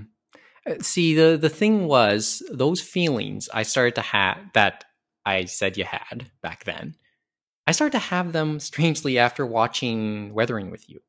see, 0.82 1.16
the 1.16 1.38
the 1.38 1.50
thing 1.50 1.88
was 1.88 2.44
those 2.52 2.82
feelings 2.82 3.50
I 3.54 3.64
started 3.64 3.96
to 3.96 4.02
have 4.02 4.38
that 4.54 4.86
I 5.26 5.46
said 5.46 5.78
you 5.78 5.86
had 5.86 6.32
back 6.42 6.64
then. 6.64 6.96
I 7.68 7.72
started 7.72 7.94
to 7.94 8.00
have 8.00 8.32
them 8.32 8.60
strangely 8.60 9.18
after 9.18 9.46
watching 9.46 10.34
Weathering 10.34 10.70
with 10.70 10.90
You. 10.90 11.00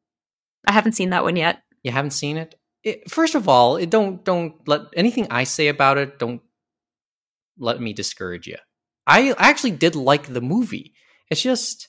I 0.67 0.73
haven't 0.73 0.93
seen 0.93 1.11
that 1.11 1.25
one 1.25 1.37
yet. 1.37 1.63
You 1.83 1.93
haven't 1.93 2.13
seen 2.13 2.37
it? 2.37 2.55
it 2.83 3.11
first 3.11 3.35
of 3.35 3.49
all, 3.49 3.77
it 3.77 3.91
don't 3.91 4.25
don't 4.25 4.55
let 4.67 4.83
anything 4.95 5.27
I 5.31 5.45
say 5.45 5.69
about 5.69 5.99
it 5.99 6.19
don't 6.19 6.43
let 7.59 7.81
me 7.81 7.93
discourage 7.93 8.47
you. 8.47 8.57
I 9.07 9.35
actually 9.39 9.71
did 9.71 9.95
like 9.95 10.27
the 10.27 10.41
movie. 10.41 10.95
It's 11.31 11.43
just 11.43 11.89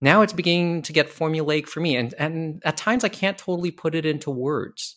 now 0.00 0.22
it's 0.22 0.32
beginning 0.32 0.82
to 0.82 0.92
get 0.92 1.10
formulaic 1.10 1.66
for 1.66 1.80
me, 1.80 1.96
and 1.96 2.14
and 2.18 2.62
at 2.64 2.76
times 2.76 3.04
I 3.04 3.08
can't 3.08 3.38
totally 3.38 3.70
put 3.70 3.94
it 3.94 4.06
into 4.06 4.30
words. 4.30 4.96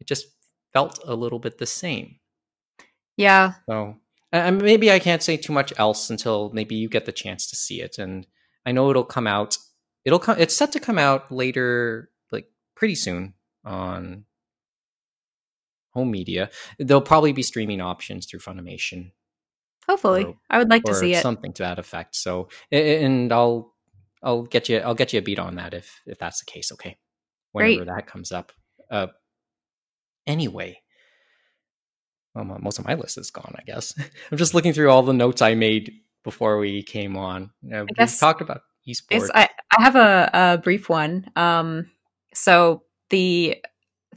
It 0.00 0.06
just 0.06 0.26
felt 0.76 0.98
a 1.04 1.14
little 1.14 1.38
bit 1.38 1.56
the 1.58 1.66
same. 1.66 2.16
Yeah, 3.16 3.54
So 3.68 3.96
and 4.32 4.60
maybe 4.60 4.92
I 4.92 4.98
can't 4.98 5.22
say 5.22 5.36
too 5.38 5.52
much 5.54 5.72
else 5.78 6.10
until 6.10 6.50
maybe 6.52 6.74
you 6.74 6.88
get 6.90 7.06
the 7.06 7.12
chance 7.12 7.48
to 7.50 7.56
see 7.56 7.80
it. 7.80 7.96
And 7.98 8.26
I 8.66 8.72
know 8.72 8.90
it'll 8.90 9.04
come 9.04 9.26
out. 9.26 9.56
It'll 10.04 10.18
come. 10.18 10.36
It's 10.38 10.54
set 10.54 10.72
to 10.72 10.80
come 10.80 10.98
out 10.98 11.32
later, 11.32 12.10
like 12.30 12.46
pretty 12.74 12.94
soon 12.94 13.32
on 13.64 14.24
home 15.94 16.10
media. 16.10 16.50
There'll 16.78 17.00
probably 17.00 17.32
be 17.32 17.42
streaming 17.42 17.80
options 17.80 18.26
through 18.26 18.40
Funimation 18.40 19.12
hopefully, 19.88 20.24
Or- 20.24 20.36
I 20.50 20.58
would 20.58 20.68
like 20.68 20.82
to 20.84 20.94
see 20.94 21.14
it. 21.14 21.22
something 21.22 21.52
to 21.54 21.62
that 21.62 21.78
effect. 21.78 22.16
So, 22.16 22.48
and 22.72 23.32
I'll 23.32 23.72
I'll 24.22 24.42
get 24.42 24.68
you 24.68 24.78
I'll 24.78 24.94
get 25.02 25.12
you 25.12 25.20
a 25.20 25.22
beat 25.22 25.38
on 25.38 25.54
that 25.56 25.72
if 25.74 26.00
if 26.06 26.18
that's 26.18 26.40
the 26.40 26.50
case. 26.50 26.70
Okay, 26.72 26.98
whenever 27.52 27.84
Great. 27.84 27.94
that 27.94 28.06
comes 28.06 28.30
up. 28.32 28.52
Uh, 28.90 29.06
anyway, 30.26 30.80
well, 32.34 32.44
mo- 32.44 32.58
most 32.60 32.78
of 32.78 32.86
my 32.86 32.94
list 32.94 33.18
is 33.18 33.30
gone. 33.30 33.54
I 33.58 33.62
guess 33.64 33.94
I'm 34.30 34.38
just 34.38 34.54
looking 34.54 34.72
through 34.72 34.90
all 34.90 35.02
the 35.02 35.12
notes 35.12 35.42
I 35.42 35.54
made 35.54 35.92
before 36.24 36.58
we 36.58 36.82
came 36.82 37.16
on. 37.16 37.50
Uh, 37.72 37.84
we 37.98 38.06
talked 38.06 38.40
about 38.40 38.62
Yes, 38.86 39.02
esports. 39.02 39.30
I, 39.34 39.48
I 39.76 39.82
have 39.82 39.96
a, 39.96 40.30
a 40.32 40.58
brief 40.58 40.88
one. 40.88 41.26
Um, 41.36 41.90
so 42.34 42.84
the 43.10 43.56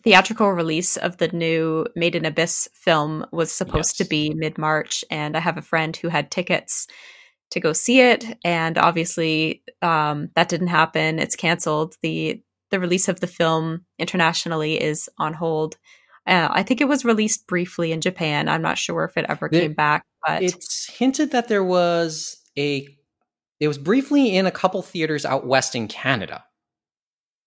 theatrical 0.03 0.51
release 0.51 0.95
of 0.97 1.17
the 1.17 1.27
new 1.29 1.85
Made 1.95 2.15
in 2.15 2.25
Abyss 2.25 2.69
film 2.73 3.25
was 3.31 3.51
supposed 3.51 3.97
to 3.97 4.05
be 4.05 4.33
mid 4.33 4.57
March, 4.57 5.03
and 5.09 5.35
I 5.35 5.39
have 5.39 5.57
a 5.57 5.63
friend 5.63 5.95
who 5.95 6.09
had 6.09 6.31
tickets 6.31 6.87
to 7.51 7.59
go 7.59 7.73
see 7.73 7.99
it, 7.99 8.25
and 8.43 8.77
obviously 8.77 9.63
um, 9.81 10.29
that 10.35 10.49
didn't 10.49 10.67
happen. 10.67 11.19
It's 11.19 11.35
canceled. 11.35 11.95
the 12.01 12.41
The 12.69 12.79
release 12.79 13.07
of 13.07 13.19
the 13.19 13.27
film 13.27 13.85
internationally 13.97 14.79
is 14.79 15.09
on 15.17 15.33
hold. 15.33 15.77
Uh, 16.29 16.47
I 16.51 16.63
think 16.63 16.79
it 16.79 16.87
was 16.87 17.03
released 17.03 17.47
briefly 17.47 17.91
in 17.91 18.01
Japan. 18.01 18.47
I'm 18.47 18.61
not 18.61 18.77
sure 18.77 19.03
if 19.05 19.17
it 19.17 19.25
ever 19.27 19.49
came 19.49 19.73
back, 19.73 20.03
but 20.25 20.43
it's 20.43 20.85
hinted 20.89 21.31
that 21.31 21.47
there 21.47 21.63
was 21.63 22.37
a. 22.57 22.87
It 23.59 23.67
was 23.67 23.77
briefly 23.77 24.35
in 24.37 24.45
a 24.45 24.51
couple 24.51 24.81
theaters 24.81 25.25
out 25.25 25.45
west 25.45 25.75
in 25.75 25.87
Canada. 25.87 26.45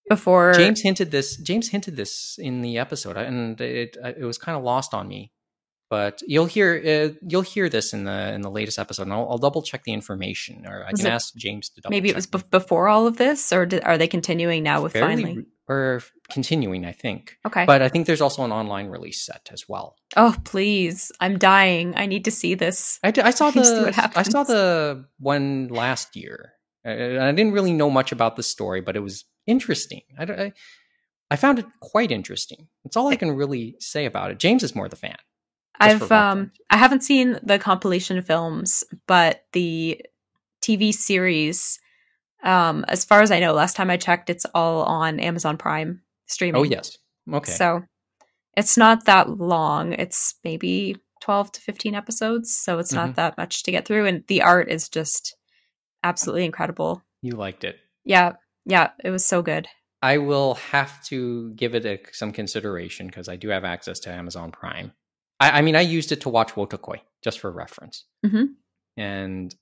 before 0.09 0.53
James 0.53 0.81
hinted 0.83 1.11
this. 1.11 1.37
James 1.37 1.69
hinted 1.69 1.97
this 1.97 2.37
in 2.39 2.61
the 2.63 2.79
episode, 2.79 3.17
and 3.17 3.61
it 3.61 3.97
it 4.03 4.25
was 4.25 4.39
kind 4.39 4.57
of 4.59 4.65
lost 4.65 4.93
on 4.95 5.09
me. 5.09 5.33
But 5.89 6.23
you'll 6.27 6.47
hear 6.47 6.83
uh, 7.15 7.15
you'll 7.29 7.43
hear 7.43 7.69
this 7.69 7.93
in 7.93 8.05
the 8.05 8.33
in 8.33 8.41
the 8.41 8.51
latest 8.51 8.79
episode, 8.79 9.03
and 9.05 9.13
I'll, 9.13 9.29
I'll 9.31 9.39
double 9.39 9.63
check 9.63 9.85
the 9.85 9.93
information, 9.93 10.67
or 10.67 10.85
I 10.87 10.91
Was 10.91 11.01
can 11.01 11.07
it- 11.11 11.15
ask 11.15 11.35
James 11.37 11.69
to 11.71 11.81
double. 11.83 11.91
Check. 11.93 11.97
Maybe 12.03 12.09
it 12.09 12.17
was 12.17 12.27
bef- 12.27 12.51
before 12.51 12.89
all 12.89 13.07
of 13.07 13.17
this, 13.19 13.53
or 13.53 13.67
did, 13.67 13.85
are 13.85 13.99
they 13.99 14.09
continuing 14.09 14.63
now 14.63 14.83
with 14.83 14.93
Fairly 14.95 15.23
finally? 15.23 15.45
Or 15.69 16.03
continuing, 16.31 16.85
I 16.85 16.93
think. 16.93 17.37
Okay. 17.47 17.65
But 17.65 17.83
I 17.83 17.89
think 17.89 18.07
there's 18.07 18.21
also 18.21 18.45
an 18.45 18.53
online 18.53 18.89
release 18.89 19.25
set 19.25 19.49
as 19.53 19.69
well. 19.69 19.97
oh, 20.17 20.37
please! 20.45 21.13
I'm 21.21 21.39
dying. 21.39 21.95
I 21.97 22.07
need 22.07 22.25
to 22.25 22.31
see 22.31 22.55
this. 22.55 22.99
I, 23.03 23.11
d- 23.11 23.23
I 23.23 23.31
saw 23.31 23.47
I 23.49 23.51
the 23.51 24.13
I 24.17 24.23
saw 24.23 24.43
the 24.43 25.07
one 25.19 25.69
last 25.69 26.17
year. 26.17 26.53
And 26.85 27.23
I 27.23 27.31
didn't 27.31 27.53
really 27.53 27.73
know 27.73 27.91
much 27.91 28.11
about 28.11 28.35
the 28.35 28.43
story, 28.43 28.81
but 28.81 28.97
it 28.97 29.01
was 29.01 29.25
interesting. 29.47 30.03
I, 30.19 30.25
I, 30.25 30.53
I 31.31 31.37
found 31.37 31.61
it 31.61 31.67
quite 31.81 32.11
interesting. 32.11 32.67
That's 32.83 32.97
all 32.97 33.07
I 33.07 33.15
can 33.15 33.31
really 33.31 33.77
say 33.79 34.05
about 34.05 34.33
it. 34.33 34.41
James 34.41 34.65
is 34.65 34.75
more 34.75 34.89
the 34.89 34.97
fan. 34.97 35.17
I've 35.79 36.11
um. 36.13 36.53
I 36.71 36.77
haven't 36.77 37.03
seen 37.03 37.39
the 37.43 37.59
compilation 37.59 38.21
films, 38.23 38.85
but 39.07 39.45
the 39.53 40.05
TV 40.63 40.93
series, 40.93 41.81
um, 42.43 42.85
as 42.89 43.05
far 43.05 43.21
as 43.23 43.31
I 43.31 43.41
know, 43.41 43.53
last 43.53 43.77
time 43.77 43.91
I 43.91 43.97
checked, 43.97 44.31
it's 44.31 44.47
all 44.55 44.83
on 44.83 45.21
Amazon 45.21 45.57
Prime 45.57 46.03
streaming. 46.27 46.61
Oh 46.61 46.65
yes. 46.65 46.99
Okay. 47.33 47.53
So 47.53 47.83
it's 48.57 48.77
not 48.77 49.05
that 49.07 49.31
long. 49.39 49.93
It's 49.93 50.35
maybe 50.45 50.97
12 51.23 51.53
to 51.53 51.61
15 51.61 51.95
episodes, 51.95 52.57
so 52.57 52.79
it's 52.79 52.93
Mhm. 52.93 52.97
not 52.97 53.15
that 53.17 53.39
much 53.39 53.63
to 53.63 53.71
get 53.71 53.87
through. 53.87 54.07
And 54.07 54.25
the 54.27 54.43
art 54.43 54.69
is 54.69 54.89
just 54.89 55.37
absolutely 56.03 56.45
incredible. 56.45 57.03
You 57.23 57.33
liked 57.37 57.65
it. 57.65 57.79
Yeah, 58.05 58.33
yeah, 58.67 58.91
it 59.05 59.11
was 59.11 59.25
so 59.25 59.41
good. 59.43 59.69
I 60.03 60.19
will 60.19 60.55
have 60.55 61.03
to 61.05 61.53
give 61.55 61.77
it 61.77 61.87
a, 61.87 62.01
some 62.13 62.33
consideration 62.33 63.07
because 63.07 63.29
I 63.29 63.37
do 63.37 63.49
have 63.51 63.65
access 63.65 64.01
to 64.01 64.11
Amazon 64.11 64.51
Prime. 64.51 64.93
I, 65.39 65.59
I 65.59 65.63
mean, 65.63 65.77
I 65.77 65.81
used 65.83 66.11
it 66.11 66.21
to 66.23 66.29
watch 66.29 66.55
Wotakoi 66.55 67.01
just 67.23 67.39
for 67.39 67.53
reference, 67.53 68.05
Mhm. 68.27 68.55
and 68.97 69.55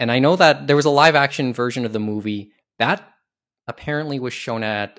and 0.00 0.10
I 0.10 0.18
know 0.18 0.34
that 0.36 0.66
there 0.66 0.76
was 0.76 0.86
a 0.86 0.90
live 0.90 1.14
action 1.14 1.52
version 1.54 1.84
of 1.84 1.92
the 1.92 2.00
movie 2.00 2.52
that 2.78 3.06
apparently 3.68 4.18
was 4.18 4.34
shown 4.34 4.64
at 4.64 4.98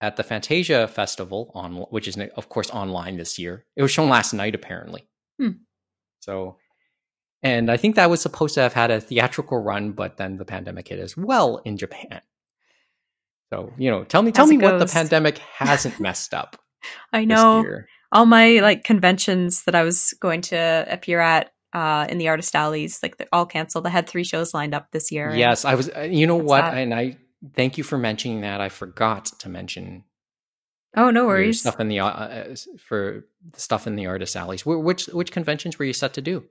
at 0.00 0.16
the 0.16 0.22
Fantasia 0.22 0.88
Festival 0.88 1.50
on, 1.54 1.76
which 1.90 2.08
is 2.08 2.16
of 2.36 2.48
course 2.48 2.70
online 2.70 3.16
this 3.16 3.38
year. 3.38 3.64
It 3.76 3.82
was 3.82 3.90
shown 3.90 4.08
last 4.08 4.32
night 4.32 4.54
apparently. 4.54 5.08
Hmm. 5.38 5.50
So, 6.20 6.56
and 7.42 7.70
I 7.70 7.76
think 7.76 7.96
that 7.96 8.08
was 8.08 8.20
supposed 8.22 8.54
to 8.54 8.60
have 8.60 8.72
had 8.72 8.90
a 8.90 9.00
theatrical 9.00 9.58
run, 9.58 9.92
but 9.92 10.16
then 10.16 10.38
the 10.38 10.44
pandemic 10.44 10.88
hit 10.88 10.98
as 10.98 11.16
well 11.16 11.58
in 11.58 11.76
Japan. 11.76 12.22
So, 13.52 13.72
you 13.78 13.90
know, 13.90 14.04
tell 14.04 14.22
me, 14.22 14.32
tell 14.32 14.44
As 14.44 14.50
me 14.50 14.58
what 14.58 14.78
the 14.78 14.86
pandemic 14.92 15.38
hasn't 15.38 16.00
messed 16.00 16.34
up 16.34 16.56
I 17.12 17.24
know 17.24 17.64
all 18.12 18.26
my 18.26 18.60
like 18.60 18.84
conventions 18.84 19.64
that 19.64 19.74
I 19.74 19.82
was 19.82 20.14
going 20.20 20.42
to 20.42 20.86
appear 20.88 21.20
at 21.20 21.50
uh, 21.72 22.06
in 22.08 22.18
the 22.18 22.28
artist 22.28 22.54
alleys, 22.54 23.02
like 23.02 23.16
they're 23.16 23.28
all 23.32 23.46
canceled. 23.46 23.86
I 23.86 23.90
had 23.90 24.08
three 24.08 24.24
shows 24.24 24.54
lined 24.54 24.74
up 24.74 24.90
this 24.92 25.10
year. 25.12 25.34
Yes, 25.34 25.64
I 25.64 25.74
was. 25.74 25.90
uh, 25.94 26.00
You 26.02 26.26
know 26.26 26.36
what? 26.36 26.60
that. 26.62 26.74
And 26.76 26.94
I 26.94 27.16
thank 27.54 27.76
you 27.78 27.84
for 27.84 27.98
mentioning 27.98 28.40
that. 28.42 28.60
I 28.60 28.68
forgot 28.68 29.26
to 29.40 29.48
mention 29.48 30.04
Oh, 30.96 31.10
no 31.10 31.26
worries. 31.26 31.60
stuff 31.60 31.78
in 31.80 31.88
the 31.88 32.00
uh, 32.00 32.06
uh, 32.08 32.54
for 32.78 33.26
the 33.52 33.60
stuff 33.60 33.86
in 33.86 33.96
the 33.96 34.06
artist 34.06 34.34
alleys. 34.36 34.62
Wh- 34.62 34.82
Which 34.82 35.06
which 35.08 35.30
conventions 35.32 35.78
were 35.78 35.84
you 35.84 35.92
set 35.92 36.14
to 36.14 36.22
do? 36.22 36.44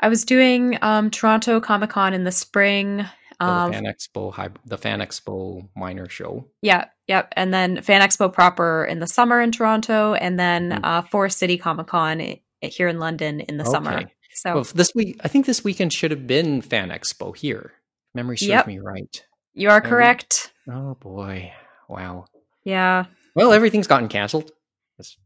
I 0.00 0.08
was 0.08 0.24
doing 0.24 0.78
um, 0.80 1.10
Toronto 1.10 1.60
Comic 1.60 1.90
Con 1.90 2.14
in 2.14 2.24
the 2.24 2.32
spring. 2.32 3.04
Oh, 3.40 3.46
Um, 3.46 3.70
the 3.72 3.76
Fan 3.78 3.84
Expo, 3.84 4.52
the 4.66 4.78
Fan 4.78 5.00
Expo 5.00 5.68
minor 5.74 6.08
show. 6.08 6.46
yeah, 6.62 6.84
yep. 7.08 7.32
And 7.36 7.52
then 7.52 7.80
Fan 7.82 8.00
Expo 8.02 8.32
proper 8.32 8.84
in 8.84 9.00
the 9.00 9.06
summer 9.06 9.40
in 9.40 9.50
Toronto, 9.50 10.14
and 10.14 10.38
then 10.38 10.70
Mm. 10.70 10.80
uh, 10.84 11.02
Forest 11.02 11.38
City 11.38 11.56
Comic 11.58 11.86
Con 11.88 12.36
here 12.62 12.86
in 12.88 12.98
London 12.98 13.40
in 13.40 13.56
the 13.56 13.64
summer. 13.64 14.04
So 14.40 14.54
Well, 14.54 14.64
this 14.64 14.94
week, 14.94 15.20
I 15.22 15.28
think 15.28 15.44
this 15.44 15.62
weekend 15.62 15.92
should 15.92 16.12
have 16.12 16.26
been 16.26 16.62
Fan 16.62 16.88
Expo 16.88 17.36
here. 17.36 17.74
Memory 18.14 18.38
serves 18.38 18.48
Yep. 18.48 18.66
me 18.68 18.78
right. 18.78 19.24
you 19.52 19.68
are 19.68 19.82
correct. 19.82 20.52
Oh 20.66 20.94
boy! 20.94 21.52
Wow. 21.90 22.24
Yeah. 22.64 23.04
Well, 23.36 23.52
everything's 23.52 23.86
gotten 23.86 24.08
canceled. 24.08 24.50
Let's 24.98 25.18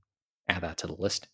add 0.49 0.63
that 0.63 0.79
to 0.79 0.89
the 0.89 0.95
list. 0.95 1.29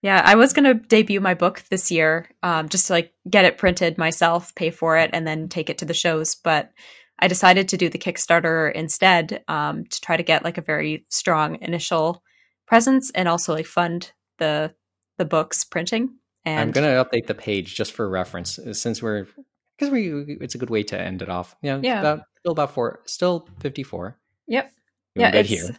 Yeah, 0.00 0.22
I 0.24 0.36
was 0.36 0.54
gonna 0.54 0.72
debut 0.72 1.20
my 1.20 1.34
book 1.34 1.62
this 1.70 1.90
year, 1.90 2.30
um, 2.42 2.70
just 2.70 2.86
to 2.86 2.94
like 2.94 3.12
get 3.28 3.44
it 3.44 3.58
printed 3.58 3.98
myself, 3.98 4.54
pay 4.54 4.70
for 4.70 4.96
it, 4.96 5.10
and 5.12 5.26
then 5.26 5.50
take 5.50 5.68
it 5.68 5.78
to 5.78 5.84
the 5.84 5.92
shows. 5.92 6.36
But 6.36 6.72
I 7.18 7.28
decided 7.28 7.68
to 7.68 7.76
do 7.76 7.90
the 7.90 7.98
Kickstarter 7.98 8.72
instead 8.72 9.44
um, 9.46 9.84
to 9.84 10.00
try 10.00 10.16
to 10.16 10.22
get 10.22 10.42
like 10.42 10.56
a 10.56 10.62
very 10.62 11.04
strong 11.10 11.58
initial 11.60 12.22
presence 12.66 13.10
and 13.14 13.28
also 13.28 13.52
like 13.52 13.66
fund 13.66 14.12
the 14.38 14.74
the 15.18 15.26
book's 15.26 15.64
printing. 15.64 16.14
And 16.46 16.60
I'm 16.60 16.70
gonna 16.70 17.04
update 17.04 17.26
the 17.26 17.34
page 17.34 17.74
just 17.74 17.92
for 17.92 18.08
reference, 18.08 18.58
uh, 18.58 18.72
since 18.72 19.02
we're 19.02 19.26
because 19.76 19.92
we 19.92 20.38
it's 20.40 20.54
a 20.54 20.58
good 20.58 20.70
way 20.70 20.82
to 20.84 20.98
end 20.98 21.20
it 21.20 21.28
off. 21.28 21.54
Yeah, 21.60 21.80
Yeah. 21.82 22.00
About, 22.00 22.20
still 22.38 22.52
about 22.52 22.72
four, 22.72 23.00
still 23.04 23.46
54. 23.60 24.16
Yep. 24.46 24.64
Doing 24.64 24.72
yeah, 25.24 25.30
good 25.32 25.38
it's 25.40 25.48
here. 25.50 25.76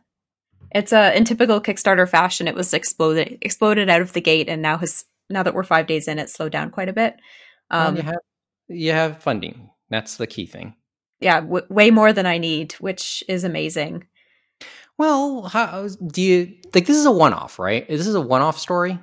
it's 0.72 0.94
uh, 0.94 1.14
in 1.16 1.24
typical 1.24 1.62
Kickstarter 1.62 2.08
fashion. 2.08 2.48
It 2.48 2.54
was 2.56 2.74
exploded 2.74 3.38
exploded 3.42 3.90
out 3.90 4.02
of 4.02 4.14
the 4.14 4.22
gate, 4.22 4.50
and 4.50 4.62
now 4.62 4.78
has 4.78 5.06
now 5.30 5.42
that 5.44 5.54
we're 5.54 5.64
five 5.64 5.88
days 5.88 6.08
in, 6.08 6.20
it 6.20 6.30
slowed 6.30 6.52
down 6.52 6.70
quite 6.70 6.90
a 6.90 6.94
bit. 6.94 7.16
Well, 7.72 7.88
Um, 7.88 7.96
you 7.96 8.02
have 8.04 8.20
you 8.68 8.92
have 8.92 9.24
funding. 9.24 9.70
That's 9.90 10.18
the 10.18 10.28
key 10.28 10.46
thing. 10.48 10.76
yeah, 11.22 11.40
w- 11.40 11.66
way 11.70 11.90
more 11.92 12.12
than 12.12 12.26
I 12.26 12.38
need, 12.40 12.74
which 12.74 13.24
is 13.30 13.44
amazing. 13.46 14.06
Well, 14.98 15.44
how 15.44 15.88
do 15.88 16.22
you 16.22 16.56
like? 16.74 16.86
This 16.88 16.98
is 16.98 17.06
a 17.06 17.12
one-off, 17.12 17.58
right? 17.60 17.88
This 17.88 18.08
is 18.08 18.16
a 18.16 18.22
one-off 18.22 18.58
story. 18.60 19.00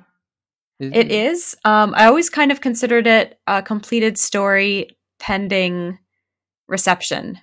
It 0.79 1.11
is. 1.11 1.55
Um, 1.63 1.93
I 1.95 2.05
always 2.05 2.29
kind 2.29 2.51
of 2.51 2.59
considered 2.61 3.07
it 3.07 3.39
a 3.47 3.61
completed 3.61 4.17
story 4.17 4.97
pending 5.19 5.97
reception 6.67 7.39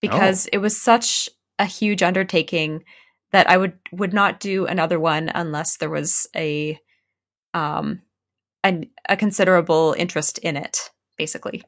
because 0.00 0.46
it 0.52 0.58
was 0.58 0.80
such 0.80 1.28
a 1.58 1.66
huge 1.66 2.02
undertaking 2.02 2.84
that 3.32 3.48
I 3.50 3.56
would 3.56 3.74
would 3.92 4.12
not 4.14 4.40
do 4.40 4.64
another 4.66 4.98
one 4.98 5.30
unless 5.34 5.76
there 5.76 5.90
was 5.90 6.26
a 6.34 6.78
um 7.52 8.00
an, 8.62 8.86
a 9.08 9.16
considerable 9.16 9.94
interest 9.98 10.38
in 10.38 10.56
it 10.56 10.90
basically. 11.18 11.62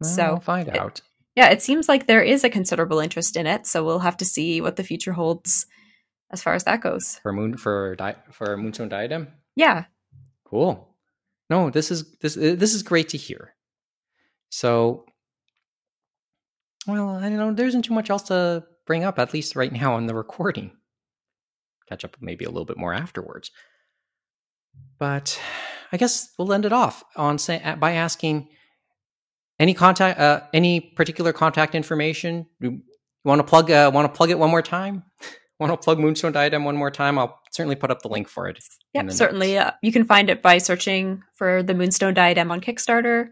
Well, 0.00 0.10
so, 0.10 0.26
we'll 0.32 0.40
find 0.40 0.68
it- 0.68 0.78
out. 0.78 1.00
Yeah, 1.36 1.50
it 1.50 1.62
seems 1.62 1.88
like 1.88 2.06
there 2.08 2.22
is 2.22 2.42
a 2.42 2.50
considerable 2.50 2.98
interest 2.98 3.36
in 3.36 3.46
it, 3.46 3.64
so 3.64 3.84
we'll 3.84 4.00
have 4.00 4.16
to 4.16 4.24
see 4.24 4.60
what 4.60 4.74
the 4.74 4.82
future 4.82 5.12
holds 5.12 5.66
as 6.32 6.42
far 6.42 6.54
as 6.54 6.64
that 6.64 6.80
goes. 6.80 7.20
for 7.22 7.32
moon 7.32 7.56
for 7.56 7.94
di- 7.96 8.16
for 8.32 8.56
moonstone 8.56 8.88
diadem. 8.88 9.28
Yeah. 9.54 9.84
Cool. 10.48 10.96
No, 11.50 11.70
this 11.70 11.90
is 11.90 12.16
this 12.20 12.36
uh, 12.36 12.54
this 12.56 12.74
is 12.74 12.82
great 12.82 13.08
to 13.10 13.18
hear. 13.18 13.54
So, 14.50 15.04
well, 16.86 17.16
I 17.16 17.28
don't 17.28 17.36
know. 17.36 17.52
There 17.52 17.66
isn't 17.66 17.82
too 17.82 17.94
much 17.94 18.10
else 18.10 18.22
to 18.24 18.64
bring 18.86 19.04
up, 19.04 19.18
at 19.18 19.34
least 19.34 19.56
right 19.56 19.72
now 19.72 19.94
on 19.94 20.06
the 20.06 20.14
recording. 20.14 20.72
Catch 21.88 22.04
up 22.04 22.16
maybe 22.20 22.44
a 22.44 22.50
little 22.50 22.64
bit 22.64 22.78
more 22.78 22.92
afterwards. 22.92 23.50
But 24.98 25.38
I 25.92 25.96
guess 25.96 26.32
we'll 26.38 26.52
end 26.52 26.66
it 26.66 26.72
off 26.72 27.02
on 27.16 27.38
say 27.38 27.62
by 27.78 27.92
asking 27.92 28.48
any 29.58 29.74
contact, 29.74 30.18
uh, 30.20 30.42
any 30.52 30.80
particular 30.80 31.32
contact 31.32 31.74
information. 31.74 32.46
You 32.60 32.82
want 33.24 33.38
to 33.40 33.44
plug? 33.44 33.70
Uh, 33.70 33.90
want 33.92 34.12
to 34.12 34.16
plug 34.16 34.30
it 34.30 34.38
one 34.38 34.50
more 34.50 34.62
time? 34.62 35.04
want 35.58 35.72
to 35.72 35.76
plug 35.76 35.98
Moonstone 35.98 36.32
Diadem 36.32 36.64
one 36.64 36.76
more 36.76 36.90
time? 36.90 37.18
I'll 37.18 37.40
certainly 37.50 37.76
put 37.76 37.90
up 37.90 38.02
the 38.02 38.08
link 38.08 38.28
for 38.28 38.48
it. 38.48 38.62
Yep, 38.94 39.10
certainly. 39.10 39.58
Uh, 39.58 39.72
you 39.82 39.92
can 39.92 40.04
find 40.04 40.30
it 40.30 40.42
by 40.42 40.58
searching 40.58 41.22
for 41.34 41.62
the 41.62 41.74
Moonstone 41.74 42.14
Diadem 42.14 42.50
on 42.50 42.60
Kickstarter. 42.60 43.30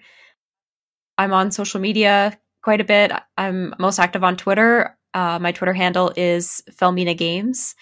I'm 1.18 1.32
on 1.32 1.50
social 1.50 1.80
media 1.80 2.38
quite 2.62 2.80
a 2.80 2.84
bit. 2.84 3.12
I'm 3.38 3.74
most 3.78 3.98
active 3.98 4.24
on 4.24 4.36
Twitter. 4.36 4.98
Uh, 5.14 5.38
my 5.38 5.52
Twitter 5.52 5.72
handle 5.72 6.12
is 6.16 6.62
Felmina 6.70 7.16
Games. 7.16 7.74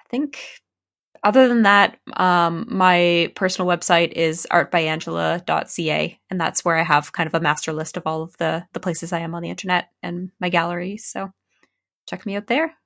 I 0.00 0.04
think, 0.08 0.38
other 1.22 1.48
than 1.48 1.64
that, 1.64 1.98
um, 2.16 2.66
my 2.70 3.32
personal 3.34 3.68
website 3.68 4.12
is 4.12 4.46
artbyangela.ca, 4.50 6.20
and 6.30 6.40
that's 6.40 6.64
where 6.64 6.76
I 6.76 6.84
have 6.84 7.12
kind 7.12 7.26
of 7.26 7.34
a 7.34 7.40
master 7.40 7.72
list 7.72 7.96
of 7.96 8.04
all 8.06 8.22
of 8.22 8.36
the 8.38 8.64
the 8.72 8.80
places 8.80 9.12
I 9.12 9.18
am 9.18 9.34
on 9.34 9.42
the 9.42 9.50
internet 9.50 9.88
and 10.02 10.30
my 10.40 10.48
galleries. 10.48 11.04
So 11.04 11.30
check 12.08 12.24
me 12.24 12.36
out 12.36 12.46
there. 12.46 12.77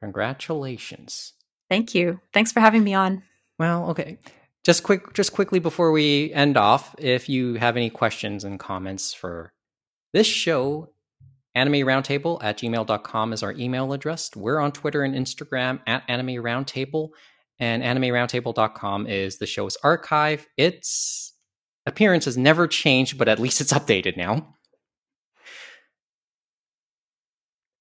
Congratulations. 0.00 1.32
Thank 1.68 1.94
you. 1.94 2.20
Thanks 2.32 2.52
for 2.52 2.60
having 2.60 2.84
me 2.84 2.94
on. 2.94 3.22
Well, 3.58 3.90
okay. 3.90 4.18
Just 4.64 4.82
quick 4.82 5.12
just 5.14 5.32
quickly 5.32 5.58
before 5.58 5.92
we 5.92 6.32
end 6.32 6.56
off, 6.56 6.94
if 6.98 7.28
you 7.28 7.54
have 7.54 7.76
any 7.76 7.90
questions 7.90 8.44
and 8.44 8.58
comments 8.60 9.14
for 9.14 9.52
this 10.12 10.26
show, 10.26 10.90
anime 11.54 11.86
roundtable 11.86 12.38
at 12.42 12.58
gmail.com 12.58 13.32
is 13.32 13.42
our 13.42 13.52
email 13.52 13.92
address. 13.92 14.30
We're 14.34 14.60
on 14.60 14.72
Twitter 14.72 15.02
and 15.02 15.14
Instagram 15.14 15.80
at 15.86 16.02
anime 16.08 16.42
roundtable, 16.42 17.10
and 17.58 17.82
animeroundtable.com 17.82 19.06
is 19.06 19.38
the 19.38 19.46
show's 19.46 19.76
archive. 19.82 20.46
Its 20.56 21.32
appearance 21.86 22.26
has 22.26 22.36
never 22.36 22.66
changed, 22.66 23.18
but 23.18 23.28
at 23.28 23.40
least 23.40 23.60
it's 23.60 23.72
updated 23.72 24.16
now. 24.16 24.54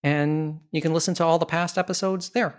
And 0.07 0.61
you 0.71 0.81
can 0.81 0.93
listen 0.93 1.15
to 1.15 1.25
all 1.25 1.37
the 1.37 1.45
past 1.45 1.77
episodes 1.77 2.29
there. 2.29 2.55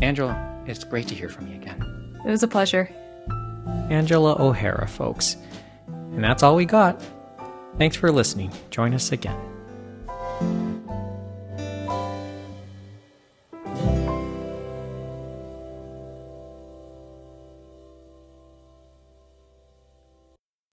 Angela, 0.00 0.62
it's 0.66 0.82
great 0.82 1.08
to 1.08 1.14
hear 1.14 1.28
from 1.28 1.46
you 1.46 1.56
again. 1.56 1.82
It 2.24 2.30
was 2.30 2.42
a 2.42 2.48
pleasure. 2.48 2.90
Angela 3.90 4.34
O'Hara, 4.38 4.88
folks. 4.88 5.36
And 5.86 6.24
that's 6.24 6.42
all 6.42 6.56
we 6.56 6.64
got. 6.64 7.02
Thanks 7.76 7.96
for 7.96 8.10
listening. 8.10 8.50
Join 8.70 8.94
us 8.94 9.12
again. 9.12 9.47